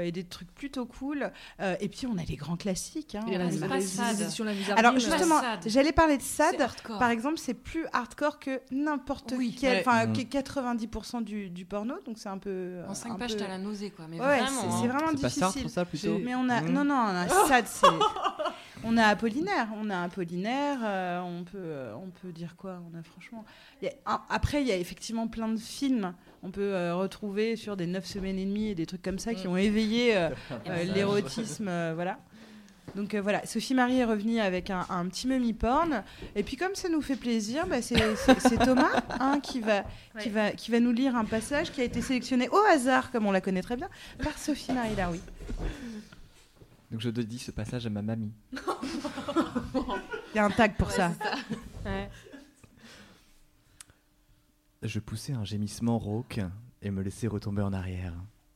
[0.01, 1.31] et des trucs plutôt cool.
[1.59, 3.15] Euh, et puis on a les grands classiques.
[3.15, 3.25] hein.
[3.29, 6.55] Et la- On a- la- les alors justement, j'allais parler de SAD.
[6.99, 9.55] Par exemple, c'est plus hardcore que n'importe Oui.
[9.59, 9.83] quel, Ouais.
[9.85, 10.13] enfin Mhm.
[10.13, 12.77] que 90% du, du porno, donc c'est un peu.
[12.87, 14.79] En cinq un pages, peu- t'as la nausée, quoi, mais ouais, vraiment, c'est- hein.
[14.81, 15.39] c'est vraiment C'est pas difficile.
[15.39, 16.71] Sartre, ça, plutôt Mais on a, Mhm.
[16.73, 17.87] non non, on a SAD, c'est.
[18.85, 22.97] On a Apollinaire, on a Apollinaire, euh, on peut, euh, on peut dire quoi On
[22.99, 23.45] a franchement.
[23.81, 26.13] il y a un- après, il y a effectivement plein de films.
[26.43, 29.33] On peut euh, retrouver sur des 9 semaines et demie et des trucs comme ça
[29.33, 29.51] qui Mm.
[29.51, 30.29] ont éveillé euh,
[30.67, 32.17] euh, l'érotisme, euh, voilà.
[32.95, 36.03] Donc euh, voilà, Sophie Marie est revenue avec un, un petit mummy porn.
[36.35, 37.95] Et puis comme ça nous fait plaisir, bah, c'est
[38.63, 39.83] Thomas hein, qui, va,
[40.19, 40.29] qui, Ouais.
[40.29, 43.31] va, qui va nous lire un passage qui a été sélectionné au hasard, comme on
[43.31, 43.87] la connaît très bien,
[44.21, 45.21] par Sophie Marie Laroui.
[46.91, 48.31] Donc je dédie ce passage à ma mamie.
[48.51, 51.11] Il y a un tag pour Ouais, ça.
[51.85, 52.09] Ouais.
[54.83, 56.39] Je poussais un gémissement rauque
[56.81, 58.13] et me laissais retomber en arrière.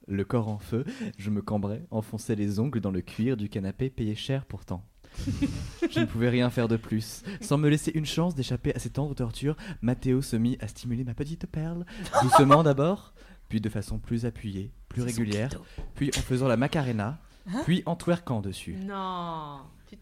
[0.07, 0.85] Le corps en feu,
[1.17, 4.85] je me cambrais, enfonçais les ongles dans le cuir du canapé payé cher pourtant.
[5.89, 7.23] je ne pouvais rien faire de plus.
[7.41, 11.03] Sans me laisser une chance d'échapper à ces tendres tortures, Mathéo se mit à stimuler
[11.03, 11.85] ma petite perle,
[12.21, 13.13] doucement d'abord,
[13.49, 14.71] puis de façon plus appuyée,
[15.05, 15.49] plus régulière,
[15.95, 17.19] puis en faisant la macarena,
[17.53, 18.75] Hein puis en twerkant dessus.
[18.75, 19.61] Non.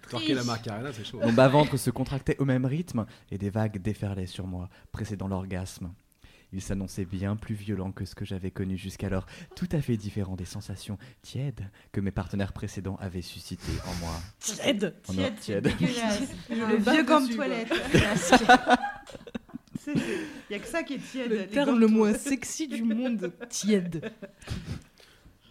[0.09, 0.43] Twerker la.
[0.43, 1.19] Macarena, c'est chaud.
[1.23, 5.93] Mon bas-ventre se contractait au même rythme et des vagues déferlaient sur moi, précédant l'orgasme.
[6.53, 10.35] Il s'annonçait bien plus violent que ce que j'avais connu jusqu'alors, tout à fait différent
[10.35, 14.13] des sensations tièdes que mes partenaires précédents avaient suscitées en moi.
[14.39, 15.67] Tiède non, Tiède, tiède.
[16.49, 17.73] Le vieux gant de toilette.
[19.93, 20.01] Il
[20.49, 21.31] n'y a que ça qui est tiède.
[21.31, 23.31] Le terme le moins sexy du monde.
[23.49, 24.11] Tiède.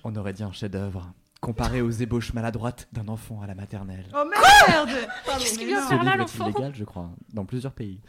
[0.02, 4.06] On aurait dit un chef-d'œuvre, comparé aux ébauches maladroites d'un enfant à la maternelle.
[4.14, 4.24] Oh
[4.68, 4.90] merde
[5.38, 8.00] Qu'est-ce qu'il vient faire là, l'enfant illégal, je crois, dans plusieurs pays.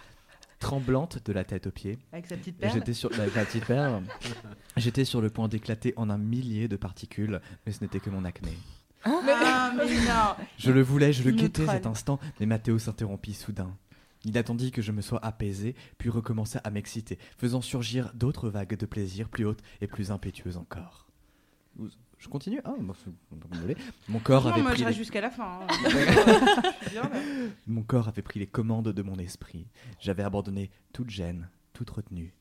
[0.59, 2.73] Tremblante de la tête aux pieds, Avec sa petite perle.
[2.73, 4.03] J'étais sur avec la petite perle.
[4.77, 8.25] J'étais sur le point d'éclater en un millier de particules, mais ce n'était que mon
[8.25, 8.51] acné.
[9.03, 13.75] Ah, mais non Je le voulais, je le guettais cet instant, mais Mathéo s'interrompit soudain.
[14.25, 18.75] Il attendit que je me sois apaisé, puis recommença à m'exciter, faisant surgir d'autres vagues
[18.75, 21.07] de plaisir plus hautes et plus impétueuses encore.
[22.17, 22.59] Je continue?
[22.65, 23.75] Ah, bah, c'est- donc, désolé.
[24.07, 25.59] Mon corps Non, avait moi pris je les- reste jusqu'à la fin.
[25.61, 25.67] hein.
[26.81, 27.09] Je suis bien, là.
[27.67, 29.67] Mon corps avait pris les commandes de mon esprit.
[29.99, 32.33] J'avais abandonné toute gêne, toute retenue.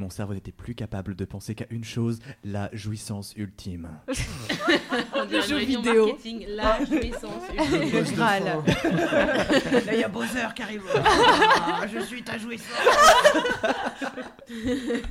[0.00, 3.90] Mon cerveau n'était plus capable de penser qu'à une chose, la jouissance ultime.
[5.14, 6.06] On dirait jeu vidéo.
[6.06, 7.42] marketing, la jouissance.
[7.54, 8.44] Le Graal.
[8.44, 10.84] Là, il y a Bowser qui arrive.
[11.04, 12.78] Ah, je suis ta jouissance.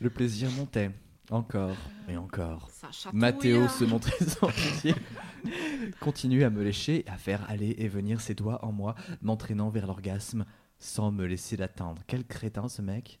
[0.00, 0.90] Le plaisir montait,
[1.30, 1.76] encore
[2.08, 2.70] et encore.
[2.90, 4.94] Chatouille, Mathéo se montrait sans pitié,
[6.00, 9.86] continue à me lécher, à faire aller et venir ses doigts en moi, m'entraînant vers
[9.86, 10.46] l'orgasme,
[10.78, 12.00] sans me laisser l'atteindre.
[12.06, 13.20] Quel crétin ce mec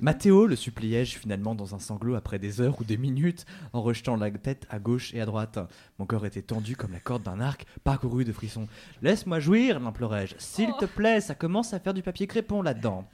[0.00, 4.16] Mathéo, le suppliai-je finalement dans un sanglot après des heures ou des minutes, en rejetant
[4.16, 5.58] la tête à gauche et à droite.
[5.98, 8.68] Mon corps était tendu comme la corde d'un arc, parcouru de frissons.
[9.02, 10.34] Laisse-moi jouir, l'implorai-je.
[10.38, 13.04] S'il te plaît, ça commence à faire du papier crépon là-dedans.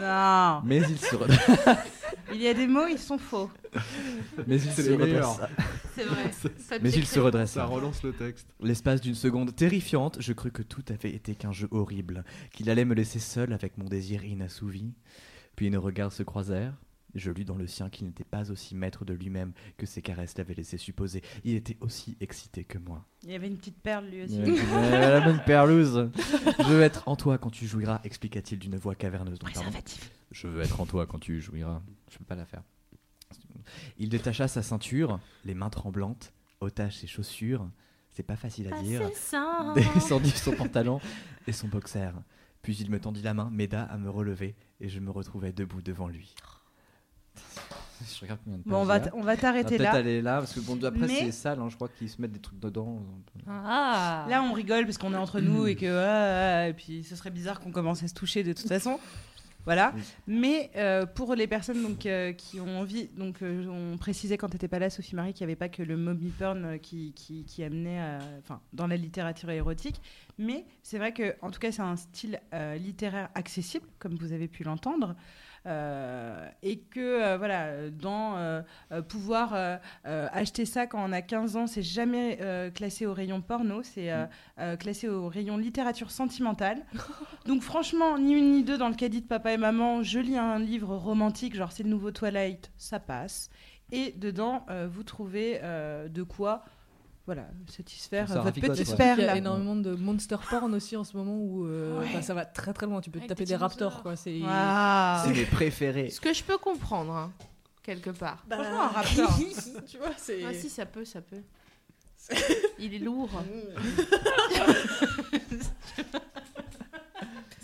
[0.00, 0.60] Non.
[0.64, 1.78] Mais il se, redressa-
[2.32, 3.50] Il y a des mots, ils sont faux.
[4.46, 4.82] mais il se.
[4.82, 4.96] C'est
[6.04, 6.30] vrai.
[6.82, 7.60] Mais il se redressa.
[7.60, 8.46] Ça relance le texte.
[8.60, 12.84] L'espace d'une seconde terrifiante, je crus que tout avait été qu'un jeu horrible, qu'il allait
[12.84, 14.92] me laisser seul avec mon désir inassouvi.
[15.58, 16.72] Puis nos regards se croisèrent,
[17.16, 20.38] Je lus dans le sien qu'il n'était pas aussi maître de lui-même que ses caresses
[20.38, 21.20] l'avaient laissé supposer.
[21.42, 23.04] Il était aussi excité que moi.
[23.24, 24.40] Il y avait une petite perle lui aussi.
[24.40, 26.12] Ouais, la bonne perlouse.
[26.60, 29.40] Je veux être en toi quand tu jouiras, expliqua-t-il d'une voix caverneuse.
[29.40, 29.76] Donc, pardon.
[30.30, 31.82] Je veux être en toi quand tu jouiras.
[32.08, 32.62] Je peux pas la faire.
[33.98, 37.68] Il détacha sa ceinture, les mains tremblantes, ôta ses chaussures.
[38.12, 39.00] C'est pas facile à dire.
[39.74, 41.00] Descendit son pantalon
[41.48, 42.12] et son boxer.
[42.62, 45.80] Puis il me tendit la main, m'aida à me relever et je me retrouvai debout
[45.82, 46.34] devant lui.
[48.00, 49.98] Je regarde combien de Bon, on va on va t'arrêter va peut-être là.
[49.98, 52.30] aller là parce que bon après Mais- c'est sale, hein, je crois qu'ils se mettent
[52.32, 53.02] des trucs dedans.
[53.48, 57.02] Ah Là, on rigole parce qu'on est entre nous et que ah, ah, et puis
[57.02, 59.00] ce serait bizarre qu'on commence à se toucher de toute façon.
[59.68, 59.92] Voilà.
[59.94, 60.02] Oui.
[60.26, 64.48] Mais euh, pour les personnes donc euh, qui ont envie, donc euh, on précisait quand
[64.48, 67.44] t'étais pas là, Sophie Marie, qu'il n'y avait pas que le mommy porn qui, qui,
[67.44, 68.00] qui amenait,
[68.38, 70.00] enfin, dans la littérature érotique.
[70.38, 72.40] Mais c'est vrai que, en tout cas, c'est un style
[72.78, 75.14] littéraire accessible, comme vous avez pu l'entendre.
[75.68, 78.62] Euh, et que euh, voilà, dans euh,
[79.08, 79.54] pouvoir
[80.04, 82.38] acheter ça quand on a 15 ans, c'est jamais
[82.74, 86.84] classé au rayon porno, c'est euh, classé au rayon littérature sentimentale.
[87.46, 90.38] Donc franchement, ni une ni deux dans le caddie de papa et maman, je lis
[90.38, 93.50] un livre romantique, genre c'est le nouveau Twilight, ça passe.
[93.90, 96.64] Et dedans, vous trouvez de quoi
[97.28, 99.20] voilà, satisfaire Ça votre petite perle.
[99.20, 102.06] Il y a énormément de monster porn aussi en ce moment où euh, Ouais.
[102.08, 103.02] enfin, ça va très très loin.
[103.02, 104.16] Tu peux te taper des raptors quoi.
[104.16, 105.26] C'est Ah.
[105.28, 106.08] Mes préférés.
[106.08, 107.30] Ce que je peux comprendre, hein,
[107.82, 108.42] quelque part.
[108.50, 109.38] Franchement, un raptor.
[109.86, 110.42] tu vois, c'est.
[110.42, 111.42] Ah si, ça peut, ça peut.
[112.78, 113.28] Il est lourd.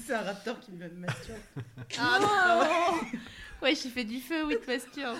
[0.06, 1.38] c'est un raptor qui me masturbe.
[1.98, 2.98] Ah non
[3.62, 5.14] Ouais, j'y fais du feu, oui, de pasture.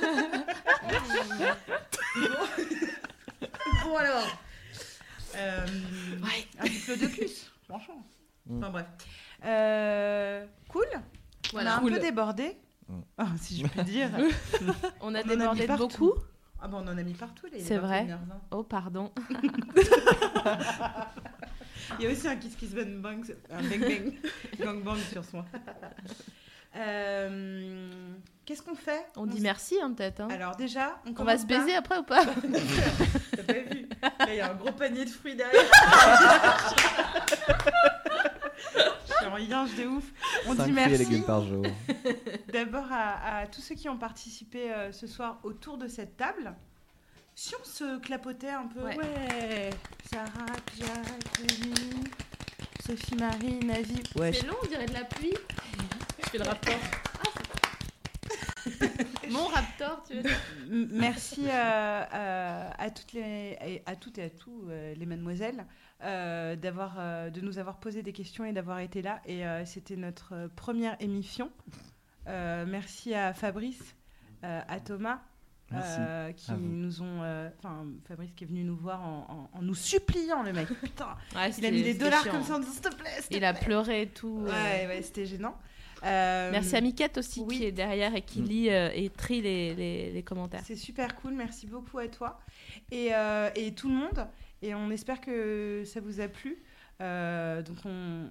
[3.85, 4.27] Bon alors.
[5.37, 5.67] Euh,
[6.61, 8.07] Un diplodocus, franchement.
[8.47, 8.59] Mm.
[8.59, 8.87] Enfin bref.
[9.45, 10.87] Euh, cool.
[11.53, 11.71] Voilà.
[11.71, 11.93] On a un Cool.
[11.95, 12.57] peu débordé.
[12.89, 13.01] Mm.
[13.19, 14.11] Ah, si je puis dire.
[15.01, 16.13] On a On en a débordé de beaucoup.
[16.61, 17.61] Ah bon, on en a mis partout les.
[17.61, 18.07] C'est vrai.
[18.07, 18.17] 21h20.
[18.53, 19.13] Oh, pardon.
[21.99, 24.15] Il y a aussi un kiss kiss bang bang, un bang bang,
[24.59, 25.45] gang bang sur soi.
[26.77, 27.89] Euh,
[28.45, 30.21] Qu'est-ce qu'on fait On dit merci, hein, peut-être.
[30.21, 30.29] hein.
[30.31, 32.25] Alors déjà, on, On va se par- baiser après ou pas
[33.37, 33.89] T'as pas vu
[34.29, 35.63] il y a un gros panier de fruits derrière.
[39.07, 40.05] Je suis en yinche de ouf.
[40.47, 41.65] On Cinq dit fruits et merci légumes par jour.
[42.53, 46.55] d'abord à, à tous ceux qui ont participé euh, ce soir autour de cette table.
[47.35, 48.97] Si on se clapotait un peu, ouais.
[48.97, 49.71] Ouais.
[50.13, 50.47] Sarah,
[50.79, 51.49] Jacques,
[52.87, 54.03] Sophie Marie, Navi.
[54.17, 55.35] Ouais, C'est long, on dirait de la pluie.
[56.37, 56.75] Le raptor.
[59.31, 60.37] Mon raptor, tu veux dire?
[60.91, 61.51] Merci euh,
[62.13, 65.65] euh, à toutes les et à toutes et à tous euh, les mademoiselles
[66.03, 69.65] euh, d'avoir euh, de nous avoir posé des questions et d'avoir été là et euh,
[69.65, 71.51] c'était notre première émission.
[72.27, 73.95] Euh, merci à Fabrice,
[74.45, 75.21] euh, à Thomas.
[75.73, 79.63] Euh, qui nous ont euh, enfin Fabrice qui est venu nous voir en, en- en
[79.63, 82.33] nous suppliant le mec putain Ouais, il a mis des dollars chiant.
[82.33, 84.45] comme ça en disant s'il te plaît Il a pleuré et tout.
[84.47, 84.51] euh.
[84.53, 85.57] ouais ouais c'était gênant
[86.03, 87.59] Euh, Merci à Miquette aussi oui.
[87.59, 88.45] qui est derrière et qui Mm.
[88.47, 90.63] lit euh, et trie les, les, les commentaires.
[90.65, 92.41] C'est super cool, merci beaucoup à toi
[92.91, 94.27] et, euh, et tout le monde.
[94.63, 96.63] Et on espère que ça vous a plu.
[97.01, 97.91] Euh, donc on,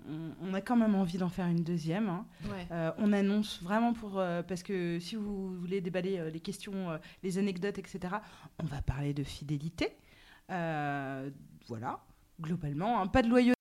[0.10, 2.10] on- on a quand même envie d'en faire une deuxième.
[2.10, 2.26] hein.
[2.45, 2.65] Ouais.
[2.72, 6.91] Euh, on annonce vraiment pour euh, parce que si vous voulez déballer euh, les questions,
[6.91, 8.15] euh, les anecdotes, etc.
[8.60, 9.90] On va parler de fidélité.
[10.49, 11.30] Euh,
[11.68, 11.99] voilà,
[12.41, 13.53] globalement, hein, pas de loyauté.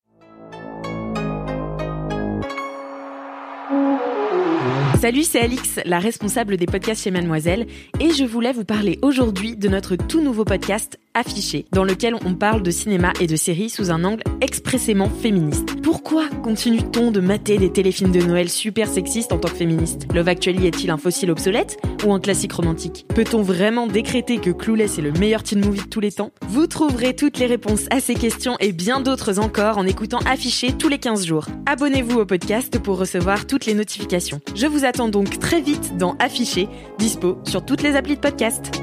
[5.03, 7.67] Salut, c'est Alix, la responsable des podcasts chez Mademoiselle,
[7.99, 12.35] et je voulais vous parler aujourd'hui de notre tout nouveau podcast Affiché, dans lequel on
[12.35, 15.81] parle de cinéma et de séries sous un angle expressément féministe.
[15.83, 20.07] Pourquoi continue-t-on de mater des téléfilms de Noël super sexistes en tant que féministe?
[20.15, 23.07] Love Actually est-il un fossile obsolète ou un classique romantique?
[23.15, 26.31] Peut-on vraiment décréter que Clueless est le meilleur teen movie de tous les temps?
[26.49, 30.73] Vous trouverez toutes les réponses à ces questions et bien d'autres encore en écoutant Affiché
[30.73, 31.47] tous les 15 jours.
[31.67, 34.41] Abonnez-vous au podcast pour recevoir toutes les notifications.
[34.55, 36.69] Je vous attends donc très vite dans Affiché,
[36.99, 38.83] dispo sur toutes les applis de podcast.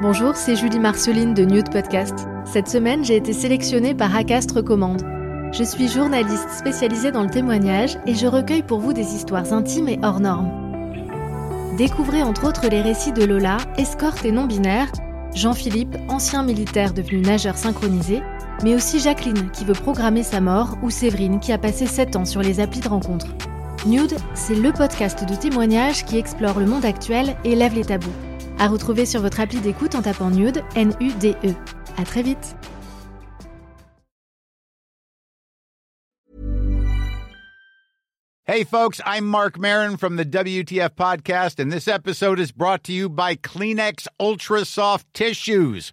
[0.00, 2.14] Bonjour, c'est Julie Marceline de Nude Podcast.
[2.44, 5.02] Cette semaine, j'ai été sélectionnée par Acast Recommande.
[5.50, 9.88] Je suis journaliste spécialisée dans le témoignage et je recueille pour vous des histoires intimes
[9.88, 10.52] et hors normes.
[11.76, 14.86] Découvrez entre autres les récits de Lola, escorte et non-binaire,
[15.34, 18.22] Jean-Philippe, ancien militaire devenu nageur synchronisé,
[18.62, 22.24] mais aussi Jacqueline qui veut programmer sa mort ou Séverine qui a passé 7 ans
[22.24, 23.26] sur les applis de rencontre.
[23.84, 28.14] Nude, c'est le podcast de témoignages qui explore le monde actuel et lève les tabous.
[28.58, 31.54] À retrouver sur votre appli d'écoute en tapant Nude, N-U-D-E.
[31.96, 32.56] À très vite.
[38.44, 42.94] Hey, folks, I'm Mark Marin from the WTF Podcast, and this episode is brought to
[42.94, 45.92] you by Kleenex Ultra Soft Tissues,